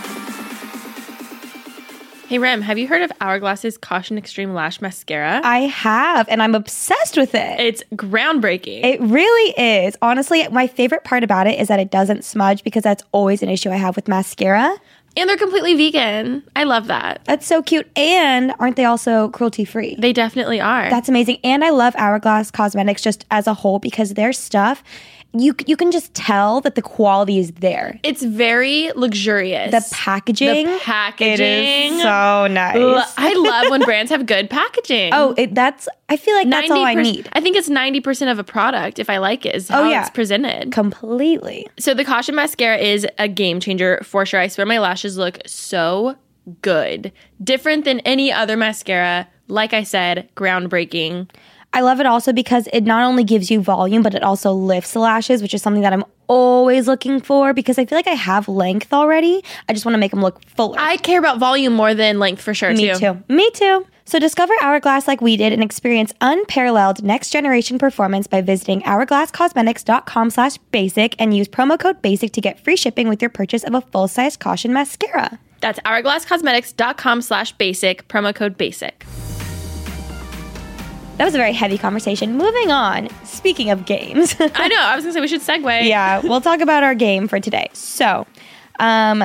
Hey 2.32 2.40
Rem, 2.40 2.62
have 2.62 2.78
you 2.78 2.88
heard 2.88 3.02
of 3.02 3.12
Hourglass's 3.20 3.78
Caution 3.78 4.18
Extreme 4.18 4.54
Lash 4.54 4.80
Mascara? 4.80 5.42
I 5.44 5.64
have, 5.64 6.30
and 6.30 6.42
I'm 6.42 6.56
obsessed 6.56 7.18
with 7.18 7.36
it. 7.36 7.60
it's 7.60 7.84
groundbreaking. 7.94 8.86
It 8.86 9.02
really 9.02 9.54
is. 9.62 9.98
Honestly, 10.02 10.48
my 10.48 10.66
favorite 10.66 11.04
part 11.04 11.26
about 11.26 11.46
it 11.46 11.60
is 11.60 11.68
that 11.68 11.82
it 11.82 11.92
doesn't 11.92 12.24
smudge 12.24 12.64
because 12.64 12.84
that's 12.84 13.04
always 13.12 13.44
an 13.44 13.50
issue 13.50 13.70
I 13.70 13.76
have 13.76 13.98
with 13.98 14.08
mascara. 14.08 14.78
and 15.18 15.28
they're 15.28 15.36
completely 15.36 15.74
vegan. 15.76 16.42
I 16.56 16.64
love 16.64 16.88
that. 16.88 17.20
That's 17.26 17.46
so 17.46 17.62
cute. 17.62 17.92
And 17.98 18.54
aren't 18.60 18.78
they 18.78 18.86
also 18.86 19.28
cruelty 19.28 19.66
free? 19.66 19.98
They 20.00 20.14
definitely 20.14 20.62
are. 20.62 20.90
That's 20.90 21.10
amazing. 21.10 21.40
And 21.44 21.66
I 21.66 21.72
love 21.72 21.94
Hourglass 21.98 22.50
Cosmetics 22.50 23.02
just 23.02 23.26
as 23.30 23.46
a 23.46 23.54
whole 23.54 23.80
because 23.80 24.14
their 24.14 24.32
stuff, 24.32 24.86
you 25.34 25.56
you 25.66 25.78
can 25.78 25.92
just 25.92 26.14
tell 26.14 26.60
that 26.62 26.76
the 26.76 26.82
quality 26.82 27.40
is 27.40 27.52
there. 27.54 28.00
it's 28.04 28.22
very 28.24 28.92
luxurious. 28.96 29.72
The 29.72 29.96
packaging, 29.96 30.66
The 30.68 30.80
packaging. 30.80 31.46
it 31.46 31.92
is 31.94 32.02
so 32.02 32.48
nice. 32.48 32.76
Lo- 32.76 33.02
I 33.18 33.34
love 33.36 33.70
when 33.72 33.82
brands 33.84 34.12
have 34.12 34.26
good 34.26 34.50
packaging. 34.50 35.14
oh, 35.14 35.34
it, 35.38 35.56
that's 35.56 35.88
I 36.10 36.18
feel 36.18 36.36
like 36.36 36.50
that's 36.50 36.70
all 36.70 36.84
I 36.84 36.96
need. 36.96 37.30
I 37.34 37.40
think 37.40 37.56
it's 37.56 37.70
90% 37.70 38.30
of 38.32 38.38
a 38.40 38.44
product, 38.44 39.00
if 39.00 39.10
I 39.10 39.18
like 39.20 39.46
it, 39.46 39.56
is 39.56 39.72
oh, 39.72 39.74
how 39.76 39.84
Oh, 39.84 39.90
yeah. 39.90 40.02
it's 40.02 40.10
presented. 40.10 40.72
Completely. 40.74 41.68
So 41.80 41.94
the 41.94 42.04
Caution 42.04 42.36
Mascara 42.36 42.78
is 42.78 43.08
a 43.18 43.28
game 43.30 43.60
changer 43.62 44.02
for 44.04 44.26
sure. 44.26 44.40
I 44.42 44.48
swear 44.48 44.66
my 44.66 44.80
lashes 44.80 45.18
look 45.18 45.40
so 45.46 46.16
good. 46.62 47.12
Different 47.42 47.86
than 47.86 48.00
any 48.02 48.32
other 48.32 48.58
mascara. 48.58 49.28
Like 49.48 49.74
I 49.74 49.84
said, 49.84 50.28
groundbreaking. 50.36 51.30
I 51.74 51.82
love 51.82 52.00
it 52.02 52.06
also 52.06 52.34
because 52.34 52.68
it 52.74 52.82
not 52.82 53.04
only 53.04 53.24
gives 53.24 53.50
you 53.50 53.62
volume, 53.62 54.04
but 54.04 54.14
it 54.14 54.24
also 54.24 54.52
lifts 54.52 54.92
the 54.92 55.00
lashes, 55.00 55.42
which 55.42 55.54
is 55.54 55.62
something 55.62 55.84
that 55.84 55.94
I'm 55.94 56.04
always 56.28 56.88
looking 56.88 57.22
for 57.22 57.54
because 57.54 57.78
I 57.78 57.86
feel 57.86 57.98
like 57.98 58.08
I 58.08 58.12
have 58.12 58.50
length 58.50 58.92
already. 58.92 59.44
I 59.70 59.74
just 59.74 59.86
want 59.86 59.94
to 59.94 60.00
make 60.00 60.12
them 60.12 60.22
look 60.22 60.44
fuller. 60.50 60.76
I 60.78 60.98
care 60.98 61.20
about 61.20 61.40
volume 61.40 61.74
more 61.74 61.94
than 61.94 62.20
length 62.20 62.42
for 62.42 62.54
sure, 62.54 62.74
Me 62.74 62.94
too. 62.96 63.24
Me 63.30 63.50
too. 63.52 63.86
So 64.04 64.20
discover 64.20 64.54
Hourglass 64.62 65.08
like 65.08 65.22
we 65.22 65.38
did 65.38 65.54
and 65.54 65.64
experience 65.64 66.12
unparalleled 66.20 67.04
next 67.04 67.30
generation 67.30 67.80
performance 67.80 68.28
by 68.28 68.42
visiting 68.42 68.82
hourglasscosmetics.com 68.82 70.30
slash 70.32 70.58
basic 70.74 71.16
and 71.20 71.36
use 71.36 71.48
promo 71.48 71.80
code 71.80 72.02
basic 72.02 72.34
to 72.34 72.42
get 72.42 72.60
free 72.62 72.76
shipping 72.76 73.08
with 73.08 73.22
your 73.22 73.30
purchase 73.30 73.64
of 73.64 73.74
a 73.74 73.80
full-size 73.80 74.36
caution 74.36 74.74
mascara. 74.74 75.40
That's 75.62 75.80
hourglasscosmetics.com 75.80 77.22
slash 77.22 77.54
basic, 77.54 78.08
promo 78.10 78.36
code 78.36 78.58
basic. 78.58 79.06
That 81.22 81.26
was 81.26 81.36
a 81.36 81.38
very 81.38 81.54
heavy 81.54 81.78
conversation. 81.78 82.36
Moving 82.36 82.72
on. 82.72 83.08
Speaking 83.26 83.70
of 83.70 83.86
games. 83.86 84.36
I 84.40 84.68
know. 84.68 84.80
I 84.80 84.96
was 84.96 85.06
gonna 85.06 85.14
say 85.14 85.22
we 85.22 85.28
should 85.28 85.42
segue. 85.42 85.88
yeah, 85.88 86.20
we'll 86.20 86.42
talk 86.42 86.62
about 86.62 86.82
our 86.82 86.96
game 86.96 87.28
for 87.28 87.40
today. 87.40 87.70
So, 87.74 88.26
um, 88.80 89.24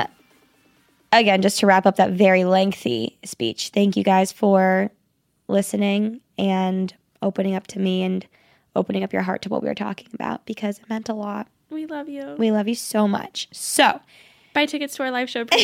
again, 1.11 1.41
just 1.41 1.59
to 1.61 1.67
wrap 1.67 1.87
up 1.87 1.97
that 1.97 2.11
very 2.11 2.45
lengthy 2.45 3.17
speech, 3.25 3.71
thank 3.73 3.97
you 3.97 4.05
guys 4.05 4.31
for 4.31 4.91
listening 5.49 6.21
and 6.37 6.95
opening 7.23 7.55
up 7.55 7.67
to 7.69 7.79
me 7.79 8.03
and 8.03 8.27
opening 8.75 9.03
up 9.03 9.15
your 9.15 9.23
heart 9.23 9.41
to 9.41 9.49
what 9.49 9.63
we 9.63 9.69
were 9.69 9.75
talking 9.75 10.09
about 10.13 10.45
because 10.45 10.79
it 10.79 10.91
meant 10.91 11.09
a 11.09 11.15
lot. 11.15 11.49
We 11.71 11.87
love 11.87 12.11
you. 12.11 12.37
We 12.37 12.53
love 12.53 12.69
you 12.69 12.75
so 12.75 13.09
much. 13.09 13.49
So, 13.53 14.01
Buy 14.53 14.67
tickets 14.67 14.97
to 14.97 15.03
our 15.03 15.11
live 15.11 15.31
show. 15.31 15.47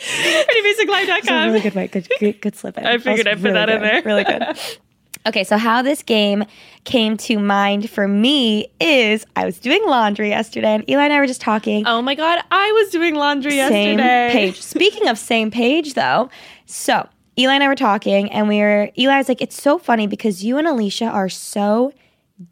PrettyBasicLive.com. 0.44 1.48
really 1.48 1.60
good 1.60 1.74
way. 1.74 1.86
Good, 1.88 2.08
good, 2.18 2.40
good 2.40 2.56
slip 2.56 2.78
in. 2.78 2.86
I 2.86 2.98
figured 2.98 3.28
I'd 3.28 3.40
put 3.40 3.52
that 3.52 3.68
in 3.68 3.80
there. 3.82 4.02
Really 4.04 4.24
good. 4.24 4.42
Okay, 5.26 5.44
so 5.44 5.58
how 5.58 5.82
this 5.82 6.02
game 6.02 6.44
came 6.84 7.18
to 7.18 7.38
mind 7.38 7.90
for 7.90 8.08
me 8.08 8.72
is 8.80 9.26
I 9.36 9.44
was 9.44 9.58
doing 9.58 9.82
laundry 9.86 10.30
yesterday, 10.30 10.68
and 10.76 10.88
Eli 10.88 11.04
and 11.04 11.12
I 11.12 11.20
were 11.20 11.26
just 11.26 11.42
talking. 11.42 11.86
Oh 11.86 12.00
my 12.00 12.14
god, 12.14 12.42
I 12.50 12.72
was 12.72 12.88
doing 12.88 13.14
laundry 13.16 13.50
same 13.50 13.98
yesterday. 13.98 14.30
page. 14.32 14.62
Speaking 14.62 15.08
of 15.08 15.18
same 15.18 15.50
page, 15.50 15.92
though, 15.92 16.30
so 16.64 17.06
Eli 17.38 17.52
and 17.52 17.62
I 17.62 17.68
were 17.68 17.74
talking, 17.74 18.32
and 18.32 18.48
we 18.48 18.60
were. 18.60 18.88
Eli 18.98 19.18
was 19.18 19.28
like, 19.28 19.42
"It's 19.42 19.60
so 19.62 19.76
funny 19.76 20.06
because 20.06 20.42
you 20.42 20.56
and 20.56 20.66
Alisha 20.66 21.12
are 21.12 21.28
so 21.28 21.92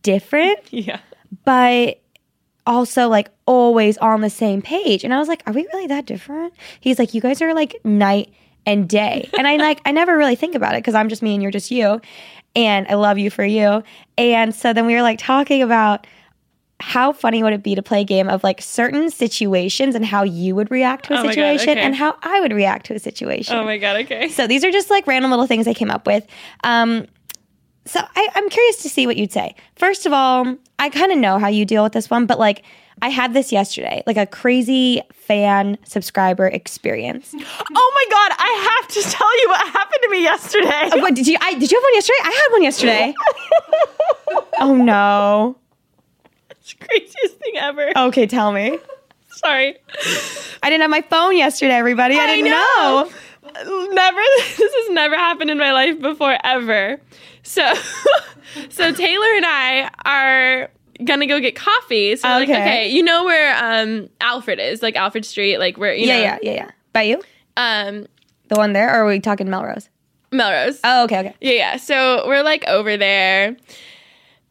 different, 0.02 0.58
Yeah. 0.70 1.00
but." 1.46 2.00
Also, 2.68 3.08
like 3.08 3.30
always 3.46 3.96
on 3.98 4.20
the 4.20 4.30
same 4.30 4.62
page, 4.62 5.02
and 5.02 5.12
I 5.12 5.18
was 5.18 5.26
like, 5.26 5.42
"Are 5.46 5.52
we 5.52 5.66
really 5.72 5.86
that 5.88 6.06
different?" 6.06 6.52
He's 6.80 6.98
like, 6.98 7.14
"You 7.14 7.20
guys 7.20 7.40
are 7.42 7.54
like 7.54 7.80
night 7.84 8.32
and 8.66 8.88
day," 8.88 9.28
and 9.38 9.48
I 9.48 9.56
like 9.56 9.80
I 9.86 9.90
never 9.90 10.16
really 10.16 10.36
think 10.36 10.54
about 10.54 10.74
it 10.74 10.78
because 10.82 10.94
I'm 10.94 11.08
just 11.08 11.22
me 11.22 11.32
and 11.34 11.42
you're 11.42 11.50
just 11.50 11.70
you, 11.70 12.00
and 12.54 12.86
I 12.88 12.94
love 12.94 13.18
you 13.18 13.30
for 13.30 13.44
you. 13.44 13.82
And 14.16 14.54
so 14.54 14.72
then 14.72 14.86
we 14.86 14.94
were 14.94 15.02
like 15.02 15.18
talking 15.18 15.62
about 15.62 16.06
how 16.80 17.12
funny 17.12 17.42
would 17.42 17.52
it 17.52 17.62
be 17.62 17.74
to 17.74 17.82
play 17.82 18.02
a 18.02 18.04
game 18.04 18.28
of 18.28 18.44
like 18.44 18.60
certain 18.62 19.10
situations 19.10 19.96
and 19.96 20.04
how 20.04 20.22
you 20.22 20.54
would 20.54 20.70
react 20.70 21.06
to 21.06 21.14
a 21.14 21.16
Oh 21.18 21.24
my 21.24 21.34
God, 21.34 21.34
situation 21.34 21.70
okay. 21.70 21.80
and 21.80 21.96
how 21.96 22.16
I 22.22 22.40
would 22.40 22.52
react 22.52 22.86
to 22.86 22.94
a 22.94 22.98
situation. 23.00 23.56
Oh 23.56 23.64
my 23.64 23.78
god, 23.78 23.96
okay. 24.04 24.28
so 24.28 24.46
these 24.46 24.62
are 24.62 24.70
just 24.70 24.88
like 24.90 25.06
random 25.06 25.30
little 25.32 25.46
things 25.48 25.66
I 25.66 25.74
came 25.74 25.90
up 25.90 26.06
with. 26.06 26.24
Um, 26.62 27.06
so 27.88 28.00
I, 28.14 28.28
I'm 28.34 28.48
curious 28.50 28.76
to 28.82 28.88
see 28.88 29.06
what 29.06 29.16
you'd 29.16 29.32
say. 29.32 29.54
First 29.76 30.04
of 30.06 30.12
all, 30.12 30.56
I 30.78 30.90
kind 30.90 31.10
of 31.10 31.18
know 31.18 31.38
how 31.38 31.48
you 31.48 31.64
deal 31.64 31.82
with 31.82 31.92
this 31.92 32.10
one, 32.10 32.26
but 32.26 32.38
like 32.38 32.62
I 33.00 33.08
had 33.08 33.32
this 33.32 33.52
yesterday, 33.52 34.02
like 34.06 34.16
a 34.16 34.26
crazy 34.26 35.00
fan 35.12 35.78
subscriber 35.84 36.46
experience. 36.46 37.34
Oh 37.80 37.92
my 37.94 38.10
god, 38.10 38.36
I 38.38 38.78
have 38.80 38.88
to 38.88 39.02
tell 39.10 39.40
you 39.42 39.48
what 39.48 39.66
happened 39.68 40.00
to 40.02 40.08
me 40.08 40.22
yesterday. 40.22 40.90
Uh, 40.92 41.00
what 41.00 41.14
did 41.14 41.26
you? 41.26 41.36
I 41.40 41.54
did 41.54 41.70
you 41.70 41.76
have 41.78 41.82
one 41.82 41.94
yesterday? 41.94 42.18
I 42.22 42.30
had 42.30 42.52
one 42.52 42.62
yesterday. 42.62 43.14
oh 44.60 44.76
no. 44.76 45.56
It's 46.50 46.74
the 46.74 46.84
craziest 46.84 47.38
thing 47.38 47.56
ever. 47.56 47.92
Okay, 47.96 48.26
tell 48.26 48.52
me. 48.52 48.78
Sorry. 49.28 49.76
I 50.62 50.70
didn't 50.70 50.82
have 50.82 50.90
my 50.90 51.02
phone 51.02 51.36
yesterday, 51.36 51.74
everybody. 51.74 52.16
I, 52.18 52.24
I 52.24 52.26
didn't 52.26 52.44
know. 52.50 52.50
know. 52.50 53.10
Never 53.64 54.20
this 54.56 54.58
has 54.74 54.90
never 54.90 55.16
happened 55.16 55.50
in 55.50 55.58
my 55.58 55.72
life 55.72 56.00
before 56.00 56.36
ever. 56.44 57.00
So 57.42 57.72
so 58.70 58.92
Taylor 58.92 59.26
and 59.36 59.46
I 59.46 59.90
are 60.04 60.70
gonna 61.04 61.26
go 61.26 61.40
get 61.40 61.54
coffee. 61.56 62.16
So 62.16 62.28
we're 62.28 62.34
like, 62.40 62.48
Okay. 62.48 62.60
okay, 62.60 62.88
you 62.88 63.02
know 63.02 63.24
where 63.24 63.56
um 63.82 64.08
Alfred 64.20 64.58
is, 64.60 64.82
like 64.82 64.96
Alfred 64.96 65.24
Street, 65.24 65.58
like 65.58 65.76
where 65.78 65.94
you 65.94 66.06
Yeah, 66.06 66.14
know 66.16 66.22
yeah, 66.22 66.38
yeah, 66.42 66.52
yeah. 66.52 66.70
By 66.92 67.02
you? 67.02 67.22
um 67.56 68.06
The 68.48 68.56
one 68.56 68.72
there, 68.72 68.88
or 68.88 69.04
are 69.04 69.06
we 69.06 69.20
talking 69.20 69.48
Melrose? 69.50 69.88
Melrose. 70.30 70.78
Oh, 70.84 71.04
okay, 71.04 71.20
okay. 71.20 71.34
Yeah, 71.40 71.52
yeah. 71.52 71.76
So 71.78 72.24
we're 72.28 72.42
like 72.42 72.64
over 72.68 72.96
there. 72.96 73.56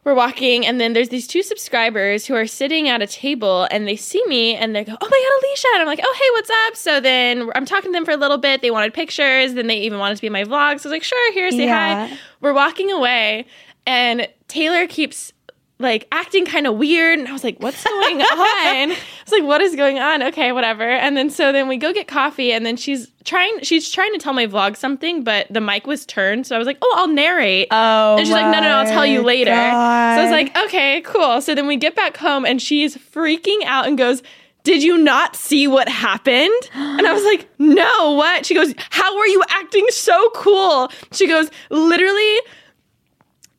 We're 0.04 0.14
walking, 0.14 0.64
and 0.64 0.80
then 0.80 0.92
there's 0.94 1.10
these 1.10 1.26
two 1.26 1.42
subscribers 1.42 2.24
who 2.24 2.34
are 2.34 2.46
sitting 2.46 2.88
at 2.88 3.02
a 3.02 3.06
table, 3.06 3.66
and 3.70 3.86
they 3.86 3.96
see 3.96 4.24
me, 4.26 4.54
and 4.54 4.74
they 4.74 4.84
go, 4.84 4.96
"Oh 4.98 5.08
my 5.10 5.28
god, 5.28 5.44
Alisha!" 5.44 5.74
And 5.74 5.82
I'm 5.82 5.86
like, 5.86 6.00
"Oh 6.02 6.16
hey, 6.18 6.30
what's 6.32 6.50
up?" 6.50 6.76
So 6.76 7.00
then 7.00 7.50
I'm 7.54 7.66
talking 7.66 7.92
to 7.92 7.96
them 7.96 8.04
for 8.04 8.12
a 8.12 8.16
little 8.16 8.38
bit. 8.38 8.62
They 8.62 8.70
wanted 8.70 8.94
pictures, 8.94 9.54
then 9.54 9.66
they 9.66 9.76
even 9.80 9.98
wanted 9.98 10.14
to 10.14 10.20
be 10.22 10.28
in 10.28 10.32
my 10.32 10.44
vlog. 10.44 10.80
So 10.80 10.88
I 10.88 10.90
was 10.90 10.92
like, 10.92 11.02
"Sure, 11.02 11.32
here, 11.32 11.50
say 11.50 11.64
Yeah. 11.66 12.08
hi." 12.08 12.18
We're 12.40 12.54
walking 12.54 12.90
away, 12.90 13.44
and 13.86 14.28
Taylor 14.46 14.86
keeps 14.86 15.32
like 15.80 16.08
acting 16.10 16.44
kind 16.44 16.66
of 16.66 16.76
weird, 16.76 17.18
and 17.18 17.28
I 17.28 17.32
was 17.32 17.44
like, 17.44 17.58
"What's 17.60 17.82
going 17.84 18.20
on?" 18.22 18.26
I 18.26 18.96
was 19.24 19.32
like, 19.32 19.44
"What 19.44 19.60
is 19.60 19.76
going 19.76 19.98
on?" 19.98 20.22
Okay, 20.24 20.52
whatever. 20.52 20.82
And 20.82 21.16
then 21.16 21.30
so 21.30 21.52
then 21.52 21.68
we 21.68 21.76
go 21.76 21.92
get 21.92 22.08
coffee, 22.08 22.52
and 22.52 22.66
then 22.66 22.76
she's 22.76 23.10
trying 23.24 23.60
she's 23.62 23.90
trying 23.90 24.12
to 24.12 24.18
tell 24.18 24.32
my 24.32 24.46
vlog 24.46 24.76
something, 24.76 25.22
but 25.22 25.46
the 25.50 25.60
mic 25.60 25.86
was 25.86 26.04
turned, 26.06 26.46
so 26.46 26.56
I 26.56 26.58
was 26.58 26.66
like, 26.66 26.78
"Oh, 26.82 26.94
I'll 26.98 27.08
narrate." 27.08 27.68
Oh, 27.70 28.16
And 28.16 28.26
she's 28.26 28.32
like, 28.32 28.46
no, 28.46 28.60
no, 28.60 28.68
no, 28.68 28.76
I'll 28.78 28.86
tell 28.86 29.06
you 29.06 29.22
later. 29.22 29.50
So 29.50 29.56
I 29.56 30.22
was 30.22 30.30
like, 30.32 30.56
okay, 30.66 31.00
cool. 31.02 31.40
So 31.40 31.54
then 31.54 31.66
we 31.66 31.76
get 31.76 31.94
back 31.94 32.16
home 32.16 32.44
and 32.44 32.60
she's 32.60 32.96
freaking 32.96 33.62
out 33.64 33.86
and 33.86 33.96
goes, 33.96 34.22
did 34.64 34.82
you 34.82 34.98
not 34.98 35.36
see 35.36 35.66
what 35.68 35.88
happened? 35.88 36.50
And 36.74 37.06
I 37.06 37.12
was 37.12 37.22
like, 37.24 37.48
no, 37.58 38.12
what? 38.12 38.44
She 38.44 38.54
goes, 38.54 38.74
how 38.90 39.16
are 39.16 39.26
you 39.26 39.42
acting 39.48 39.86
so 39.90 40.30
cool? 40.34 40.90
She 41.12 41.26
goes, 41.26 41.50
literally, 41.70 42.36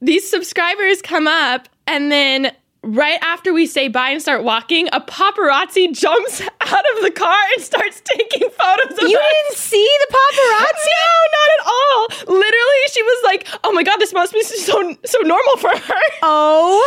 these 0.01 0.29
subscribers 0.29 1.01
come 1.01 1.27
up 1.27 1.67
and 1.89 2.11
then 2.11 2.51
right 2.81 3.19
after 3.21 3.51
we 3.53 3.65
say 3.67 3.89
bye 3.89 4.09
and 4.11 4.21
start 4.21 4.43
walking, 4.43 4.87
a 4.93 5.01
paparazzi 5.01 5.91
jumps 5.93 6.41
out 6.61 6.85
of 6.95 7.03
the 7.03 7.11
car 7.11 7.37
and 7.55 7.61
starts 7.63 8.01
taking 8.05 8.49
photos 8.49 8.97
of 8.97 9.09
you 9.09 9.17
us. 9.17 9.25
didn't 9.33 9.57
see 9.57 9.89
the 10.07 10.13
paparazzi? 10.15 10.87
No, 10.99 11.15
not 11.39 11.49
at 11.59 11.65
all. 11.67 12.35
Literally, 12.39 12.81
she 12.91 13.03
was 13.03 13.23
like, 13.25 13.47
"Oh 13.63 13.71
my 13.73 13.83
god, 13.83 13.97
this 13.99 14.13
must 14.13 14.33
be 14.33 14.41
so 14.43 14.95
so 15.05 15.19
normal 15.19 15.57
for 15.57 15.69
her." 15.75 16.01
Oh, 16.21 16.79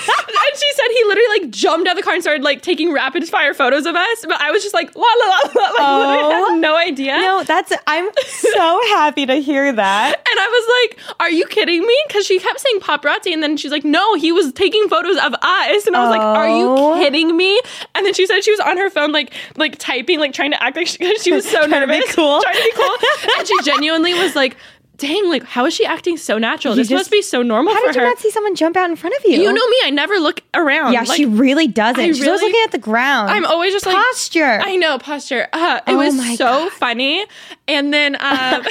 and 0.07 0.57
she 0.59 0.71
said 0.73 0.85
he 0.89 1.03
literally 1.05 1.39
like 1.41 1.49
jumped 1.51 1.87
out 1.87 1.91
of 1.91 1.97
the 1.97 2.03
car 2.03 2.13
and 2.13 2.21
started 2.23 2.43
like 2.43 2.61
taking 2.61 2.91
rapid 2.93 3.27
fire 3.27 3.53
photos 3.53 3.85
of 3.85 3.95
us. 3.95 4.25
But 4.27 4.39
I 4.41 4.51
was 4.51 4.63
just 4.63 4.73
like, 4.73 4.95
"La 4.95 5.01
la 5.03 5.25
la 5.25 5.39
la," 5.55 5.61
like 5.97 6.07
literally 6.07 6.33
Oh. 6.35 6.49
had 6.53 6.59
no 6.61 6.75
idea. 6.75 7.17
no, 7.17 7.43
that's. 7.43 7.71
I'm 7.87 8.09
so 8.27 8.79
happy 8.89 9.25
to 9.25 9.35
hear 9.35 9.71
that. 9.71 10.15
And 10.15 10.39
I 10.39 10.47
was 10.47 10.97
like, 11.07 11.15
"Are 11.19 11.29
you 11.31 11.45
kidding 11.47 11.81
me?" 11.85 11.97
Because 12.07 12.25
she 12.25 12.39
kept 12.39 12.59
saying 12.59 12.79
paparazzi, 12.79 13.33
and 13.33 13.41
then 13.43 13.57
she's 13.57 13.71
like, 13.71 13.83
"No, 13.85 14.15
he 14.15 14.31
was 14.31 14.51
taking 14.53 14.87
photos 14.89 15.17
of 15.17 15.33
us." 15.41 15.87
And 15.87 15.95
I 15.95 16.01
was 16.01 16.09
like, 16.09 16.21
"Are 16.21 16.47
Oh. 16.47 16.95
you 16.97 17.03
kidding 17.03 17.35
me?" 17.35 17.59
And 17.95 18.05
then 18.05 18.13
she 18.13 18.25
said 18.25 18.43
she 18.43 18.51
was 18.51 18.59
on 18.59 18.77
her 18.77 18.89
phone, 18.89 19.11
like 19.11 19.33
like 19.57 19.77
typing, 19.77 20.19
like 20.19 20.33
trying 20.33 20.51
to 20.51 20.61
act 20.63 20.75
like 20.75 20.87
she, 20.87 21.17
she 21.19 21.31
was 21.31 21.49
so 21.49 21.67
Trying 21.67 21.81
to 21.81 21.87
be 21.87 21.93
nervous, 21.99 22.15
cool. 22.15 22.41
trying 22.41 22.55
to 22.55 22.63
be 22.63 22.71
cool. 22.75 22.95
and 23.37 23.47
she 23.47 23.61
genuinely 23.63 24.13
was 24.13 24.35
like, 24.35 24.57
"Dang, 25.01 25.29
like 25.29 25.43
how 25.43 25.65
is 25.65 25.73
she 25.73 25.85
acting 25.85 26.15
so 26.17 26.37
natural? 26.37 26.75
You 26.75 26.81
this 26.81 26.87
just- 26.89 26.99
must 26.99 27.11
be 27.11 27.21
so 27.21 27.41
normal 27.41 27.73
How 27.73 27.85
did 27.87 27.95
you 27.95 28.01
her." 28.01 28.07
not 28.07 28.19
see 28.19 28.29
someone 28.31 28.55
jump 28.55 28.77
out 28.77 28.89
in 28.89 28.95
front 28.95 29.15
of 29.17 29.25
you? 29.25 29.37
you 29.41 29.51
know 29.51 29.67
me, 29.67 29.77
I 29.83 29.89
never 29.89 30.17
look 30.19 30.41
around. 30.53 30.93
Yeah, 30.93 31.01
Like, 31.01 31.17
she 31.17 31.25
really 31.25 31.67
doesn't. 31.67 31.99
I 32.01 32.07
She's 32.11 32.25
always 32.25 32.41
looking 32.41 32.61
at 32.63 32.71
the 32.71 32.77
ground. 32.77 33.31
I'm 33.31 33.45
always 33.45 33.73
just 33.73 33.85
like 33.85 33.95
posture. 33.95 34.59
I 34.63 34.75
know 34.77 34.97
posture. 34.99 35.47
Uh, 35.51 35.79
it 35.87 35.91
Oh 35.93 35.97
was 35.97 36.15
so 36.37 36.45
God. 36.45 36.71
funny, 36.73 37.25
and 37.67 37.93
then 37.93 38.15
um, 38.15 38.21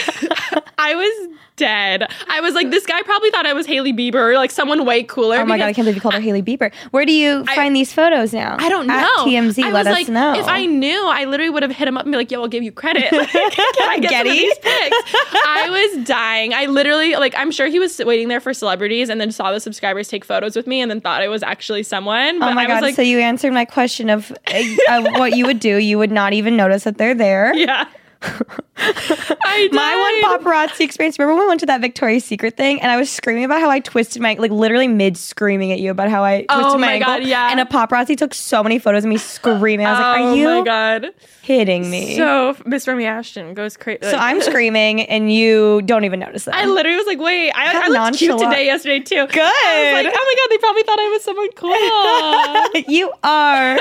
I 0.79 0.95
was 0.95 1.37
dead. 1.61 2.11
I 2.29 2.41
was 2.41 2.55
like, 2.55 2.71
this 2.71 2.85
guy 2.85 3.01
probably 3.03 3.31
thought 3.31 3.47
I 3.47 3.53
was 3.53 3.67
Hailey 3.67 3.93
Bieber 3.93 4.15
or 4.17 4.35
like 4.35 4.51
someone 4.51 4.85
way 4.85 5.05
cooler. 5.05 5.37
Oh 5.39 5.45
my 5.47 5.59
god, 5.59 5.67
I 5.67 5.73
can't 5.73 5.85
believe 5.85 5.95
you 5.95 6.01
called 6.01 6.15
her 6.15 6.21
Hailey 6.21 6.43
Bieber. 6.43 6.73
Where 6.91 7.07
do 7.07 7.13
you 7.13 7.45
I- 7.47 7.55
find 7.55 7.77
these 7.77 7.93
photos 7.93 8.33
now? 8.33 8.57
I 8.59 8.69
don't 8.69 8.89
know. 8.89 8.95
At 8.95 9.07
TMZ, 9.27 9.63
I 9.63 9.71
let 9.71 9.85
was 9.85 9.87
us 9.87 9.93
like, 9.95 10.09
know. 10.09 10.35
If 10.35 10.49
I 10.49 10.67
knew, 10.67 11.07
I 11.09 11.25
literally 11.27 11.51
would 11.51 11.63
have 11.63 11.71
hit 11.71 11.87
him 11.87 11.97
up 11.97 12.05
and 12.05 12.13
be 12.13 12.17
like, 12.17 12.31
"Yo, 12.31 12.41
I'll 12.43 12.49
give 12.49 12.63
you 12.65 12.73
credit. 12.73 13.13
Like, 13.21 13.31
can 13.31 13.89
I 13.89 13.99
get 14.01 14.11
some 14.11 14.21
of 14.21 14.27
Getty? 14.27 14.31
these 14.31 14.59
pics?" 14.59 14.97
I 15.47 15.69
was 15.95 16.07
dying. 16.07 16.53
I 16.55 16.67
literally 16.67 17.15
like. 17.15 17.35
I'm 17.37 17.51
sure 17.51 17.67
he 17.69 17.79
was 17.79 17.99
waiting 17.99 18.29
there 18.29 18.41
for 18.41 18.53
celebrities 18.55 19.09
and 19.09 19.21
then 19.21 19.31
saw 19.31 19.53
the 19.53 19.61
subscribers 19.61 20.09
take 20.09 20.25
photos 20.25 20.57
with 20.57 20.67
me 20.67 20.81
and 20.81 20.91
then 20.91 21.01
thought 21.01 21.23
it 21.23 21.29
was 21.29 21.43
actually 21.43 21.83
someone. 21.83 22.39
But 22.39 22.53
Oh 22.53 22.55
my 22.55 22.65
I 22.65 22.67
god! 22.67 22.83
like, 22.83 22.95
so 22.95 23.03
you 23.03 23.19
answered 23.19 23.53
my 23.53 23.65
question 23.67 24.09
of 24.11 24.33
uh, 24.53 24.63
uh, 24.89 25.03
what 25.19 25.37
you 25.37 25.45
would 25.47 25.61
do. 25.61 25.77
You 25.77 25.99
would 25.99 26.11
not 26.11 26.33
even 26.33 26.57
notice 26.57 26.85
that 26.85 26.97
they're 26.99 27.15
there. 27.15 27.55
yeah. 27.55 27.87
I 28.23 29.69
My 29.73 29.97
one 29.97 30.41
paparazzi 30.41 30.81
experience. 30.81 31.19
Remember 31.19 31.35
when 31.35 31.45
we 31.45 31.49
went 31.49 31.61
to 31.61 31.67
that 31.67 31.81
Victoria's 31.81 32.25
Secret 32.25 32.57
thing, 32.57 32.81
and 32.81 32.91
I 32.91 32.97
was 32.97 33.11
screaming 33.11 33.45
about 33.45 33.61
how 33.61 33.71
I 33.71 33.81
twisted 33.81 34.21
my 34.21 34.35
like 34.39 34.51
literally 34.51 34.89
mid 34.89 35.17
screaming 35.17 35.73
at 35.73 35.81
you 35.81 35.91
about 35.91 36.11
how 36.11 36.23
I 36.25 36.45
oh 36.49 36.55
twisted 36.61 36.75
Oh 36.75 36.79
my, 36.79 36.87
my 36.87 36.93
ankle. 36.95 37.15
God, 37.15 37.25
yeah. 37.25 37.51
And 37.51 37.61
a 37.61 37.65
paparazzi 37.65 38.17
took 38.17 38.35
so 38.35 38.63
many 38.63 38.79
photos 38.79 39.05
of 39.05 39.11
me 39.11 39.17
screaming. 39.17 39.87
I 39.87 39.91
was 39.93 39.99
like, 40.01 40.21
oh 40.21 40.31
"Are 40.31 40.37
you 40.37 40.45
my 40.45 40.65
god. 40.65 41.07
hitting 41.43 41.91
me?" 41.91 42.17
So 42.17 42.57
Miss 42.67 42.87
Remi 42.87 43.07
Ashton 43.07 43.55
goes 43.55 43.77
crazy. 43.77 44.01
So 44.03 44.17
I'm 44.17 44.41
screaming, 44.43 45.03
and 45.03 45.33
you 45.33 45.83
don't 45.83 46.05
even 46.05 46.21
notice 46.21 46.45
that. 46.45 46.55
I 46.55 46.67
literally 46.67 46.97
was 46.97 47.07
like, 47.07 47.21
wait, 47.21 47.53
I, 47.53 47.69
How 47.69 47.83
I 47.85 47.89
looked 47.89 48.19
cute 48.19 48.39
today, 48.39 48.67
yesterday 48.67 49.01
too. 49.01 49.27
Good. 49.27 49.39
I 49.41 49.93
was 49.95 50.05
like, 50.05 50.15
oh 50.15 50.25
my 50.27 50.35
god, 50.37 50.51
they 50.51 50.59
probably 50.59 50.83
thought 50.83 50.99
I 50.99 51.09
was 51.09 51.25
someone 51.25 52.85
cool. 52.85 52.95
you 52.95 53.13
are. 53.25 53.79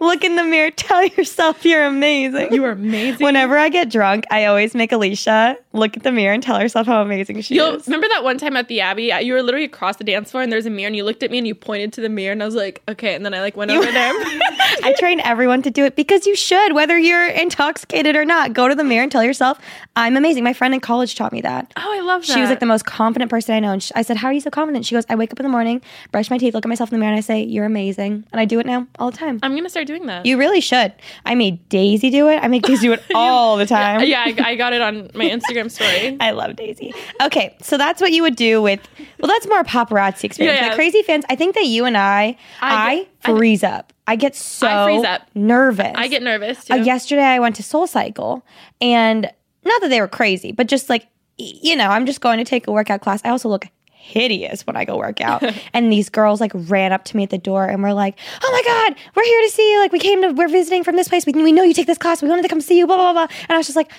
Look 0.00 0.24
in 0.24 0.36
the 0.36 0.44
mirror. 0.44 0.70
Tell 0.70 1.04
yourself 1.04 1.64
you're 1.64 1.84
amazing. 1.84 2.52
You 2.52 2.64
are 2.64 2.72
amazing. 2.72 3.24
Whenever 3.24 3.56
I 3.56 3.69
get 3.70 3.90
drunk, 3.90 4.24
I 4.30 4.44
always 4.46 4.74
make 4.74 4.90
Alisha 4.90 5.56
look 5.72 5.96
at 5.96 6.02
the 6.02 6.12
mirror 6.12 6.34
and 6.34 6.42
tell 6.42 6.58
herself 6.58 6.86
how 6.86 7.00
amazing 7.00 7.40
she 7.42 7.54
You'll 7.54 7.76
is. 7.76 7.86
remember 7.86 8.08
that 8.08 8.24
one 8.24 8.38
time 8.38 8.56
at 8.56 8.68
the 8.68 8.80
Abbey, 8.80 9.12
you 9.22 9.32
were 9.32 9.42
literally 9.42 9.64
across 9.64 9.96
the 9.96 10.04
dance 10.04 10.30
floor 10.30 10.42
and 10.42 10.52
there's 10.52 10.66
a 10.66 10.70
mirror 10.70 10.88
and 10.88 10.96
you 10.96 11.04
looked 11.04 11.22
at 11.22 11.30
me 11.30 11.38
and 11.38 11.46
you 11.46 11.54
pointed 11.54 11.92
to 11.94 12.00
the 12.00 12.08
mirror 12.08 12.32
and 12.32 12.42
I 12.42 12.46
was 12.46 12.54
like, 12.54 12.82
okay, 12.88 13.14
and 13.14 13.24
then 13.24 13.34
I 13.34 13.40
like 13.40 13.56
went 13.56 13.70
over 13.70 13.90
there. 13.90 14.12
I 14.82 14.94
train 14.98 15.20
everyone 15.20 15.62
to 15.62 15.70
do 15.70 15.84
it 15.84 15.96
because 15.96 16.26
you 16.26 16.34
should, 16.36 16.74
whether 16.74 16.98
you're 16.98 17.28
intoxicated 17.28 18.16
or 18.16 18.24
not. 18.24 18.52
Go 18.52 18.68
to 18.68 18.74
the 18.74 18.84
mirror 18.84 19.02
and 19.02 19.12
tell 19.12 19.24
yourself, 19.24 19.58
I'm 19.96 20.16
amazing. 20.16 20.44
My 20.44 20.52
friend 20.52 20.74
in 20.74 20.80
college 20.80 21.14
taught 21.14 21.32
me 21.32 21.40
that. 21.42 21.72
Oh, 21.76 21.82
I 21.98 22.00
love 22.00 22.26
that. 22.26 22.32
She 22.32 22.40
was 22.40 22.48
like 22.50 22.60
the 22.60 22.66
most 22.66 22.86
confident 22.86 23.30
person 23.30 23.54
I 23.54 23.60
know. 23.60 23.72
And 23.72 23.82
sh 23.82 23.92
I 23.94 24.02
said, 24.02 24.16
How 24.16 24.28
are 24.28 24.32
you 24.32 24.40
so 24.40 24.50
confident? 24.50 24.86
She 24.86 24.94
goes, 24.94 25.04
I 25.08 25.14
wake 25.14 25.32
up 25.32 25.38
in 25.40 25.44
the 25.44 25.50
morning, 25.50 25.82
brush 26.12 26.30
my 26.30 26.38
teeth, 26.38 26.54
look 26.54 26.64
at 26.64 26.68
myself 26.68 26.90
in 26.90 26.94
the 26.96 27.00
mirror, 27.00 27.12
and 27.12 27.18
I 27.18 27.20
say, 27.22 27.42
You're 27.42 27.66
amazing. 27.66 28.24
And 28.32 28.40
I 28.40 28.44
do 28.44 28.58
it 28.60 28.66
now 28.66 28.86
all 28.98 29.10
the 29.10 29.16
time. 29.16 29.38
I'm 29.42 29.54
gonna 29.54 29.68
start 29.68 29.86
doing 29.86 30.06
that. 30.06 30.24
You 30.26 30.38
really 30.38 30.60
should. 30.60 30.92
I 31.24 31.34
made 31.34 31.68
Daisy 31.68 32.10
do 32.10 32.28
it. 32.28 32.38
I 32.42 32.48
make 32.48 32.62
Daisy 32.62 32.88
do 32.88 32.92
it 32.94 33.02
all 33.14 33.59
the 33.60 33.66
time. 33.66 34.02
yeah, 34.04 34.24
I, 34.26 34.34
I 34.50 34.54
got 34.56 34.72
it 34.72 34.80
on 34.80 35.10
my 35.14 35.24
Instagram 35.26 35.70
story. 35.70 36.16
I 36.20 36.32
love 36.32 36.56
Daisy. 36.56 36.92
Okay, 37.22 37.56
so 37.62 37.78
that's 37.78 38.00
what 38.00 38.12
you 38.12 38.22
would 38.22 38.36
do 38.36 38.60
with. 38.60 38.80
Well, 39.20 39.28
that's 39.28 39.46
more 39.46 39.62
paparazzi 39.64 40.24
experience. 40.24 40.58
Yeah, 40.58 40.64
yeah. 40.66 40.68
The 40.70 40.74
crazy 40.74 41.02
fans. 41.02 41.24
I 41.30 41.36
think 41.36 41.54
that 41.54 41.66
you 41.66 41.84
and 41.84 41.96
I, 41.96 42.36
I, 42.60 42.92
I 42.92 42.96
get- 42.96 43.08
I- 43.24 43.36
freeze 43.36 43.62
up. 43.64 43.92
I 44.06 44.16
get 44.16 44.34
so 44.34 44.66
I 44.66 44.84
freeze 44.86 45.04
up. 45.04 45.22
nervous. 45.36 45.92
I 45.94 46.08
get 46.08 46.22
nervous 46.22 46.64
too. 46.64 46.72
Uh, 46.74 46.76
yesterday, 46.78 47.22
I 47.22 47.38
went 47.38 47.54
to 47.56 47.62
Soul 47.62 47.86
Cycle, 47.86 48.44
and 48.80 49.30
not 49.64 49.80
that 49.82 49.88
they 49.88 50.00
were 50.00 50.08
crazy, 50.08 50.50
but 50.50 50.66
just 50.66 50.88
like 50.90 51.06
you 51.38 51.74
know, 51.76 51.88
I'm 51.88 52.04
just 52.04 52.20
going 52.20 52.36
to 52.38 52.44
take 52.44 52.66
a 52.66 52.72
workout 52.72 53.00
class. 53.00 53.22
I 53.24 53.30
also 53.30 53.48
look 53.48 53.66
hideous 54.10 54.66
when 54.66 54.76
I 54.76 54.84
go 54.84 54.96
work 54.98 55.20
out. 55.20 55.42
and 55.72 55.92
these 55.92 56.08
girls 56.08 56.40
like 56.40 56.52
ran 56.54 56.92
up 56.92 57.04
to 57.06 57.16
me 57.16 57.22
at 57.22 57.30
the 57.30 57.38
door 57.38 57.64
and 57.66 57.82
were 57.82 57.92
like, 57.94 58.18
"Oh 58.42 58.50
my 58.52 58.62
god, 58.72 58.96
we're 59.14 59.24
here 59.24 59.42
to 59.42 59.50
see 59.50 59.72
you! 59.72 59.78
Like 59.80 59.92
we 59.92 59.98
came 60.00 60.20
to, 60.22 60.32
we're 60.32 60.48
visiting 60.48 60.84
from 60.84 60.96
this 60.96 61.08
place. 61.08 61.24
We, 61.26 61.32
we 61.32 61.52
know 61.52 61.62
you 61.62 61.74
take 61.74 61.86
this 61.86 61.98
class. 61.98 62.22
We 62.22 62.28
wanted 62.28 62.42
to 62.42 62.48
come 62.48 62.60
see 62.60 62.76
you." 62.78 62.86
Blah 62.86 62.96
blah 62.96 63.12
blah. 63.12 63.22
And 63.48 63.50
I 63.50 63.56
was 63.56 63.66
just 63.66 63.76
like, 63.76 63.90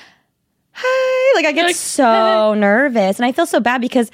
"Hi!" 0.73 1.35
Like 1.35 1.45
I 1.45 1.51
get 1.51 1.65
like, 1.65 1.75
so 1.75 2.53
nervous, 2.57 3.17
and 3.19 3.25
I 3.25 3.31
feel 3.31 3.45
so 3.45 3.59
bad 3.59 3.81
because. 3.81 4.11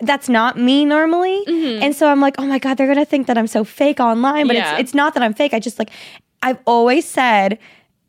That's 0.00 0.28
not 0.28 0.58
me 0.58 0.84
normally, 0.84 1.42
Mm-hmm. 1.46 1.82
and 1.82 1.96
so 1.96 2.06
I'm 2.10 2.20
like, 2.20 2.34
oh 2.36 2.44
my 2.44 2.58
god, 2.58 2.76
they're 2.76 2.86
gonna 2.86 3.06
think 3.06 3.28
that 3.28 3.38
I'm 3.38 3.46
so 3.46 3.64
fake 3.64 3.98
online. 3.98 4.46
But 4.46 4.56
Yeah. 4.56 4.72
it's 4.74 4.80
it's 4.90 4.94
not 4.94 5.14
that 5.14 5.22
I'm 5.22 5.32
fake. 5.32 5.54
I 5.54 5.58
just 5.58 5.78
like, 5.78 5.88
I've 6.42 6.58
always 6.66 7.06
said, 7.06 7.58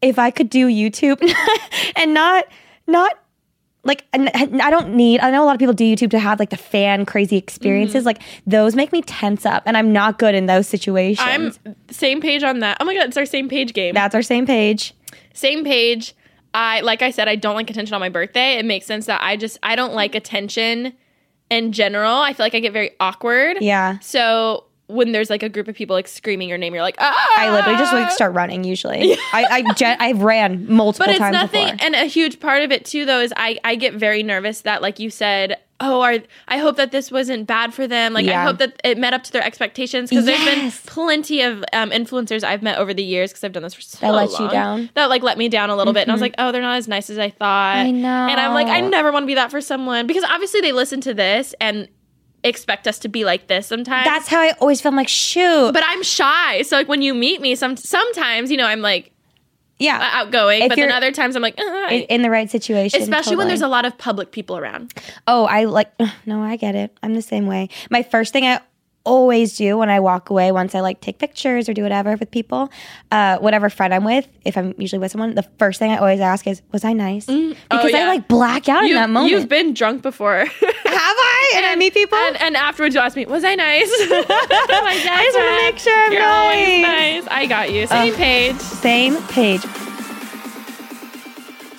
if 0.01 0.19
I 0.19 0.29
could 0.29 0.49
do 0.49 0.67
YouTube 0.67 1.17
and 1.95 2.13
not 2.13 2.43
not 2.87 3.17
like 3.87 4.05
and 4.13 4.29
I 4.61 4.69
don't 4.69 4.93
need 4.93 5.19
I 5.21 5.31
know 5.31 5.43
a 5.43 5.45
lot 5.45 5.55
of 5.55 5.59
people 5.59 5.73
do 5.73 5.83
YouTube 5.83 6.11
to 6.11 6.19
have 6.19 6.37
like 6.39 6.51
the 6.51 6.57
fan 6.57 7.05
crazy 7.05 7.37
experiences 7.37 8.01
Mm-hmm. 8.01 8.05
like 8.05 8.21
those 8.45 8.75
make 8.75 8.91
me 8.91 9.01
tense 9.01 9.45
up 9.45 9.63
and 9.65 9.75
I'm 9.75 9.91
not 9.91 10.19
good 10.19 10.35
in 10.35 10.45
those 10.45 10.67
situations. 10.67 11.59
I'm 11.65 11.75
same 11.89 12.21
page 12.21 12.43
on 12.43 12.59
that. 12.59 12.77
Oh 12.79 12.85
my 12.85 12.93
god, 12.93 13.07
it's 13.07 13.17
our 13.17 13.25
same 13.25 13.49
page 13.49 13.73
game. 13.73 13.95
That's 13.95 14.13
our 14.13 14.21
same 14.21 14.45
page. 14.45 14.93
same 15.33 15.63
page. 15.63 16.13
I 16.53 16.81
like 16.81 17.01
I 17.01 17.09
said, 17.11 17.27
I 17.27 17.35
don't 17.35 17.55
like 17.55 17.69
attention 17.69 17.93
on 17.95 17.99
my 18.01 18.09
birthday. 18.09 18.57
It 18.59 18.65
makes 18.65 18.85
sense 18.85 19.05
that 19.07 19.21
I 19.23 19.35
just 19.37 19.57
I 19.63 19.75
don't 19.75 19.93
like 19.93 20.13
attention 20.15 20.93
in 21.49 21.71
general. 21.71 22.13
I 22.17 22.33
feel 22.33 22.45
like 22.45 22.55
I 22.55 22.59
get 22.59 22.73
very 22.73 22.91
awkward. 22.99 23.57
Yeah. 23.61 23.99
So 23.99 24.65
when 24.87 25.11
there's 25.11 25.29
like 25.29 25.43
a 25.43 25.49
group 25.49 25.67
of 25.67 25.75
people 25.75 25.95
like 25.95 26.07
screaming 26.07 26.47
your 26.49 26.57
name, 26.57 26.73
you're 26.73 26.81
like, 26.83 26.95
ah. 26.99 27.13
I 27.37 27.49
literally 27.51 27.77
just 27.77 27.91
like 27.93 28.09
start 28.11 28.33
running 28.33 28.63
usually. 28.63 29.13
I 29.33 29.45
I 29.67 29.73
gen- 29.73 29.97
I've 29.99 30.21
ran 30.21 30.65
multiple 30.71 31.05
But 31.05 31.11
it's 31.11 31.19
times 31.19 31.33
nothing, 31.33 31.65
before. 31.71 31.85
and 31.85 31.95
a 31.95 32.05
huge 32.05 32.39
part 32.39 32.63
of 32.63 32.71
it 32.71 32.85
too, 32.85 33.05
though, 33.05 33.19
is 33.19 33.33
I 33.35 33.59
I 33.63 33.75
get 33.75 33.93
very 33.95 34.23
nervous 34.23 34.61
that 34.61 34.81
like 34.81 34.99
you 34.99 35.09
said, 35.09 35.57
oh, 35.81 36.01
are 36.01 36.19
I 36.47 36.57
hope 36.57 36.77
that 36.77 36.91
this 36.91 37.11
wasn't 37.11 37.47
bad 37.47 37.73
for 37.73 37.85
them. 37.85 38.13
Like 38.13 38.27
I 38.27 38.43
hope 38.45 38.59
that 38.59 38.79
it 38.83 38.97
met 38.97 39.13
up 39.13 39.23
to 39.23 39.31
their 39.33 39.43
expectations 39.43 40.09
because 40.09 40.23
there's 40.25 40.43
been 40.45 40.71
plenty 40.85 41.41
of 41.41 41.63
um, 41.73 41.91
influencers 41.91 42.43
I've 42.45 42.63
met 42.63 42.77
over 42.77 42.93
the 42.93 43.03
years 43.03 43.31
because 43.31 43.43
I've 43.43 43.51
done 43.51 43.63
this 43.63 43.73
for 43.73 43.81
so 43.81 43.97
That 43.99 44.13
let 44.13 44.29
you 44.31 44.45
long, 44.45 44.49
down? 44.51 44.79
Mm-hmm. 44.83 44.91
That 44.95 45.09
like 45.09 45.21
let 45.21 45.37
me 45.37 45.49
down 45.49 45.69
a 45.69 45.75
little 45.75 45.93
bit, 45.93 46.03
and 46.03 46.11
I 46.11 46.13
was 46.15 46.21
like, 46.21 46.35
oh, 46.37 46.51
they're 46.53 46.61
not 46.61 46.77
as 46.77 46.87
nice 46.87 47.09
as 47.09 47.17
I 47.19 47.29
thought. 47.29 47.75
I 47.77 47.91
know. 47.91 48.07
and 48.07 48.39
I'm 48.39 48.53
like, 48.53 48.67
I 48.67 48.79
never 48.79 49.11
want 49.11 49.23
to 49.23 49.27
be 49.27 49.35
that 49.35 49.51
for 49.51 49.59
someone 49.59 50.07
because 50.07 50.23
obviously 50.23 50.61
they 50.61 50.71
listen 50.71 51.01
to 51.01 51.13
this 51.13 51.53
and 51.59 51.89
expect 52.43 52.87
us 52.87 52.99
to 52.99 53.09
be 53.09 53.25
like 53.25 53.47
this 53.47 53.67
sometimes. 53.67 54.05
That's 54.05 54.27
how 54.27 54.39
I 54.39 54.51
always 54.59 54.81
feel. 54.81 54.91
I'm 54.91 54.95
like, 54.95 55.07
shoot. 55.07 55.71
but 55.73 55.83
I'm 55.85 56.03
shy, 56.03 56.61
so 56.63 56.77
like 56.77 56.87
when 56.87 57.01
you 57.01 57.13
meet 57.13 57.41
me, 57.41 57.55
some 57.55 57.77
sometimes 57.77 58.51
you 58.51 58.57
know 58.57 58.65
I'm 58.65 58.81
like 58.81 59.11
yeah. 59.79 60.09
outgoing, 60.13 60.63
If 60.63 60.69
but 60.69 60.75
then 60.75 60.91
other 60.91 61.11
times 61.11 61.35
I'm 61.35 61.41
like, 61.41 61.59
uh, 61.59 61.87
in, 61.91 62.01
in 62.03 62.21
the 62.21 62.29
right 62.29 62.49
situation. 62.49 63.01
especially 63.01 63.35
when 63.35 63.47
there's 63.47 63.61
a 63.61 63.67
lot 63.67 63.85
of 63.85 63.97
public 63.97 64.31
people 64.31 64.57
around. 64.57 64.93
Oh, 65.27 65.45
I 65.45 65.65
like, 65.65 65.91
no, 66.25 66.41
I 66.41 66.55
get 66.55 66.75
it. 66.75 66.97
I'm 67.03 67.13
the 67.13 67.21
same 67.21 67.47
way. 67.47 67.69
My 67.89 68.03
first 68.03 68.33
thing 68.33 68.45
I 68.45 68.61
always 69.07 69.55
do 69.57 69.77
when 69.77 69.89
I 69.89 69.99
walk 69.99 70.29
away, 70.29 70.51
once 70.51 70.75
I 70.75 70.81
like 70.81 70.99
take 71.01 71.17
pictures 71.17 71.69
or 71.69 71.73
do 71.73 71.83
whatever 71.83 72.15
with 72.17 72.29
people, 72.29 72.69
uh, 73.11 73.37
whatever 73.37 73.69
friend 73.69 73.93
I'm 73.93 74.03
with, 74.03 74.27
if 74.45 74.57
I'm 74.57 74.75
usually 74.77 74.99
with 74.99 75.11
someone, 75.11 75.33
the 75.35 75.47
first 75.57 75.79
thing 75.79 75.91
I 75.91 75.97
always 75.97 76.19
ask 76.19 76.45
is, 76.45 76.61
was 76.71 76.83
I 76.83 76.93
nice? 76.93 77.25
Because 77.25 77.55
Oh, 77.71 77.87
yeah. 77.87 77.97
I 77.99 78.07
like 78.07 78.27
black 78.27 78.67
out 78.69 78.83
in 78.83 78.93
that 78.93 79.09
moment. 79.09 79.31
You've 79.31 79.49
been 79.49 79.73
drunk 79.73 80.01
before. 80.01 80.37
Have 80.45 81.17
I? 81.39 81.53
And, 81.55 81.65
I 81.65 81.75
meet 81.77 81.93
people? 81.93 82.17
And, 82.17 82.41
and 82.41 82.57
afterwards 82.57 82.93
you 82.95 83.01
ask 83.01 83.15
me, 83.15 83.25
was 83.25 83.43
I 83.43 83.55
nice? 83.55 83.87
I 83.89 85.23
just 85.25 85.37
wanna 85.37 85.57
make 85.63 85.77
sure 85.79 86.05
I'm 86.05 86.11
You're 86.11 86.21
nice. 86.21 87.25
nice. 87.25 87.27
I 87.31 87.45
got 87.45 87.71
you. 87.71 87.87
Same 87.87 88.13
page. 88.15 88.55
Same 88.57 89.15
page. 89.27 89.61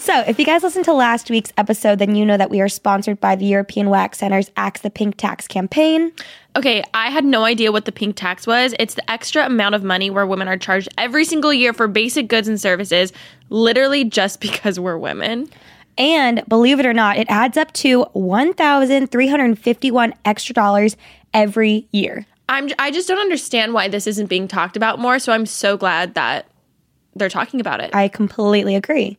So, 0.08 0.24
if 0.26 0.38
you 0.38 0.46
guys 0.46 0.62
listened 0.62 0.86
to 0.86 0.94
last 0.94 1.28
week's 1.28 1.52
episode, 1.58 1.98
then 1.98 2.16
you 2.16 2.24
know 2.24 2.38
that 2.38 2.48
we 2.48 2.62
are 2.62 2.68
sponsored 2.70 3.20
by 3.20 3.36
the 3.36 3.44
European 3.44 3.90
Wax 3.90 4.16
Center's 4.16 4.50
Axe 4.56 4.80
the 4.80 4.88
Pink 4.88 5.18
Tax 5.18 5.46
campaign. 5.46 6.12
Okay, 6.56 6.82
I 6.94 7.10
had 7.10 7.26
no 7.26 7.44
idea 7.44 7.72
what 7.72 7.84
the 7.84 7.92
pink 7.92 8.16
tax 8.16 8.46
was. 8.46 8.74
It's 8.78 8.94
the 8.94 9.10
extra 9.10 9.44
amount 9.44 9.74
of 9.74 9.82
money 9.82 10.08
where 10.08 10.26
women 10.26 10.48
are 10.48 10.56
charged 10.56 10.88
every 10.96 11.26
single 11.26 11.52
year 11.52 11.74
for 11.74 11.88
basic 11.88 12.26
goods 12.26 12.48
and 12.48 12.58
services, 12.58 13.12
literally 13.50 14.02
just 14.02 14.40
because 14.46 14.80
we're 14.80 14.96
women. 14.96 15.46
And 15.98 16.42
believe 16.48 16.80
it 16.80 16.86
or 16.86 16.94
not, 16.94 17.18
it 17.18 17.26
adds 17.28 17.58
up 17.58 17.70
to 17.74 18.04
1,351 18.14 20.14
extra 20.24 20.54
dollars 20.54 20.96
every 21.34 21.86
year. 21.92 22.24
I'm 22.48 22.70
I 22.78 22.92
just 22.92 23.08
don't 23.08 23.18
understand 23.18 23.74
why 23.74 23.88
this 23.88 24.06
isn't 24.06 24.28
being 24.28 24.48
talked 24.48 24.74
about 24.74 25.00
more, 25.00 25.18
so 25.18 25.34
I'm 25.34 25.44
so 25.44 25.76
glad 25.76 26.14
that 26.14 26.48
they're 27.14 27.28
talking 27.28 27.60
about 27.60 27.82
it. 27.82 27.94
I 27.94 28.08
completely 28.08 28.74
agree. 28.74 29.18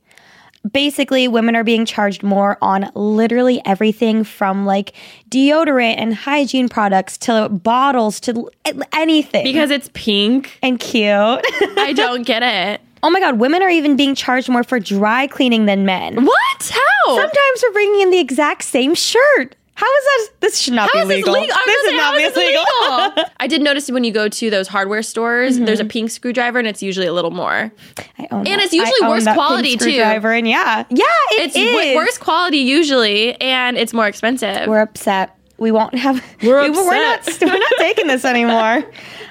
Basically, 0.70 1.28
women 1.28 1.56
are 1.56 1.64
being 1.64 1.86
charged 1.86 2.22
more 2.22 2.58
on 2.62 2.90
literally 2.94 3.62
everything 3.66 4.24
from 4.24 4.66
like 4.66 4.94
deodorant 5.30 5.96
and 5.98 6.14
hygiene 6.14 6.68
products 6.68 7.18
to 7.20 7.48
bottles 7.50 8.20
to 8.22 8.50
anything. 8.94 9.44
because 9.44 9.72
it's 9.72 9.90
pink. 9.94 10.58
and 10.62 10.80
cute. 10.80 11.06
I 11.06 11.94
don't 11.96 12.24
get 12.26 12.44
it. 12.44 12.82
oh 13.04 13.10
my 13.10 13.20
God, 13.22 13.40
women 13.40 13.62
are 13.64 13.70
even 13.70 13.96
being 13.96 14.16
charged 14.16 14.50
more 14.50 14.64
for 14.64 14.80
dry 14.80 15.28
cleaning 15.28 15.66
than 15.66 15.86
men. 15.86 16.26
What? 16.26 16.72
How? 16.74 17.16
Sometimes 17.16 17.64
we're 17.64 17.72
bringing 17.72 18.02
in 18.02 18.10
the 18.12 18.20
exact 18.20 18.64
same 18.64 18.94
shirt. 18.96 19.56
How 19.80 19.86
is 19.98 20.04
that? 20.06 20.28
This 20.42 20.58
should 20.60 20.74
not 20.74 20.90
How 20.92 21.04
be 21.04 21.16
legal. 21.16 21.34
legal? 21.34 21.56
This 21.66 21.84
is 21.86 21.94
not 21.94 22.16
is 22.18 22.36
legal. 22.36 22.64
legal? 22.82 23.26
I 23.40 23.48
did 23.48 23.62
notice 23.62 23.90
when 23.90 24.04
you 24.04 24.12
go 24.12 24.28
to 24.28 24.50
those 24.50 24.68
hardware 24.68 25.02
stores, 25.02 25.58
there's 25.58 25.80
a 25.80 25.84
mm-hmm. 25.84 25.90
pink 25.90 26.12
screwdriver 26.12 26.60
and 26.60 26.68
it's 26.68 26.84
usually 26.84 27.08
a 27.08 27.14
little 27.14 27.32
more. 27.32 27.72
I 28.18 28.28
own 28.32 28.40
And 28.40 28.48
that. 28.48 28.60
it's 28.60 28.74
usually 28.74 29.02
I 29.04 29.08
worse 29.08 29.24
quality, 29.24 29.78
too. 29.78 29.86
screwdriver, 29.86 30.34
And 30.34 30.48
yeah, 30.50 30.84
yeah, 30.90 31.06
it 31.32 31.44
It's 31.46 31.54
w- 31.54 31.78
is. 31.78 31.96
worse 31.96 32.18
quality 32.18 32.58
usually, 32.58 33.40
and 33.40 33.78
it's 33.78 33.94
more 33.94 34.08
expensive. 34.08 34.68
We're 34.68 34.82
upset. 34.82 35.38
We 35.58 35.72
won't 35.72 35.96
have. 35.96 36.22
We're 36.44 36.64
we- 36.64 36.70
We're 36.72 36.92
not. 36.92 37.20
upset. 37.20 37.42
We're 37.50 37.58
not 37.58 37.72
taking 37.80 38.08
this 38.08 38.26
anymore. 38.36 38.84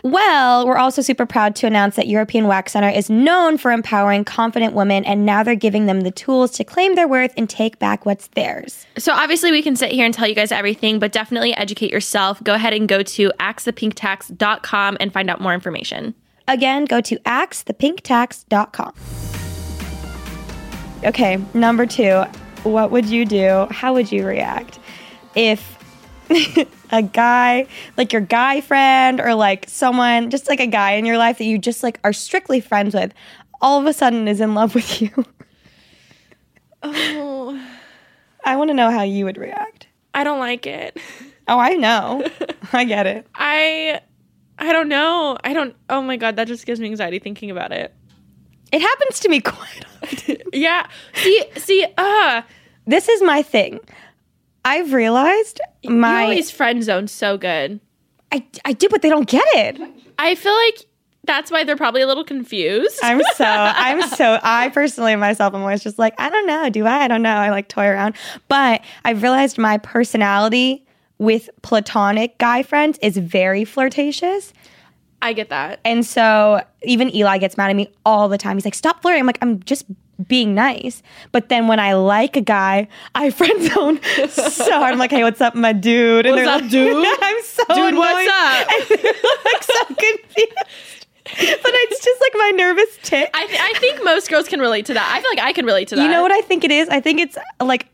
Well, 0.03 0.66
we're 0.66 0.76
also 0.76 1.03
super 1.03 1.26
proud 1.26 1.57
to 1.57 1.66
announce 1.66 1.96
that 1.96 2.07
European 2.07 2.46
Wax 2.46 2.72
Center 2.72 2.88
is 2.88 3.11
known 3.11 3.59
for 3.59 3.72
empowering 3.72 4.24
confident 4.24 4.74
women, 4.74 5.05
and 5.05 5.26
now 5.26 5.42
they're 5.42 5.55
giving 5.55 5.86
them 5.86 6.03
the 6.03 6.11
tools 6.11 6.53
to 6.53 6.64
claim 6.64 6.94
their 6.94 7.09
worth 7.09 7.32
and 7.36 7.49
take 7.49 7.78
back 7.78 8.07
what's 8.07 8.28
theirs. 8.28 8.86
so 8.96 9.12
obviously 9.12 9.51
we 9.51 9.62
can 9.62 9.76
sit 9.76 9.90
here 9.92 10.05
and 10.05 10.14
tell 10.14 10.28
you 10.28 10.34
guys 10.34 10.53
everything, 10.53 10.99
but 10.99 11.12
definitely 11.12 11.55
educate 11.55 11.90
yourself. 11.90 12.42
Go 12.44 12.55
ahead 12.55 12.72
and 12.72 12.88
go 12.88 13.03
to 13.03 13.32
axethepinktax.com 13.40 14.96
and 15.01 15.12
find 15.12 15.30
out 15.30 15.40
more 15.40 15.55
information. 15.55 16.14
Again, 16.46 16.84
go 16.86 17.01
to 17.01 17.16
axethepinktax.com. 17.20 18.94
Okay, 21.05 21.38
number 21.55 21.86
two. 21.86 22.24
What 22.64 22.90
would 22.90 23.07
you 23.07 23.24
do? 23.24 23.66
How 23.70 23.92
would 23.94 24.11
you 24.11 24.26
react 24.26 24.80
if 25.36 25.78
a 26.91 27.03
guy, 27.03 27.66
like 27.97 28.12
your 28.12 28.22
guy 28.22 28.61
friend, 28.61 29.20
or 29.20 29.35
like 29.35 29.64
someone, 29.68 30.31
just 30.31 30.49
like 30.49 30.61
a 30.61 30.66
guy 30.66 30.93
in 30.93 31.05
your 31.05 31.18
life 31.18 31.39
that 31.39 31.45
you 31.45 31.59
just 31.59 31.83
like 31.83 31.99
are 32.05 32.12
strictly 32.12 32.61
friends 32.61 32.95
with, 32.95 33.12
all 33.61 33.81
of 33.81 33.87
a 33.87 33.93
sudden 33.93 34.29
is 34.29 34.41
in 34.41 34.55
love 34.55 34.74
with 34.74 35.01
you? 35.03 35.11
Oh, 36.83 37.61
I 38.45 38.57
want 38.57 38.68
to 38.70 38.74
know 38.74 38.91
how 38.91 39.03
you 39.03 39.24
would 39.24 39.37
react. 39.37 39.89
I 40.14 40.24
don't 40.24 40.39
like 40.39 40.66
it. 40.66 40.99
Oh, 41.47 41.59
I 41.59 41.74
know. 41.74 42.24
I 42.72 42.85
get 42.85 43.07
it. 43.07 43.26
I 43.35 44.01
I 44.59 44.72
don't 44.72 44.89
know. 44.89 45.39
I 45.45 45.53
don't 45.53 45.74
Oh 45.89 46.03
my 46.03 46.16
god, 46.16 46.37
that 46.37 46.47
just 46.47 46.66
gives 46.66 46.81
me 46.81 46.87
anxiety 46.87 47.18
thinking 47.18 47.51
about 47.51 47.72
it. 47.72 47.95
It 48.70 48.81
happens 48.81 49.20
to 49.20 49.29
me 49.29 49.41
quite 49.41 49.85
often. 50.03 50.37
Yeah. 50.53 50.87
See 51.14 51.45
see 51.57 51.87
uh 51.97 52.43
this 52.87 53.09
is 53.09 53.22
my 53.22 53.43
thing. 53.43 53.81
I've 54.65 54.93
realized 54.93 55.61
my 55.85 56.23
you 56.23 56.31
always 56.31 56.51
friend 56.51 56.83
zone 56.83 57.09
so 57.09 57.39
good. 57.39 57.81
I, 58.31 58.45
I 58.65 58.73
do, 58.73 58.89
but 58.91 59.03
they 59.03 59.09
don't 59.09 59.29
get 59.29 59.47
it. 59.55 59.81
I 60.19 60.35
feel 60.35 60.55
like 60.55 60.87
that's 61.25 61.51
why 61.51 61.65
they're 61.65 61.77
probably 61.77 62.03
a 62.03 62.07
little 62.07 62.25
confused. 62.25 62.99
I'm 63.03 63.21
so, 63.37 63.45
I'm 63.47 64.03
so, 64.09 64.39
I 64.43 64.71
personally 64.71 65.15
myself 65.17 65.55
I'm 65.55 65.63
always 65.63 65.83
just 65.83 65.99
like, 65.99 66.15
I 66.19 66.31
don't 66.31 66.47
know. 66.47 66.69
Do 66.71 66.87
I? 66.87 67.05
I 67.05 67.09
don't 67.09 67.23
know. 67.23 67.37
I 67.37 67.51
like 67.51 67.69
toy 67.69 67.87
around. 67.87 68.17
But 68.49 68.83
I've 69.05 69.23
realized 69.23 69.59
my 69.59 69.79
personality 69.79 70.87
with 71.19 71.51
platonic 71.63 72.39
guy 72.39 72.63
friends 72.63 72.99
is 73.03 73.17
very 73.17 73.65
flirtatious. 73.65 74.53
I 75.21 75.33
get 75.33 75.49
that. 75.49 75.81
And 75.85 76.07
so 76.07 76.63
even 76.83 77.15
Eli 77.15 77.39
gets 77.39 77.57
mad 77.57 77.71
at 77.71 77.77
me 77.77 77.93
all 78.07 78.29
the 78.29 78.39
time. 78.39 78.57
He's 78.57 78.65
like, 78.65 78.75
stop 78.75 79.03
flirting. 79.03 79.21
I'm 79.21 79.27
like, 79.27 79.39
I'm 79.43 79.63
just 79.65 79.85
being 80.27 80.55
nice. 80.55 81.03
But 81.33 81.49
then 81.49 81.69
when 81.69 81.79
I 81.79 81.95
like 81.95 82.37
a 82.37 82.41
guy, 82.41 82.89
I 83.14 83.31
friend 83.39 83.62
zone 83.73 84.01
so 84.29 84.73
hard. 84.73 84.93
I'm 84.93 84.99
like, 84.99 85.11
hey, 85.11 85.23
what's 85.23 85.41
up, 85.41 85.55
my 85.55 85.73
dude? 85.73 86.27
And 86.27 86.35
What's 86.35 86.45
they're 86.47 86.55
up, 86.55 86.62
like- 86.62 86.71
dude? 86.71 87.07
I'm 87.23 87.43
so 87.43 87.64
Dude, 87.75 87.95
what's 87.95 88.31
up? 88.33 88.69
Like 89.45 89.62
so 89.62 89.85
confused. 89.95 91.07
But 91.31 91.73
it's 91.75 92.03
just 92.05 92.21
like 92.23 92.33
my 92.35 92.53
nervous 92.57 92.99
tick. 93.03 93.31
I, 93.35 93.47
th- 93.47 93.61
I 93.61 93.79
think 93.79 94.03
most 94.03 94.31
girls 94.31 94.49
can 94.49 94.61
relate 94.61 94.87
to 94.87 94.95
that. 94.95 95.12
I 95.14 95.21
feel 95.21 95.31
like 95.31 95.41
I 95.47 95.53
can 95.53 95.66
relate 95.66 95.89
to 95.89 95.97
that. 95.97 96.03
You 96.03 96.09
know 96.09 96.23
what 96.23 96.33
I 96.33 96.41
think 96.41 96.64
it 96.64 96.71
is? 96.71 96.89
I 96.89 97.01
think 97.01 97.21
it's 97.21 97.37
like 97.61 97.87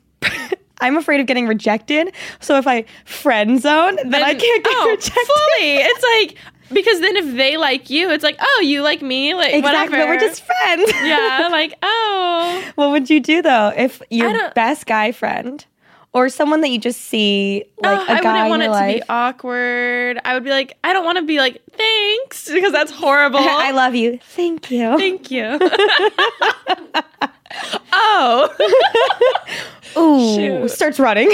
I'm 0.80 0.96
afraid 0.96 1.20
of 1.20 1.26
getting 1.26 1.46
rejected. 1.48 2.14
So 2.40 2.56
if 2.58 2.66
I 2.66 2.84
friend 3.04 3.60
zone, 3.60 3.96
then, 4.04 4.22
I 4.22 4.34
can't 4.34 4.64
get 4.64 4.72
oh, 4.76 4.90
rejected. 4.90 5.12
fully. 5.26 5.76
It's 5.78 6.04
like 6.28 6.38
because 6.74 7.00
then 7.00 7.16
if 7.16 7.34
they 7.36 7.56
like 7.56 7.88
you, 7.90 8.10
it's 8.10 8.24
like 8.24 8.36
oh 8.40 8.60
you 8.64 8.82
like 8.82 9.00
me 9.02 9.32
like 9.34 9.54
Exactly, 9.54 9.96
whatever. 9.96 9.96
but 9.96 10.08
we're 10.08 10.20
just 10.28 10.42
friends. 10.44 10.92
yeah 11.02 11.48
like 11.50 11.74
oh 11.82 12.62
what 12.74 12.90
would 12.90 13.08
you 13.08 13.20
do 13.20 13.40
though 13.42 13.72
if 13.76 14.02
I 14.02 14.06
your 14.10 14.50
best 14.52 14.86
guy 14.86 15.12
friend 15.12 15.64
or 16.12 16.28
someone 16.28 16.60
that 16.60 16.68
you 16.68 16.78
just 16.78 17.00
see 17.00 17.64
like 17.82 17.98
Oh, 17.98 18.12
a 18.12 18.16
I 18.16 18.20
guy 18.20 18.32
wouldn't 18.48 18.50
want 18.50 18.62
in 18.62 18.70
it 18.70 18.72
your 18.74 18.86
to 18.92 18.94
be 18.98 19.02
awkward. 19.08 20.20
I 20.24 20.34
would 20.34 20.44
be 20.44 20.50
like 20.50 20.76
I 20.84 20.92
don't 20.92 21.04
want 21.04 21.18
to 21.18 21.24
be 21.24 21.38
like 21.38 21.60
thanks 21.72 22.50
because 22.52 22.72
that's 22.72 22.92
horrible. 22.92 23.38
I 23.42 23.70
love 23.72 23.94
you. 23.94 24.18
Thank 24.22 24.70
you. 24.70 24.96
Thank 24.98 25.30
you. 25.30 25.58
oh. 27.92 28.50
Ooh, 29.96 30.34
Shoot. 30.34 30.70
starts 30.70 30.98
running. 30.98 31.30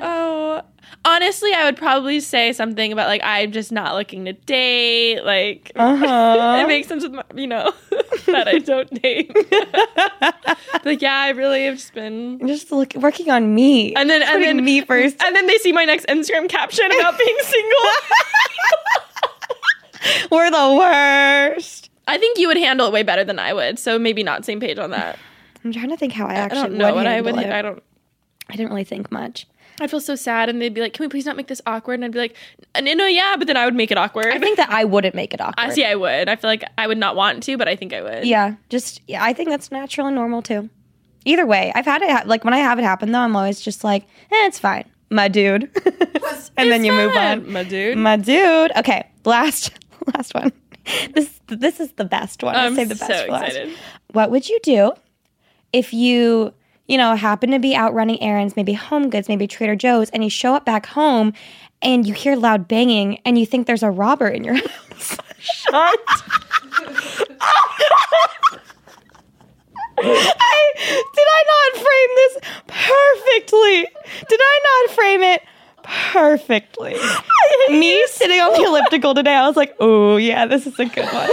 Oh, 0.00 0.62
honestly, 1.04 1.52
I 1.54 1.64
would 1.64 1.76
probably 1.76 2.20
say 2.20 2.52
something 2.52 2.92
about 2.92 3.08
like 3.08 3.20
I'm 3.24 3.52
just 3.52 3.72
not 3.72 3.94
looking 3.94 4.24
to 4.26 4.32
date. 4.32 5.20
Like 5.24 5.72
Uh-huh. 5.76 6.58
it 6.62 6.66
makes 6.68 6.88
sense 6.88 7.02
with 7.02 7.12
my, 7.12 7.24
you 7.34 7.46
know 7.46 7.72
that 8.26 8.48
I 8.48 8.58
don't 8.58 8.88
date. 9.02 9.34
like 10.84 11.02
yeah, 11.02 11.16
I 11.18 11.30
really 11.30 11.64
have 11.64 11.74
just 11.76 11.94
been. 11.94 12.46
just 12.46 12.70
look 12.72 12.94
working 12.94 13.30
on 13.30 13.54
me. 13.54 13.94
And 13.94 14.08
then 14.10 14.22
and 14.22 14.42
then 14.42 14.64
me 14.64 14.82
first. 14.84 15.16
And 15.22 15.34
then 15.34 15.46
they 15.46 15.58
see 15.58 15.72
my 15.72 15.84
next 15.84 16.06
Instagram 16.06 16.48
caption 16.48 16.86
about 17.00 17.18
being 17.18 17.36
single. 17.42 17.90
We're 20.30 20.50
the 20.50 20.74
worst. 20.78 21.90
I 22.08 22.18
think 22.18 22.38
you 22.38 22.48
would 22.48 22.56
handle 22.56 22.86
it 22.88 22.92
way 22.92 23.02
better 23.04 23.22
than 23.24 23.38
I 23.38 23.52
would. 23.52 23.78
So 23.78 23.98
maybe 23.98 24.22
not 24.24 24.44
same 24.44 24.58
page 24.58 24.78
on 24.78 24.90
that. 24.90 25.16
I'm 25.64 25.72
trying 25.72 25.90
to 25.90 25.96
think 25.96 26.12
how 26.12 26.26
I 26.26 26.32
I 26.32 26.34
actually 26.36 26.62
don't 26.62 26.74
know 26.74 26.86
would 26.86 26.94
what 26.96 27.06
I 27.06 27.20
would. 27.20 27.36
it. 27.36 27.52
I 27.52 27.62
don't. 27.62 27.80
I 28.48 28.56
didn't 28.56 28.70
really 28.70 28.82
think 28.84 29.12
much. 29.12 29.46
I'd 29.82 29.90
feel 29.90 30.00
so 30.00 30.14
sad, 30.14 30.48
and 30.48 30.60
they'd 30.60 30.72
be 30.74 30.80
like, 30.80 30.92
"Can 30.92 31.04
we 31.04 31.08
please 31.08 31.26
not 31.26 31.36
make 31.36 31.48
this 31.48 31.60
awkward?" 31.66 31.94
And 31.94 32.04
I'd 32.04 32.12
be 32.12 32.18
like, 32.18 32.36
"No, 32.80 32.92
no, 32.94 33.06
yeah," 33.06 33.34
but 33.38 33.46
then 33.46 33.56
I 33.56 33.64
would 33.64 33.74
make 33.74 33.90
it 33.90 33.98
awkward. 33.98 34.26
I 34.26 34.38
think 34.38 34.56
that 34.56 34.70
I 34.70 34.84
wouldn't 34.84 35.14
make 35.14 35.34
it 35.34 35.40
awkward. 35.40 35.54
I 35.58 35.70
see. 35.70 35.84
I 35.84 35.94
would. 35.94 36.28
I 36.28 36.36
feel 36.36 36.48
like 36.48 36.64
I 36.78 36.86
would 36.86 36.98
not 36.98 37.16
want 37.16 37.42
to, 37.44 37.56
but 37.56 37.68
I 37.68 37.76
think 37.76 37.92
I 37.92 38.02
would. 38.02 38.24
Yeah, 38.24 38.54
just 38.68 39.00
yeah, 39.08 39.22
I 39.24 39.32
think 39.32 39.48
that's 39.50 39.70
natural 39.70 40.06
and 40.06 40.16
normal 40.16 40.42
too. 40.42 40.70
Either 41.24 41.46
way, 41.46 41.72
I've 41.74 41.84
had 41.84 42.02
it 42.02 42.10
ha- 42.10 42.22
like 42.26 42.44
when 42.44 42.54
I 42.54 42.58
have 42.58 42.78
it 42.78 42.82
happen 42.84 43.12
though, 43.12 43.20
I'm 43.20 43.36
always 43.36 43.60
just 43.60 43.84
like, 43.84 44.02
eh, 44.32 44.46
it's 44.46 44.58
fine, 44.58 44.84
my 45.10 45.28
dude, 45.28 45.70
and 46.56 46.70
then 46.70 46.84
you 46.84 46.92
move 46.92 47.14
on, 47.16 47.50
my 47.52 47.62
dude. 47.64 47.96
my 47.98 48.16
dude. 48.16 48.72
Okay, 48.76 49.06
last 49.24 49.70
last 50.14 50.34
one. 50.34 50.52
This 51.14 51.40
this 51.46 51.78
is 51.78 51.92
the 51.92 52.04
best 52.04 52.42
one. 52.42 52.56
I'm 52.56 52.72
I'll 52.72 52.76
save 52.76 52.88
the 52.88 52.94
best 52.96 53.06
so 53.06 53.26
for 53.26 53.32
last. 53.32 53.48
excited. 53.50 53.76
What 54.12 54.30
would 54.32 54.48
you 54.48 54.58
do 54.64 54.92
if 55.72 55.92
you 55.94 56.52
you 56.92 56.98
know 56.98 57.16
happen 57.16 57.50
to 57.52 57.58
be 57.58 57.74
out 57.74 57.94
running 57.94 58.20
errands, 58.20 58.54
maybe 58.54 58.74
Home 58.74 59.08
Goods, 59.08 59.26
maybe 59.26 59.46
Trader 59.46 59.74
Joe's, 59.74 60.10
and 60.10 60.22
you 60.22 60.28
show 60.28 60.54
up 60.54 60.66
back 60.66 60.84
home 60.84 61.32
and 61.80 62.06
you 62.06 62.12
hear 62.12 62.36
loud 62.36 62.68
banging 62.68 63.18
and 63.24 63.38
you 63.38 63.46
think 63.46 63.66
there's 63.66 63.82
a 63.82 63.90
robber 63.90 64.28
in 64.28 64.44
your 64.44 64.54
house? 64.68 65.16
Shut. 65.38 65.72
I, 70.04 70.72
did 71.14 71.28
I 71.30 71.44
not 71.52 71.82
frame 71.82 72.12
this 72.16 72.36
perfectly? 72.66 73.86
Did 74.28 74.40
I 74.42 74.84
not 74.86 74.94
frame 74.94 75.22
it 75.22 75.42
perfectly? 75.82 76.96
Me 77.70 78.04
sitting 78.08 78.40
on 78.40 78.52
the 78.52 78.66
elliptical 78.68 79.14
today, 79.14 79.34
I 79.34 79.46
was 79.46 79.56
like, 79.56 79.74
oh, 79.80 80.16
yeah, 80.16 80.44
this 80.44 80.66
is 80.66 80.78
a 80.78 80.86
good 80.86 81.10
one. 81.10 81.30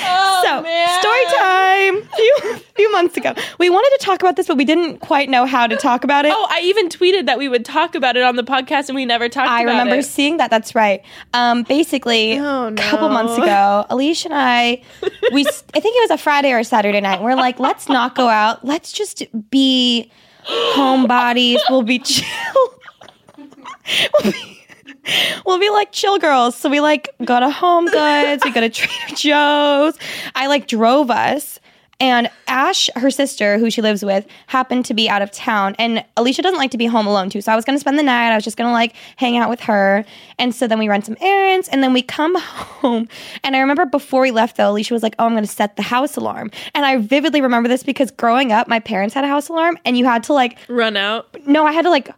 Oh, 0.00 0.42
so, 0.44 0.62
man. 0.62 1.00
story 1.00 1.24
time. 1.38 1.96
A 1.96 2.16
few, 2.16 2.56
few 2.76 2.92
months 2.92 3.16
ago, 3.16 3.34
we 3.58 3.68
wanted 3.70 3.96
to 3.98 4.04
talk 4.04 4.22
about 4.22 4.36
this, 4.36 4.46
but 4.46 4.56
we 4.56 4.64
didn't 4.64 4.98
quite 4.98 5.28
know 5.28 5.44
how 5.44 5.66
to 5.66 5.76
talk 5.76 6.04
about 6.04 6.24
it. 6.24 6.32
Oh, 6.34 6.46
I 6.50 6.60
even 6.62 6.88
tweeted 6.88 7.26
that 7.26 7.38
we 7.38 7.48
would 7.48 7.64
talk 7.64 7.94
about 7.94 8.16
it 8.16 8.22
on 8.22 8.36
the 8.36 8.42
podcast, 8.44 8.88
and 8.88 8.96
we 8.96 9.04
never 9.04 9.28
talked. 9.28 9.46
About 9.46 9.60
it. 9.60 9.68
I 9.68 9.70
remember 9.70 9.96
it. 9.96 10.04
seeing 10.04 10.38
that. 10.38 10.50
That's 10.50 10.74
right. 10.74 11.02
Um, 11.34 11.62
basically, 11.64 12.38
Oh, 12.38 12.68
a 12.68 12.72
couple 12.74 13.08
months 13.08 13.36
ago, 13.36 13.86
Alisha 13.90 14.26
and 14.26 14.34
I, 14.34 14.82
we, 15.32 15.44
I 15.46 15.80
think 15.80 15.96
it 15.96 16.10
was 16.10 16.10
a 16.10 16.18
Friday 16.18 16.52
or 16.52 16.58
a 16.58 16.64
Saturday 16.64 17.00
night. 17.00 17.22
We're 17.22 17.34
like, 17.34 17.58
let's 17.58 17.88
not 17.88 18.14
go 18.14 18.28
out. 18.28 18.64
Let's 18.64 18.92
just 18.92 19.22
be 19.50 20.10
homebodies. 20.46 21.58
We'll 21.70 21.82
be 21.82 21.98
chill. 21.98 22.26
we'll, 24.22 24.32
be, 24.32 24.61
we'll 25.46 25.58
be 25.60 25.70
like 25.70 25.92
chill 25.92 26.18
girls. 26.18 26.56
So 26.56 26.68
we 26.70 26.80
like 26.80 27.08
go 27.24 27.40
to 27.40 27.50
Home 27.50 27.86
Goods. 27.86 28.44
We 28.44 28.52
go 28.52 28.60
to 28.60 28.68
Trader 28.70 29.14
Joe's. 29.16 29.98
I 30.34 30.46
like 30.46 30.66
drove 30.68 31.10
us. 31.10 31.58
And 32.00 32.28
Ash, 32.48 32.90
her 32.96 33.12
sister, 33.12 33.58
who 33.58 33.70
she 33.70 33.80
lives 33.80 34.04
with, 34.04 34.26
happened 34.48 34.86
to 34.86 34.94
be 34.94 35.08
out 35.08 35.22
of 35.22 35.30
town. 35.30 35.76
And 35.78 36.04
Alisha 36.16 36.42
doesn't 36.42 36.58
like 36.58 36.72
to 36.72 36.78
be 36.78 36.86
home 36.86 37.06
alone, 37.06 37.30
too. 37.30 37.40
So 37.40 37.52
I 37.52 37.54
was 37.54 37.64
going 37.64 37.76
to 37.76 37.80
spend 37.80 37.96
the 37.96 38.02
night. 38.02 38.32
I 38.32 38.34
was 38.34 38.42
just 38.42 38.56
going 38.56 38.66
to 38.66 38.72
like 38.72 38.96
hang 39.14 39.36
out 39.36 39.48
with 39.48 39.60
her. 39.60 40.04
And 40.36 40.52
so 40.52 40.66
then 40.66 40.80
we 40.80 40.88
run 40.88 41.02
some 41.02 41.16
errands 41.20 41.68
and 41.68 41.80
then 41.80 41.92
we 41.92 42.02
come 42.02 42.34
home. 42.40 43.08
And 43.44 43.54
I 43.54 43.60
remember 43.60 43.86
before 43.86 44.22
we 44.22 44.32
left, 44.32 44.56
though, 44.56 44.74
Alisha 44.74 44.90
was 44.90 45.04
like, 45.04 45.14
Oh, 45.20 45.26
I'm 45.26 45.32
going 45.32 45.44
to 45.44 45.48
set 45.50 45.76
the 45.76 45.82
house 45.82 46.16
alarm. 46.16 46.50
And 46.74 46.84
I 46.84 46.96
vividly 46.96 47.40
remember 47.40 47.68
this 47.68 47.84
because 47.84 48.10
growing 48.10 48.50
up, 48.50 48.66
my 48.66 48.80
parents 48.80 49.14
had 49.14 49.22
a 49.22 49.28
house 49.28 49.48
alarm 49.48 49.78
and 49.84 49.96
you 49.96 50.04
had 50.04 50.24
to 50.24 50.32
like, 50.32 50.58
run 50.66 50.96
out. 50.96 51.28
no, 51.46 51.64
I 51.64 51.70
had 51.70 51.82
to 51.82 51.90
like, 51.90 52.10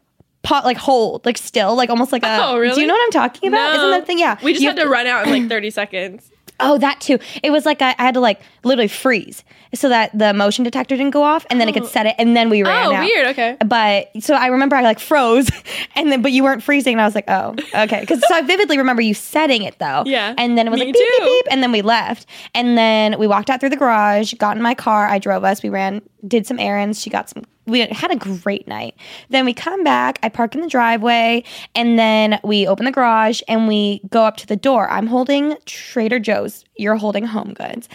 pot, 0.44 0.64
like 0.64 0.76
hold, 0.76 1.26
like 1.26 1.38
still, 1.38 1.74
like 1.74 1.90
almost 1.90 2.12
like 2.12 2.22
a. 2.22 2.38
Oh, 2.40 2.58
really? 2.58 2.76
Do 2.76 2.80
you 2.82 2.86
know 2.86 2.94
what 2.94 3.04
I'm 3.04 3.10
talking 3.10 3.48
about? 3.48 3.74
Isn't 3.76 3.90
that 3.90 4.06
thing? 4.06 4.18
Yeah. 4.18 4.38
We 4.42 4.52
just 4.52 4.62
You 4.62 4.68
had 4.68 4.76
to 4.78 4.88
run 4.88 5.06
out 5.06 5.26
in 5.26 5.32
like 5.32 5.48
30 5.48 5.70
seconds. 5.70 6.30
Oh, 6.60 6.78
that 6.78 7.00
too. 7.00 7.18
It 7.42 7.50
was 7.50 7.66
like 7.66 7.82
I, 7.82 7.96
I 7.98 8.02
had 8.02 8.14
to 8.14 8.20
like 8.20 8.40
literally 8.62 8.88
freeze 8.88 9.42
so 9.74 9.88
that 9.88 10.16
the 10.16 10.32
motion 10.32 10.62
detector 10.62 10.96
didn't 10.96 11.12
go 11.12 11.22
off, 11.22 11.44
and 11.50 11.60
then 11.60 11.68
it 11.68 11.72
could 11.72 11.82
oh. 11.82 11.86
set 11.86 12.06
it, 12.06 12.14
and 12.16 12.36
then 12.36 12.48
we 12.48 12.62
ran 12.62 12.86
out. 12.86 12.92
Oh, 12.92 12.94
out. 12.94 13.04
weird. 13.04 13.26
Okay. 13.28 13.56
But 13.66 14.10
so 14.22 14.34
I 14.34 14.46
remember 14.46 14.76
I 14.76 14.82
like 14.82 15.00
froze, 15.00 15.48
and 15.96 16.12
then 16.12 16.22
but 16.22 16.30
you 16.30 16.44
weren't 16.44 16.62
freezing, 16.62 16.94
and 16.94 17.00
I 17.00 17.04
was 17.06 17.14
like, 17.14 17.24
oh, 17.28 17.56
okay. 17.74 18.00
Because 18.00 18.20
so 18.26 18.34
I 18.34 18.42
vividly 18.42 18.78
remember 18.78 19.02
you 19.02 19.14
setting 19.14 19.62
it 19.62 19.78
though. 19.80 20.04
Yeah. 20.06 20.34
And 20.38 20.56
then 20.56 20.68
it 20.68 20.70
was 20.70 20.78
Me 20.78 20.86
like 20.86 20.94
beep 20.94 21.08
beep 21.18 21.24
beep, 21.24 21.46
and 21.50 21.62
then 21.62 21.72
we 21.72 21.82
left, 21.82 22.26
and 22.54 22.78
then 22.78 23.18
we 23.18 23.26
walked 23.26 23.50
out 23.50 23.58
through 23.58 23.70
the 23.70 23.76
garage, 23.76 24.34
got 24.34 24.56
in 24.56 24.62
my 24.62 24.74
car, 24.74 25.08
I 25.08 25.18
drove 25.18 25.42
us, 25.42 25.62
we 25.62 25.70
ran, 25.70 26.02
did 26.26 26.46
some 26.46 26.60
errands. 26.60 27.00
She 27.00 27.10
got 27.10 27.28
some. 27.28 27.42
We 27.66 27.80
had 27.80 28.10
a 28.10 28.16
great 28.16 28.68
night. 28.68 28.94
Then 29.30 29.44
we 29.44 29.54
come 29.54 29.84
back. 29.84 30.18
I 30.22 30.28
park 30.28 30.54
in 30.54 30.60
the 30.60 30.68
driveway, 30.68 31.44
and 31.74 31.98
then 31.98 32.38
we 32.44 32.66
open 32.66 32.84
the 32.84 32.90
garage 32.92 33.40
and 33.48 33.66
we 33.66 34.00
go 34.10 34.24
up 34.24 34.36
to 34.38 34.46
the 34.46 34.56
door. 34.56 34.88
I'm 34.90 35.06
holding 35.06 35.56
Trader 35.64 36.18
Joe's. 36.18 36.64
You're 36.76 36.96
holding 36.96 37.24
Home 37.24 37.54
Goods, 37.54 37.88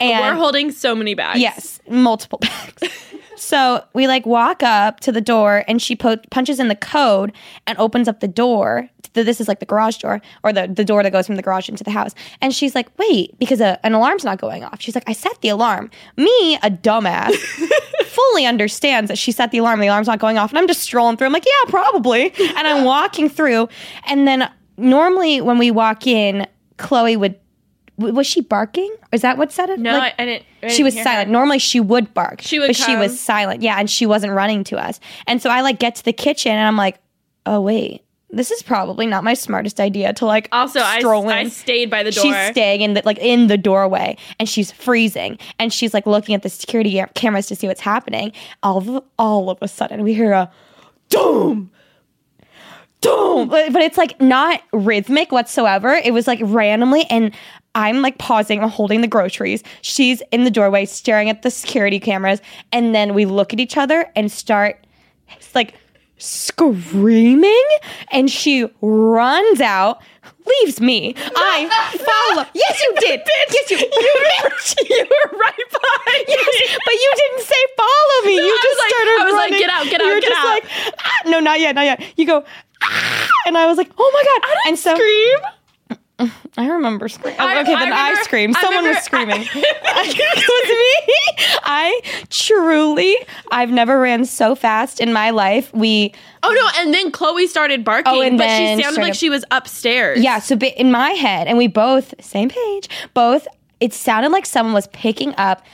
and 0.00 0.20
We're 0.20 0.34
holding 0.34 0.70
so 0.72 0.94
many 0.94 1.14
bags. 1.14 1.38
Yes, 1.40 1.80
multiple 1.88 2.38
bags. 2.40 2.82
So 3.36 3.84
we 3.94 4.06
like 4.06 4.26
walk 4.26 4.62
up 4.62 5.00
to 5.00 5.12
the 5.12 5.20
door, 5.20 5.64
and 5.66 5.80
she 5.80 5.96
po- 5.96 6.18
punches 6.30 6.60
in 6.60 6.68
the 6.68 6.76
code 6.76 7.32
and 7.66 7.78
opens 7.78 8.08
up 8.08 8.20
the 8.20 8.28
door. 8.28 8.88
This 9.14 9.40
is 9.40 9.48
like 9.48 9.60
the 9.60 9.66
garage 9.66 9.98
door 9.98 10.22
or 10.42 10.52
the, 10.52 10.66
the 10.66 10.84
door 10.84 11.02
that 11.02 11.12
goes 11.12 11.26
from 11.26 11.36
the 11.36 11.42
garage 11.42 11.68
into 11.68 11.84
the 11.84 11.90
house. 11.90 12.14
And 12.40 12.54
she's 12.54 12.74
like, 12.74 12.88
wait, 12.98 13.38
because 13.38 13.60
a, 13.60 13.78
an 13.84 13.92
alarm's 13.92 14.24
not 14.24 14.40
going 14.40 14.64
off. 14.64 14.80
She's 14.80 14.94
like, 14.94 15.04
I 15.06 15.12
set 15.12 15.38
the 15.42 15.50
alarm. 15.50 15.90
Me, 16.16 16.54
a 16.62 16.70
dumbass, 16.70 17.34
fully 18.06 18.46
understands 18.46 19.08
that 19.08 19.18
she 19.18 19.30
set 19.30 19.50
the 19.50 19.58
alarm. 19.58 19.80
The 19.80 19.88
alarm's 19.88 20.06
not 20.06 20.18
going 20.18 20.38
off. 20.38 20.50
And 20.50 20.58
I'm 20.58 20.66
just 20.66 20.80
strolling 20.80 21.18
through. 21.18 21.26
I'm 21.26 21.32
like, 21.32 21.44
yeah, 21.44 21.70
probably. 21.70 22.32
And 22.38 22.66
I'm 22.66 22.84
walking 22.84 23.28
through. 23.28 23.68
And 24.06 24.26
then 24.26 24.50
normally 24.78 25.42
when 25.42 25.58
we 25.58 25.70
walk 25.70 26.06
in, 26.06 26.46
Khloe 26.78 27.18
would. 27.18 27.38
Was 27.98 28.26
she 28.26 28.40
barking? 28.40 28.92
Is 29.12 29.20
that 29.22 29.36
what 29.38 29.52
said 29.52 29.70
it? 29.70 29.78
No, 29.78 29.92
Like- 29.98 30.14
I, 30.18 30.22
I 30.22 30.26
didn't. 30.26 30.44
I 30.62 30.68
she 30.68 30.76
didn't 30.78 30.84
was 30.96 31.02
silent. 31.04 31.26
her. 31.28 31.32
Normally 31.32 31.58
she 31.58 31.78
would 31.80 32.12
bark. 32.14 32.40
She 32.40 32.58
would 32.58 32.68
but 32.68 32.76
she 32.76 32.96
was 32.96 33.18
silent. 33.20 33.62
Yeah, 33.62 33.76
and 33.78 33.88
she 33.90 34.06
wasn't 34.06 34.32
running 34.32 34.64
to 34.64 34.78
us. 34.78 34.98
And 35.26 35.42
so 35.42 35.50
I 35.50 35.60
like 35.60 35.78
get 35.78 35.94
to 35.96 36.04
the 36.04 36.12
kitchen 36.12 36.52
and 36.52 36.66
I'm 36.66 36.76
like, 36.76 36.98
oh 37.44 37.60
wait, 37.60 38.02
this 38.30 38.50
is 38.50 38.62
probably 38.62 39.06
not 39.06 39.24
my 39.24 39.34
smartest 39.34 39.78
idea 39.78 40.12
to 40.14 40.24
like 40.24 40.48
Also, 40.52 40.80
I, 40.80 41.00
in. 41.00 41.28
I 41.28 41.48
stayed 41.48 41.90
by 41.90 42.02
the 42.02 42.10
door. 42.10 42.24
She's 42.24 42.50
staying 42.52 42.80
in 42.80 42.94
the 42.94 43.02
like 43.04 43.18
in 43.18 43.48
the 43.48 43.58
doorway 43.58 44.16
and 44.40 44.48
she's 44.48 44.72
freezing 44.72 45.38
and 45.58 45.70
she's 45.72 45.92
like 45.92 46.06
looking 46.06 46.34
at 46.34 46.42
the 46.42 46.48
security 46.48 47.04
cameras 47.14 47.46
to 47.48 47.56
see 47.56 47.66
what's 47.66 47.82
happening. 47.82 48.32
All 48.62 48.78
of, 48.78 49.04
all 49.18 49.50
of 49.50 49.58
a 49.60 49.68
sudden 49.68 50.02
we 50.02 50.14
hear 50.14 50.32
a 50.32 50.50
doom. 51.10 51.70
Doom. 53.00 53.48
But, 53.48 53.72
but 53.72 53.82
it's 53.82 53.98
like 53.98 54.20
not 54.20 54.62
rhythmic 54.72 55.32
whatsoever. 55.32 55.90
It 55.92 56.14
was 56.14 56.28
like 56.28 56.38
randomly 56.42 57.04
and 57.10 57.34
I'm 57.74 58.02
like 58.02 58.18
pausing, 58.18 58.62
I'm 58.62 58.68
holding 58.68 59.00
the 59.00 59.08
groceries. 59.08 59.62
She's 59.80 60.22
in 60.30 60.44
the 60.44 60.50
doorway 60.50 60.84
staring 60.84 61.30
at 61.30 61.42
the 61.42 61.50
security 61.50 61.98
cameras 61.98 62.40
and 62.72 62.94
then 62.94 63.14
we 63.14 63.24
look 63.24 63.52
at 63.52 63.60
each 63.60 63.76
other 63.76 64.10
and 64.14 64.30
start 64.30 64.84
like 65.54 65.74
screaming 66.18 67.64
and 68.10 68.30
she 68.30 68.68
runs 68.80 69.60
out. 69.60 70.02
Leaves 70.64 70.80
me. 70.80 71.14
I 71.16 71.68
follow. 72.34 72.46
Yes, 72.52 72.80
you 72.82 72.94
did. 72.98 73.20
Yes, 73.50 73.70
you. 73.70 73.76
you 73.78 75.06
were 75.10 75.38
right 75.38 75.54
behind 75.70 76.28
me. 76.28 76.76
But 76.84 76.94
you 76.94 77.12
didn't 77.16 77.42
say 77.42 77.54
follow 77.76 78.26
me. 78.26 78.36
No, 78.38 78.42
you 78.42 78.58
just 78.62 78.78
like- 78.78 78.88
started 78.88 79.10
I 79.20 79.24
was 79.24 79.34
like, 79.34 79.50
running. 79.50 79.58
get 79.60 79.70
out, 79.70 79.84
get 79.84 80.00
out, 80.00 80.04
You 80.04 80.10
out, 80.10 80.14
were 80.14 80.20
get 80.20 80.28
just 80.30 80.38
out. 80.38 80.44
like, 80.46 80.64
ah, 80.98 81.22
no, 81.26 81.38
not 81.40 81.60
yet, 81.60 81.74
not 81.76 81.84
yet. 81.84 82.02
You 82.16 82.26
go, 82.26 82.44
ah, 82.82 83.28
and 83.46 83.56
I 83.56 83.66
was 83.66 83.78
like, 83.78 83.90
oh 83.96 84.10
my 84.12 84.22
god. 84.24 84.50
i 84.64 84.68
and 84.68 84.78
so 84.78 84.94
Scream. 84.96 85.38
I 86.56 86.68
remember 86.68 87.08
screaming. 87.08 87.40
I- 87.40 87.60
okay, 87.62 87.74
I 87.74 87.78
then 87.84 87.92
I, 87.92 88.08
remember- 88.08 88.24
screamed. 88.24 88.56
I 88.56 88.60
Someone 88.60 88.84
was 88.88 89.08
remember- 89.12 89.44
screaming. 89.44 89.64
it 89.64 90.48
was 90.48 90.68
me. 90.68 91.58
I 91.64 92.00
truly, 92.30 93.16
I've 93.50 93.70
never 93.70 93.98
ran 94.00 94.24
so 94.24 94.54
fast 94.54 95.00
in 95.00 95.12
my 95.12 95.30
life. 95.30 95.72
We 95.74 96.12
Oh 96.42 96.52
no! 96.52 96.80
And 96.82 96.92
then 96.92 97.12
Khloe 97.12 97.46
started 97.46 97.84
barking, 97.84 98.12
Oh, 98.12 98.36
but 98.36 98.48
she 98.48 98.66
sounded 98.66 98.84
like 98.84 98.92
started- 98.94 99.16
she 99.16 99.30
was 99.30 99.44
upstairs. 99.50 100.20
Yeah, 100.22 100.38
so 100.40 100.56
in 100.56 100.90
my 100.90 101.10
head, 101.10 101.46
and 101.46 101.56
we 101.58 101.66
both, 101.68 102.14
same 102.20 102.48
page, 102.48 102.88
both, 103.14 103.46
it 103.80 103.92
sounded 103.92 104.32
like 104.32 104.46
someone 104.46 104.74
was 104.74 104.86
picking 104.88 105.34
up 105.38 105.64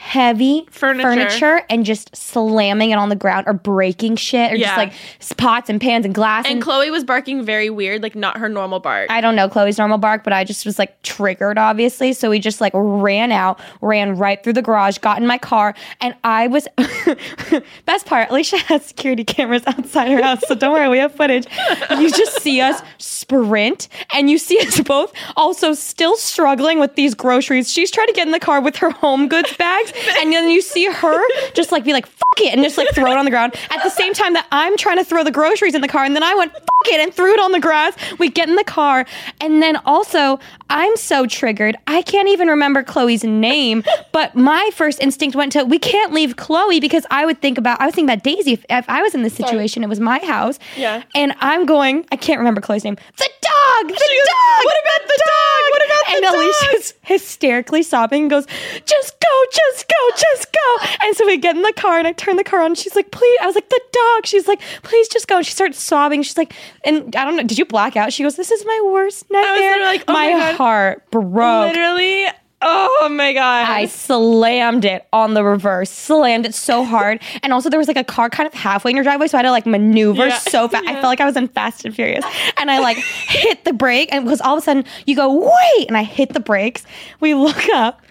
heavy 0.00 0.66
Furniture. 0.70 1.62
and 1.68 1.84
just 1.84 2.16
slamming 2.16 2.90
it 2.90 2.94
on 2.94 3.10
the 3.10 3.14
ground 3.16 3.46
or 3.46 3.52
breaking 3.52 4.16
shit 4.16 4.50
or 4.50 4.56
Yeah. 4.56 4.66
just 4.68 4.76
like 4.78 5.36
pots 5.36 5.68
and 5.68 5.78
pans 5.78 6.06
and 6.06 6.14
glass. 6.14 6.46
And 6.48 6.62
Khloe 6.62 6.90
was 6.90 7.04
barking 7.04 7.44
very 7.44 7.68
weird, 7.68 8.02
like 8.02 8.14
not 8.16 8.38
her 8.38 8.48
normal 8.48 8.80
bark. 8.80 9.10
I 9.10 9.20
don't 9.20 9.36
know 9.36 9.46
Khloe's 9.48 9.76
normal 9.76 9.98
bark, 9.98 10.24
but 10.24 10.32
I 10.32 10.42
just 10.42 10.64
was 10.64 10.78
like 10.78 11.00
triggered, 11.02 11.58
obviously. 11.58 12.14
So 12.14 12.30
we 12.30 12.38
just 12.38 12.62
like 12.62 12.72
ran 12.74 13.30
out, 13.30 13.60
ran 13.82 14.16
right 14.16 14.42
through 14.42 14.54
the 14.54 14.62
garage, 14.62 14.96
got 14.98 15.18
in 15.20 15.26
my 15.26 15.36
car, 15.38 15.74
and 16.00 16.14
I 16.24 16.46
was. 16.46 16.66
best 17.84 18.06
part, 18.06 18.30
Alisha 18.30 18.58
has 18.62 18.84
security 18.86 19.24
cameras 19.24 19.62
outside 19.66 20.08
her 20.10 20.22
house, 20.22 20.40
so 20.46 20.54
don't 20.54 20.72
worry, 20.72 20.88
we 20.88 20.98
have 20.98 21.14
footage. 21.14 21.46
You 21.90 22.10
just 22.10 22.40
see 22.40 22.60
us 22.60 22.80
sprint, 22.98 23.88
and 24.14 24.30
you 24.30 24.38
see 24.38 24.58
us 24.60 24.80
both 24.80 25.12
also 25.36 25.72
still 25.74 26.16
struggling 26.16 26.80
with 26.80 26.94
these 26.94 27.14
groceries. 27.14 27.70
She's 27.70 27.90
trying 27.90 28.06
to 28.08 28.12
get 28.12 28.26
in 28.26 28.32
the 28.32 28.40
car 28.40 28.60
with 28.60 28.76
her 28.76 28.90
home 28.90 29.28
goods 29.28 29.54
bags, 29.56 29.89
and 30.18 30.32
then 30.32 30.50
you 30.50 30.60
see 30.60 30.86
her 30.86 31.20
just 31.52 31.72
like 31.72 31.84
be 31.84 31.92
like, 31.92 32.06
it, 32.38 32.52
and 32.54 32.62
just 32.62 32.78
like 32.78 32.88
throw 32.94 33.10
it 33.10 33.16
on 33.18 33.24
the 33.24 33.30
ground 33.30 33.54
at 33.70 33.82
the 33.82 33.90
same 33.90 34.14
time 34.14 34.34
that 34.34 34.46
I'm 34.52 34.76
trying 34.76 34.96
to 34.98 35.04
throw 35.04 35.24
the 35.24 35.30
groceries 35.30 35.74
in 35.74 35.80
the 35.80 35.88
car, 35.88 36.04
and 36.04 36.14
then 36.14 36.22
I 36.22 36.34
went, 36.34 36.52
fuck 36.52 36.86
it, 36.86 37.00
and 37.00 37.12
threw 37.12 37.32
it 37.34 37.40
on 37.40 37.52
the 37.52 37.60
grass. 37.60 37.94
We 38.18 38.30
get 38.30 38.48
in 38.48 38.56
the 38.56 38.64
car, 38.64 39.06
and 39.40 39.62
then 39.62 39.76
also, 39.84 40.38
I'm 40.68 40.96
so 40.96 41.26
triggered. 41.26 41.76
I 41.86 42.02
can't 42.02 42.28
even 42.28 42.48
remember 42.48 42.82
Khloe's 42.82 43.24
name, 43.24 43.82
but 44.12 44.34
my 44.34 44.70
first 44.74 45.00
instinct 45.00 45.36
went 45.36 45.52
to, 45.52 45.64
we 45.64 45.78
can't 45.78 46.12
leave 46.12 46.36
Khloe 46.36 46.80
because 46.80 47.04
I 47.10 47.26
would 47.26 47.40
think 47.40 47.58
about, 47.58 47.80
I 47.80 47.86
was 47.86 47.94
thinking 47.94 48.10
about 48.12 48.24
Daisy. 48.24 48.52
If, 48.52 48.64
if 48.70 48.88
I 48.88 49.02
was 49.02 49.14
in 49.14 49.22
this 49.22 49.34
situation, 49.34 49.82
it 49.82 49.88
was 49.88 50.00
my 50.00 50.18
house. 50.20 50.58
Yeah. 50.76 51.02
And 51.14 51.34
I'm 51.40 51.66
going, 51.66 52.06
I 52.12 52.16
can't 52.16 52.38
remember 52.38 52.60
Khloe's 52.60 52.84
name. 52.84 52.96
The 53.16 53.28
dog! 53.40 53.88
The 53.88 53.94
dog! 53.94 54.64
"What 54.64 54.76
about 54.82 55.08
the 55.08 55.22
dog? 55.24 55.70
What 55.70 55.86
about 55.86 56.06
the 56.06 56.12
dog? 56.12 56.14
and 56.14 56.22
dog?" 56.22 56.34
Alisha's 56.34 56.94
hysterically 57.02 57.82
sobbing 57.82 58.22
and 58.22 58.30
goes, 58.30 58.46
just 58.84 59.20
go, 59.20 59.44
just 59.52 59.88
go, 59.88 60.16
just 60.16 60.52
go. 60.52 60.86
And 61.02 61.16
so 61.16 61.26
we 61.26 61.36
get 61.36 61.56
in 61.56 61.62
the 61.62 61.72
car 61.72 61.98
and 61.98 62.06
I 62.06 62.12
turn 62.20 62.36
the 62.36 62.44
car 62.44 62.60
on. 62.62 62.74
She's 62.74 62.94
like, 62.94 63.10
please. 63.10 63.38
I 63.42 63.46
was 63.46 63.54
like, 63.54 63.68
the 63.68 63.80
dog. 63.92 64.26
She's 64.26 64.46
like, 64.46 64.60
please 64.82 65.08
just 65.08 65.26
go. 65.28 65.38
And 65.38 65.46
she 65.46 65.52
starts 65.52 65.82
sobbing. 65.82 66.22
She's 66.22 66.36
like, 66.38 66.52
and 66.84 67.14
I 67.16 67.24
don't 67.24 67.36
know, 67.36 67.42
did 67.42 67.58
you 67.58 67.64
black 67.64 67.96
out? 67.96 68.12
She 68.12 68.22
goes, 68.22 68.36
this 68.36 68.50
is 68.50 68.64
my 68.64 68.80
worst 68.92 69.30
nightmare. 69.30 69.54
literally 69.54 69.84
like, 69.98 70.04
oh 70.08 70.12
my 70.12 70.30
God. 70.30 70.54
heart 70.56 71.10
broke. 71.10 71.68
Literally. 71.72 72.26
Oh 72.62 73.08
my 73.10 73.32
god. 73.32 73.70
I 73.70 73.86
slammed 73.86 74.84
it 74.84 75.06
on 75.14 75.32
the 75.32 75.42
reverse, 75.42 75.88
slammed 75.90 76.44
it 76.44 76.54
so 76.54 76.84
hard. 76.84 77.22
And 77.42 77.54
also, 77.54 77.70
there 77.70 77.78
was 77.78 77.88
like 77.88 77.96
a 77.96 78.04
car 78.04 78.28
kind 78.28 78.46
of 78.46 78.52
halfway 78.52 78.90
in 78.90 78.96
your 78.96 79.02
driveway, 79.02 79.28
so 79.28 79.38
I 79.38 79.40
had 79.40 79.42
to 79.44 79.50
like 79.50 79.64
maneuver 79.64 80.26
Yeah. 80.26 80.36
so 80.36 80.68
fast. 80.68 80.86
I 80.86 80.92
felt 80.92 81.04
like 81.04 81.22
I 81.22 81.24
was 81.24 81.36
in 81.38 81.48
Fast 81.48 81.86
and 81.86 81.94
Furious. 81.94 82.22
And 82.58 82.70
I 82.70 82.80
like 82.80 82.98
hit 82.98 83.64
the 83.64 83.72
brake, 83.72 84.12
and 84.12 84.24
because 84.26 84.42
all 84.42 84.56
of 84.58 84.62
a 84.62 84.64
sudden 84.64 84.84
you 85.06 85.16
go, 85.16 85.32
wait, 85.34 85.88
and 85.88 85.96
I 85.96 86.02
hit 86.02 86.34
the 86.34 86.40
brakes. 86.40 86.84
We 87.20 87.32
look 87.32 87.66
up. 87.70 88.02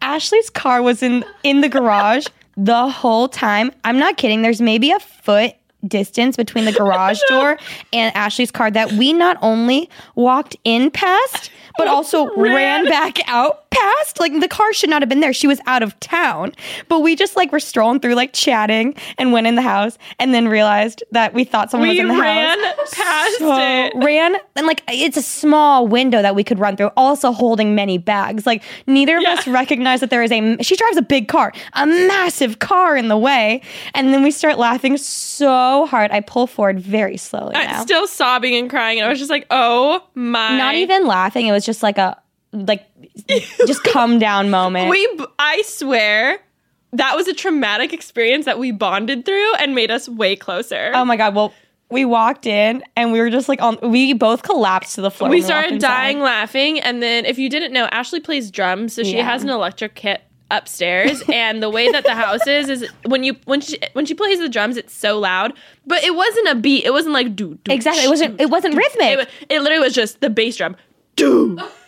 Ashley's 0.00 0.48
car 0.48 0.80
was 0.80 1.02
in 1.02 1.24
in 1.42 1.60
the 1.60 1.68
garage 1.68 2.26
the 2.58 2.88
whole 2.88 3.28
time. 3.28 3.70
I'm 3.84 3.98
not 3.98 4.16
kidding. 4.16 4.42
There's 4.42 4.60
maybe 4.60 4.90
a 4.90 4.98
foot 4.98 5.54
distance 5.86 6.36
between 6.36 6.64
the 6.64 6.72
garage 6.78 7.20
door 7.28 7.56
and 7.92 8.14
Ashley's 8.16 8.50
car 8.50 8.70
that 8.70 8.92
we 8.92 9.12
not 9.12 9.38
only 9.40 9.88
walked 10.16 10.56
in 10.64 10.90
past, 10.90 11.50
but 11.78 11.86
also 11.86 12.26
ran. 12.34 12.54
Ran. 12.54 12.84
back 12.86 13.18
out 13.28 13.67
past. 13.70 14.20
Like 14.20 14.38
the 14.40 14.48
car 14.48 14.72
should 14.72 14.90
not 14.90 15.02
have 15.02 15.08
been 15.08 15.20
there. 15.20 15.32
She 15.32 15.46
was 15.46 15.60
out 15.66 15.82
of 15.82 15.98
town. 16.00 16.52
But 16.88 17.00
we 17.00 17.14
just 17.16 17.36
like 17.36 17.52
were 17.52 17.60
strolling 17.60 18.00
through, 18.00 18.14
like 18.14 18.32
chatting, 18.32 18.94
and 19.18 19.32
went 19.32 19.46
in 19.46 19.54
the 19.54 19.62
house, 19.62 19.98
and 20.18 20.32
then 20.34 20.48
realized 20.48 21.02
that 21.12 21.34
we 21.34 21.44
thought 21.44 21.70
someone 21.70 21.88
We 21.88 21.94
was 21.96 22.00
in 22.00 22.08
the 22.08 22.14
house. 22.14 22.22
ran 22.22 22.58
house. 22.64 22.94
past 22.94 23.38
So- 23.38 23.58
it. 23.58 23.92
Ran 23.96 24.36
and 24.56 24.66
like 24.66 24.82
it's 24.88 25.16
a 25.16 25.22
small 25.22 25.86
window 25.86 26.22
that 26.22 26.34
we 26.34 26.44
could 26.44 26.58
run 26.58 26.76
through, 26.76 26.90
also 26.96 27.32
holding 27.32 27.74
many 27.74 27.98
bags. 27.98 28.46
Like 28.46 28.62
neither 28.86 29.16
of 29.16 29.22
Yeah. 29.22 29.32
us 29.34 29.46
recognize 29.46 30.00
that 30.00 30.10
there 30.10 30.22
is 30.22 30.32
a. 30.32 30.56
She 30.62 30.76
drives 30.76 30.96
a 30.96 31.02
big 31.02 31.28
car, 31.28 31.52
a 31.74 31.86
massive 31.86 32.58
car 32.58 32.96
in 32.96 33.08
the 33.08 33.16
way, 33.18 33.60
and 33.94 34.12
then 34.12 34.22
we 34.22 34.30
start 34.30 34.58
laughing 34.58 34.96
so 34.96 35.86
hard. 35.86 36.10
I 36.10 36.20
pull 36.20 36.46
forward 36.46 36.80
very 36.80 37.16
slowly 37.16 37.54
I'm 37.54 37.82
still 37.82 38.06
sobbing 38.06 38.54
and 38.56 38.68
crying, 38.70 38.98
and 38.98 39.06
I 39.06 39.10
was 39.10 39.18
just 39.18 39.30
like, 39.30 39.46
"Oh 39.50 40.02
my!" 40.14 40.56
Not 40.56 40.74
even 40.74 41.06
laughing. 41.06 41.46
It 41.46 41.52
was 41.52 41.64
just 41.66 41.82
like 41.82 41.98
a 41.98 42.16
like 42.52 42.86
just 43.66 43.82
come 43.84 44.18
down 44.28 44.50
moment. 44.50 44.90
We, 44.90 45.08
I 45.38 45.62
swear, 45.66 46.40
that 46.92 47.16
was 47.16 47.28
a 47.28 47.34
traumatic 47.34 47.92
experience 47.92 48.44
that 48.46 48.58
we 48.58 48.70
bonded 48.72 49.24
through 49.24 49.54
and 49.56 49.74
made 49.74 49.90
us 49.90 50.08
way 50.08 50.36
closer. 50.36 50.92
Oh 50.94 51.04
my 51.04 51.16
god! 51.16 51.34
Well, 51.34 51.52
we 51.90 52.04
walked 52.04 52.46
in 52.46 52.82
and 52.96 53.12
we 53.12 53.20
were 53.20 53.30
just 53.30 53.48
like 53.48 53.60
on. 53.62 53.78
We 53.82 54.12
both 54.14 54.42
collapsed 54.42 54.94
to 54.96 55.00
the 55.02 55.10
floor. 55.10 55.30
we 55.30 55.42
started 55.42 55.74
inside. 55.74 55.88
dying 55.88 56.20
laughing, 56.20 56.80
and 56.80 57.02
then 57.02 57.24
if 57.26 57.38
you 57.38 57.50
didn't 57.50 57.72
know, 57.72 57.84
Ashley 57.86 58.20
plays 58.20 58.50
drums, 58.50 58.94
so 58.94 59.02
she 59.02 59.16
Yeah. 59.18 59.24
has 59.30 59.42
an 59.42 59.50
electric 59.50 59.94
kit 59.94 60.22
upstairs 60.50 61.22
and 61.28 61.62
the 61.62 61.68
way 61.68 61.92
that 61.92 62.04
the 62.04 62.14
house 62.14 62.46
is 62.46 62.70
is 62.70 62.88
when 63.04 63.22
you 63.22 63.36
when 63.44 63.60
she 63.60 63.78
when 63.92 64.06
she 64.06 64.14
plays 64.14 64.38
the 64.38 64.48
drums 64.48 64.78
it's 64.78 64.94
so 64.94 65.18
loud 65.18 65.52
but 65.86 66.02
it 66.02 66.14
wasn't 66.14 66.48
a 66.48 66.54
beat 66.54 66.86
it 66.86 66.90
wasn't 66.90 67.12
like 67.12 67.36
do 67.36 67.58
Exactly. 67.68 68.02
It 68.04 68.08
wasn't. 68.08 68.40
It 68.40 68.48
wasn't 68.48 68.74
rhythmic. 68.74 69.18
it, 69.18 69.28
it 69.50 69.60
literally 69.60 69.84
was 69.84 69.92
just 69.94 70.22
the 70.22 70.30
bass 70.30 70.56
drum 70.56 70.74
do 71.16 71.58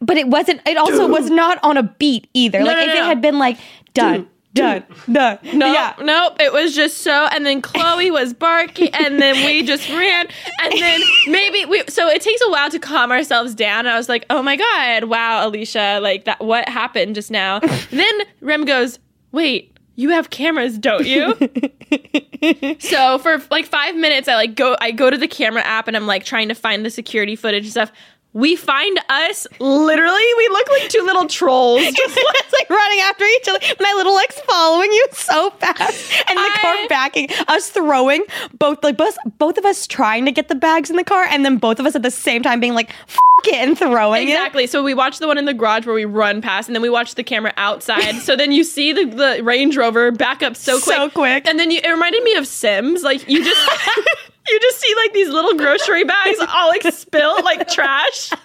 but 0.00 0.16
it 0.16 0.28
wasn't. 0.28 0.60
It 0.66 0.76
also 0.76 1.06
was 1.08 1.30
not 1.30 1.58
on 1.62 1.76
a 1.76 1.82
beat 1.82 2.28
either. 2.34 2.62
like 2.64 2.76
no, 2.76 2.82
if 2.82 2.88
no, 2.88 3.02
it 3.02 3.04
had 3.06 3.20
been 3.22 3.38
like 3.38 3.58
done, 3.94 4.28
done, 4.54 4.84
done. 5.12 5.38
No, 5.54 5.72
Yeah. 5.72 5.94
nope. 6.00 6.36
It 6.40 6.52
was 6.52 6.74
just 6.74 6.98
so, 6.98 7.28
and 7.32 7.44
then 7.46 7.60
Khloe 7.62 8.10
was 8.18 8.32
barking, 8.34 8.90
and 8.94 9.20
then 9.20 9.34
we 9.46 9.62
just 9.62 9.88
ran, 9.90 10.26
and 10.62 10.72
then 10.80 11.00
maybe 11.26 11.64
we. 11.66 11.82
So 11.88 12.08
it 12.08 12.22
takes 12.22 12.40
a 12.42 12.50
while 12.50 12.70
to 12.70 12.78
calm 12.78 13.10
ourselves 13.12 13.54
down. 13.54 13.86
I 13.86 13.96
was 13.96 14.08
like, 14.08 14.26
oh 14.30 14.42
my 14.42 14.56
god, 14.56 15.04
wow, 15.04 15.48
Alisha, 15.50 16.00
like 16.00 16.24
that. 16.24 16.40
What 16.44 16.68
happened 16.68 17.14
just 17.14 17.30
now? 17.30 17.58
then 17.90 18.14
Rem 18.40 18.64
goes, 18.64 18.98
wait. 19.32 19.68
You 19.96 20.08
have 20.10 20.30
cameras, 20.30 20.78
don't 20.78 21.04
you? 21.06 21.34
so 22.78 23.18
for 23.18 23.38
like 23.50 23.66
five 23.66 23.94
minutes, 23.96 24.28
I 24.28 24.34
like 24.36 24.54
go. 24.54 24.74
I 24.80 24.92
go 24.92 25.10
to 25.10 25.16
the 25.18 25.28
camera 25.28 25.62
app 25.62 25.88
and 25.88 25.96
I'm 25.96 26.06
like 26.06 26.24
trying 26.24 26.48
to 26.48 26.54
find 26.54 26.86
the 26.86 26.90
security 26.90 27.36
footage 27.36 27.64
and 27.64 27.70
stuff. 27.70 27.92
We 28.32 28.54
find 28.54 29.00
us 29.08 29.46
literally. 29.58 30.22
We 30.38 30.48
look 30.52 30.68
like 30.70 30.88
two 30.88 31.02
little 31.04 31.26
trolls. 31.26 31.80
Just 31.84 32.16
like 32.16 32.70
running 32.70 33.00
after 33.00 33.24
each 33.24 33.48
other. 33.48 33.58
My 33.80 33.92
little 33.96 34.14
legs 34.14 34.38
following 34.48 34.92
you 34.92 35.06
so 35.12 35.50
fast, 35.58 36.12
and 36.28 36.38
the 36.38 36.42
I- 36.42 36.58
car 36.60 36.88
backing. 36.88 37.28
Us 37.48 37.70
throwing 37.70 38.22
both 38.58 38.84
like 38.84 38.96
both 38.96 39.16
both 39.38 39.58
of 39.58 39.64
us 39.64 39.86
trying 39.86 40.24
to 40.26 40.32
get 40.32 40.48
the 40.48 40.54
bags 40.54 40.90
in 40.90 40.96
the 40.96 41.04
car, 41.04 41.24
and 41.24 41.44
then 41.44 41.56
both 41.56 41.80
of 41.80 41.86
us 41.86 41.96
at 41.96 42.02
the 42.02 42.10
same 42.10 42.42
time 42.42 42.60
being 42.60 42.74
like 42.74 42.90
"F 43.08 43.18
it" 43.46 43.54
and 43.54 43.76
throwing 43.76 44.28
it. 44.28 44.32
Exactly. 44.32 44.66
So 44.68 44.82
we 44.84 44.94
watch 44.94 45.18
the 45.18 45.26
one 45.26 45.36
in 45.38 45.46
the 45.46 45.54
garage 45.54 45.84
where 45.86 45.94
we 45.94 46.04
run 46.04 46.40
past, 46.40 46.68
and 46.68 46.76
then 46.76 46.82
we 46.82 46.90
watch 46.90 47.16
the 47.16 47.24
camera 47.24 47.52
outside. 47.56 48.20
so 48.20 48.36
then 48.36 48.52
you 48.52 48.62
see 48.64 48.92
the, 48.92 49.06
the 49.06 49.42
Range 49.42 49.76
Rover 49.76 50.12
back 50.12 50.42
up 50.42 50.54
so 50.56 50.80
quick. 50.80 50.96
So 50.96 51.10
quick. 51.10 51.48
And 51.48 51.58
then 51.58 51.70
you, 51.70 51.80
it 51.82 51.88
reminded 51.90 52.22
me 52.22 52.34
of 52.36 52.46
Sims. 52.46 53.02
Like 53.02 53.28
you 53.28 53.42
just 53.44 53.70
you 54.48 54.60
just 54.60 54.80
see 54.80 54.94
like 54.96 55.12
these 55.12 55.28
little 55.28 55.54
grocery 55.54 56.04
bags 56.04 56.38
all 56.48 56.68
like 56.68 56.82
spill 56.92 57.42
like 57.44 57.68
trash. 57.68 58.30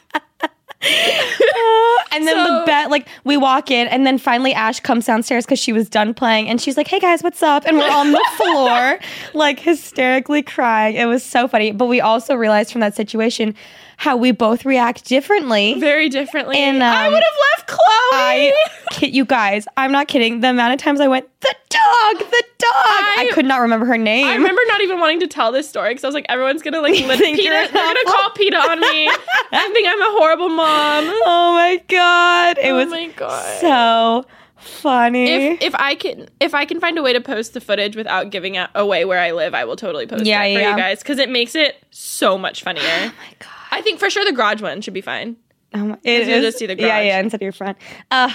And 2.12 2.28
then 2.28 2.38
the 2.38 2.60
So- 2.60 2.66
bet, 2.66 2.92
like 2.92 3.08
we 3.24 3.38
walk 3.38 3.72
in, 3.72 3.88
and 3.88 4.06
then 4.06 4.18
finally 4.20 4.54
Ash 4.54 4.80
comes 4.80 5.06
downstairs 5.06 5.46
because 5.46 5.58
she 5.58 5.74
was 5.74 5.90
done 5.90 6.14
playing, 6.14 6.48
and 6.48 6.62
she's 6.62 6.78
like, 6.78 6.88
"Hey 6.88 7.00
guys, 7.00 7.24
what's 7.24 7.42
up?" 7.42 7.66
And 7.66 7.78
we're 7.78 7.90
on 7.90 8.12
the 8.12 8.24
floor, 8.38 9.00
like 9.34 9.60
hysterically 9.60 10.44
crying. 10.44 10.96
It 10.96 11.06
was 11.06 11.24
so 11.24 11.48
funny, 11.48 11.72
but 11.72 11.88
we 11.88 12.02
also 12.02 12.36
realized 12.36 12.72
from 12.72 12.82
that 12.82 12.96
situation 12.96 13.56
how 13.98 14.18
we 14.18 14.32
both 14.32 14.66
react 14.66 15.06
differently. 15.06 15.80
Very 15.80 16.10
differently. 16.10 16.58
And, 16.58 16.84
I 16.84 17.08
um, 17.08 17.14
would 17.14 17.24
have 17.24 17.34
left 17.58 17.70
Khloe. 17.70 17.80
I 18.14 18.54
kid 18.92 19.16
you 19.16 19.26
guys, 19.26 19.68
I'm 19.78 19.92
not 19.92 20.08
kidding. 20.08 20.40
The 20.42 20.50
amount 20.50 20.74
of 20.74 20.80
times 20.80 21.00
I 21.02 21.08
went, 21.08 21.28
"The 21.42 21.56
dog, 21.70 22.20
the 22.20 22.44
dog," 22.60 22.72
I, 22.72 23.28
I- 23.30 23.34
could 23.34 23.46
not 23.46 23.62
remember 23.62 23.86
her 23.86 23.98
name. 23.98 24.26
I 24.28 24.36
remember 24.36 24.62
not 24.68 24.82
even 24.82 25.00
wanting 25.00 25.20
to 25.22 25.28
tell 25.28 25.52
this 25.52 25.68
story 25.68 25.90
because 25.92 26.04
I 26.04 26.08
was 26.08 26.14
like, 26.16 26.26
everyone's 26.30 26.62
gonna 26.62 26.82
like 26.82 26.94
lit- 27.08 27.20
PETA. 27.20 27.70
They're 27.72 27.72
gonna 27.72 28.04
call 28.06 28.30
PETA 28.32 28.58
on 28.58 28.80
me. 28.80 29.08
I 29.52 29.70
think 29.74 29.88
I'm 29.88 30.02
a 30.02 30.18
horrible 30.20 30.50
mom. 30.50 31.04
Oh 31.26 31.54
my 31.54 31.82
god, 31.88 32.58
it 32.60 32.70
Oh 32.72 32.76
was 32.76 32.90
my 32.90 33.08
God. 33.16 33.60
so 33.62 34.26
funny. 34.58 35.30
If 35.30 35.62
if 35.62 35.76
I 35.76 35.96
can 35.96 36.28
if 36.40 36.54
I 36.54 36.66
can 36.66 36.80
find 36.80 36.98
a 36.98 37.02
way 37.04 37.14
to 37.14 37.22
post 37.22 37.54
the 37.54 37.62
footage 37.62 37.96
without 37.96 38.30
giving 38.30 38.56
out 38.58 38.70
away 38.76 39.06
where 39.06 39.20
I 39.20 39.32
live, 39.32 39.54
I 39.54 39.66
will 39.66 39.76
totally 39.76 40.06
post 40.08 40.26
Yeah, 40.26 40.44
it 40.44 40.56
for 40.56 40.70
you 40.70 40.76
guys 40.78 41.00
because 41.00 41.18
it 41.20 41.30
makes 41.30 41.56
it 41.56 41.84
so 41.92 42.38
much 42.38 42.64
funnier. 42.64 42.84
oh 42.86 43.06
my 43.06 43.36
god! 43.40 43.50
I 43.72 43.82
think 43.82 44.00
for 44.00 44.10
sure 44.10 44.24
the 44.26 44.32
garage 44.34 44.62
one 44.62 44.82
should 44.82 44.94
be 44.94 45.02
fine. 45.02 45.38
Oh 45.74 45.80
my, 45.86 45.98
it 46.04 46.28
you'll 46.28 46.42
just 46.42 46.58
see 46.58 46.66
the 46.68 46.76
Yeah, 46.78 46.88
garage. 46.88 47.06
yeah, 47.06 47.20
instead 47.20 47.38
of 47.38 47.42
your 47.44 47.52
front. 47.52 47.78
Uh, 48.12 48.34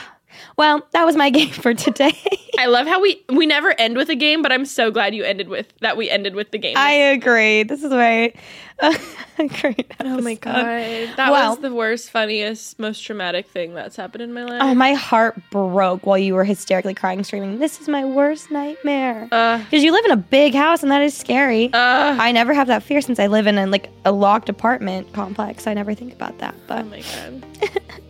well, 0.57 0.87
that 0.93 1.05
was 1.05 1.17
my 1.17 1.31
game 1.39 1.51
for 1.51 1.75
today. 1.75 2.13
I 2.61 2.67
love 2.67 2.87
how 2.87 3.01
we 3.01 3.23
we 3.31 3.47
never 3.47 3.73
end 3.79 3.97
with 3.97 4.11
a 4.11 4.15
game, 4.15 4.43
but 4.43 4.53
I'm 4.53 4.67
so 4.67 4.91
glad 4.91 5.15
you 5.15 5.25
ended 5.25 5.49
with 5.49 5.73
that. 5.81 5.97
We 5.97 6.11
ended 6.11 6.35
with 6.35 6.51
the 6.51 6.59
game. 6.59 6.77
I 6.77 6.93
agree. 6.93 7.63
This 7.63 7.83
is 7.83 7.91
way 7.91 8.35
uh, 8.81 8.93
great. 9.61 9.93
oh 10.01 10.21
my 10.21 10.35
god, 10.35 10.55
that 11.17 11.31
Well- 11.31 11.51
was 11.53 11.59
the 11.61 11.73
worst, 11.75 12.11
funniest, 12.11 12.79
most 12.79 13.01
traumatic 13.05 13.47
thing 13.49 13.73
that's 13.75 13.97
happened 13.97 14.23
in 14.23 14.33
my 14.35 14.45
life. 14.45 14.61
Oh, 14.63 14.75
my 14.75 14.93
heart 14.93 15.41
broke 15.51 16.05
while 16.05 16.19
you 16.19 16.35
were 16.35 16.45
hysterically 16.45 16.93
crying, 16.95 17.25
screaming, 17.25 17.59
"This 17.59 17.81
is 17.81 17.89
my 17.89 18.05
worst 18.05 18.51
nightmare." 18.51 19.27
Uh, 19.33 19.59
Because 19.59 19.83
you 19.83 19.93
live 19.93 20.05
in 20.05 20.11
a 20.13 20.17
big 20.17 20.55
house, 20.55 20.83
and 20.83 20.93
that 20.93 21.01
is 21.03 21.17
scary. 21.17 21.73
uh, 21.73 22.17
I 22.21 22.31
never 22.33 22.53
have 22.53 22.67
that 22.69 22.83
fear 22.83 23.01
since 23.01 23.19
I 23.19 23.27
live 23.27 23.47
in 23.47 23.57
a, 23.57 23.67
like 23.67 23.89
a 24.05 24.13
locked 24.13 24.49
apartment 24.51 25.13
complex. 25.15 25.67
I 25.67 25.73
never 25.75 25.95
think 25.95 26.13
about 26.13 26.39
that. 26.39 26.55
But. 26.67 26.81
oh 26.81 26.83
But 26.83 26.91
my 26.91 27.01
god. 27.01 27.45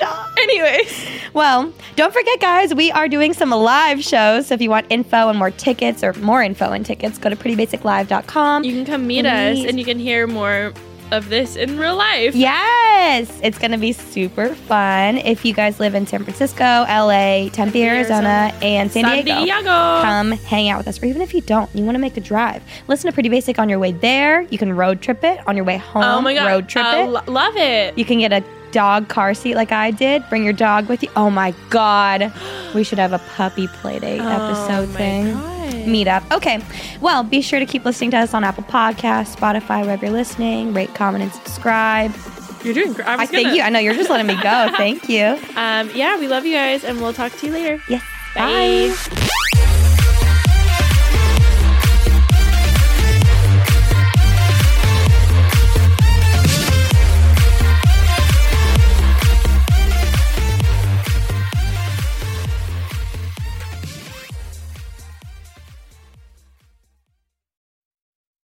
dog. 0.00 0.28
Anyways, 0.38 1.06
Well, 1.32 1.72
don't 1.96 2.12
forget, 2.12 2.40
guys, 2.40 2.74
we 2.74 2.90
are 2.90 3.08
doing 3.08 3.32
some 3.34 3.50
live 3.50 4.02
shows. 4.02 4.48
So 4.48 4.54
if 4.54 4.60
you 4.60 4.70
want 4.70 4.86
info 4.90 5.28
and 5.28 5.38
more 5.38 5.50
tickets 5.52 6.02
or 6.02 6.12
more 6.14 6.42
info 6.42 6.72
and 6.72 6.84
tickets, 6.84 7.18
go 7.18 7.30
to 7.30 7.36
prettybasiclive.com. 7.36 8.64
you 8.64 8.72
can 8.74 8.84
come 8.84 9.06
meet 9.06 9.26
us 9.26 9.58
and 9.64 9.78
you 9.78 9.84
can 9.84 9.98
hear 9.98 10.26
more 10.26 10.72
of 11.12 11.28
this 11.28 11.56
in 11.56 11.76
real 11.76 11.96
life. 11.96 12.36
Yes, 12.36 13.40
it's 13.42 13.58
going 13.58 13.72
to 13.72 13.78
be 13.78 13.92
super 13.92 14.54
fun. 14.54 15.18
If 15.18 15.44
you 15.44 15.52
guys 15.52 15.80
live 15.80 15.96
in 15.96 16.06
San 16.06 16.22
Francisco, 16.22 16.62
LA, 16.64 17.48
Tempe, 17.48 17.82
Arizona, 17.84 18.52
and 18.62 18.92
San 18.92 19.04
Diego, 19.24 19.44
Diego. 19.44 19.64
come 19.64 20.30
hang 20.30 20.68
out 20.68 20.78
with 20.78 20.86
us. 20.86 21.02
Or 21.02 21.06
even 21.06 21.20
if 21.20 21.34
you 21.34 21.40
don't, 21.40 21.68
you 21.74 21.82
want 21.84 21.96
to 21.96 22.00
make 22.00 22.16
a 22.16 22.20
drive, 22.20 22.62
listen 22.86 23.08
to 23.10 23.12
Pretty 23.14 23.28
Basic 23.28 23.58
on 23.58 23.68
your 23.68 23.80
way 23.80 23.90
there. 23.90 24.42
You 24.42 24.58
can 24.58 24.72
road 24.72 25.00
trip 25.02 25.24
it 25.24 25.40
on 25.48 25.56
your 25.56 25.64
way 25.64 25.78
home. 25.78 26.04
oh 26.04 26.20
my 26.20 26.32
god, 26.32 26.46
road 26.46 26.68
trip 26.68 26.84
Uh, 26.84 26.96
it. 26.98 27.06
lo- 27.08 27.22
love 27.26 27.56
it. 27.56 27.98
You 27.98 28.04
can 28.04 28.20
get 28.20 28.32
a 28.32 28.44
dog 28.72 29.08
car 29.08 29.34
seat 29.34 29.54
like 29.54 29.72
I 29.72 29.90
did. 29.90 30.22
Bring 30.28 30.44
your 30.44 30.52
dog 30.52 30.88
with 30.88 31.02
you. 31.02 31.08
Oh 31.16 31.30
my 31.30 31.54
god, 31.70 32.32
we 32.74 32.82
should 32.84 32.98
have 32.98 33.12
a 33.12 33.18
puppy 33.18 33.66
playdate 33.68 34.20
episode 34.20 34.84
Oh 34.84 34.86
my 34.86 34.96
thing. 34.96 35.32
God. 35.32 35.56
Meetup. 35.86 36.36
Okay. 36.36 36.60
Well, 37.00 37.22
be 37.24 37.40
sure 37.40 37.58
to 37.58 37.64
keep 37.66 37.84
listening 37.84 38.10
to 38.10 38.18
us 38.18 38.34
on 38.34 38.44
Apple 38.44 38.64
Podcasts, 38.64 39.34
Spotify, 39.34 39.82
wherever 39.82 40.04
you're 40.06 40.12
listening. 40.14 40.74
Rate, 40.74 40.94
comment, 40.94 41.22
and 41.24 41.32
subscribe. 41.32 42.12
You're 42.62 42.74
doing 42.74 42.92
great. 42.92 43.08
I, 43.08 43.22
I 43.22 43.26
thank 43.26 43.54
you. 43.56 43.62
I 43.62 43.70
know 43.70 43.78
you're 43.78 43.94
just 43.94 44.10
letting 44.10 44.26
me 44.26 44.34
go. 44.42 44.68
Thank 44.76 45.08
you. 45.08 45.38
Um, 45.56 45.90
yeah, 45.94 46.18
we 46.20 46.28
love 46.28 46.44
you 46.44 46.54
guys, 46.54 46.84
and 46.84 47.00
we'll 47.00 47.14
talk 47.14 47.32
to 47.32 47.46
you 47.46 47.52
later. 47.52 47.82
Yes. 47.88 48.02
Bye. 48.34 48.94
Bye. 49.16 49.30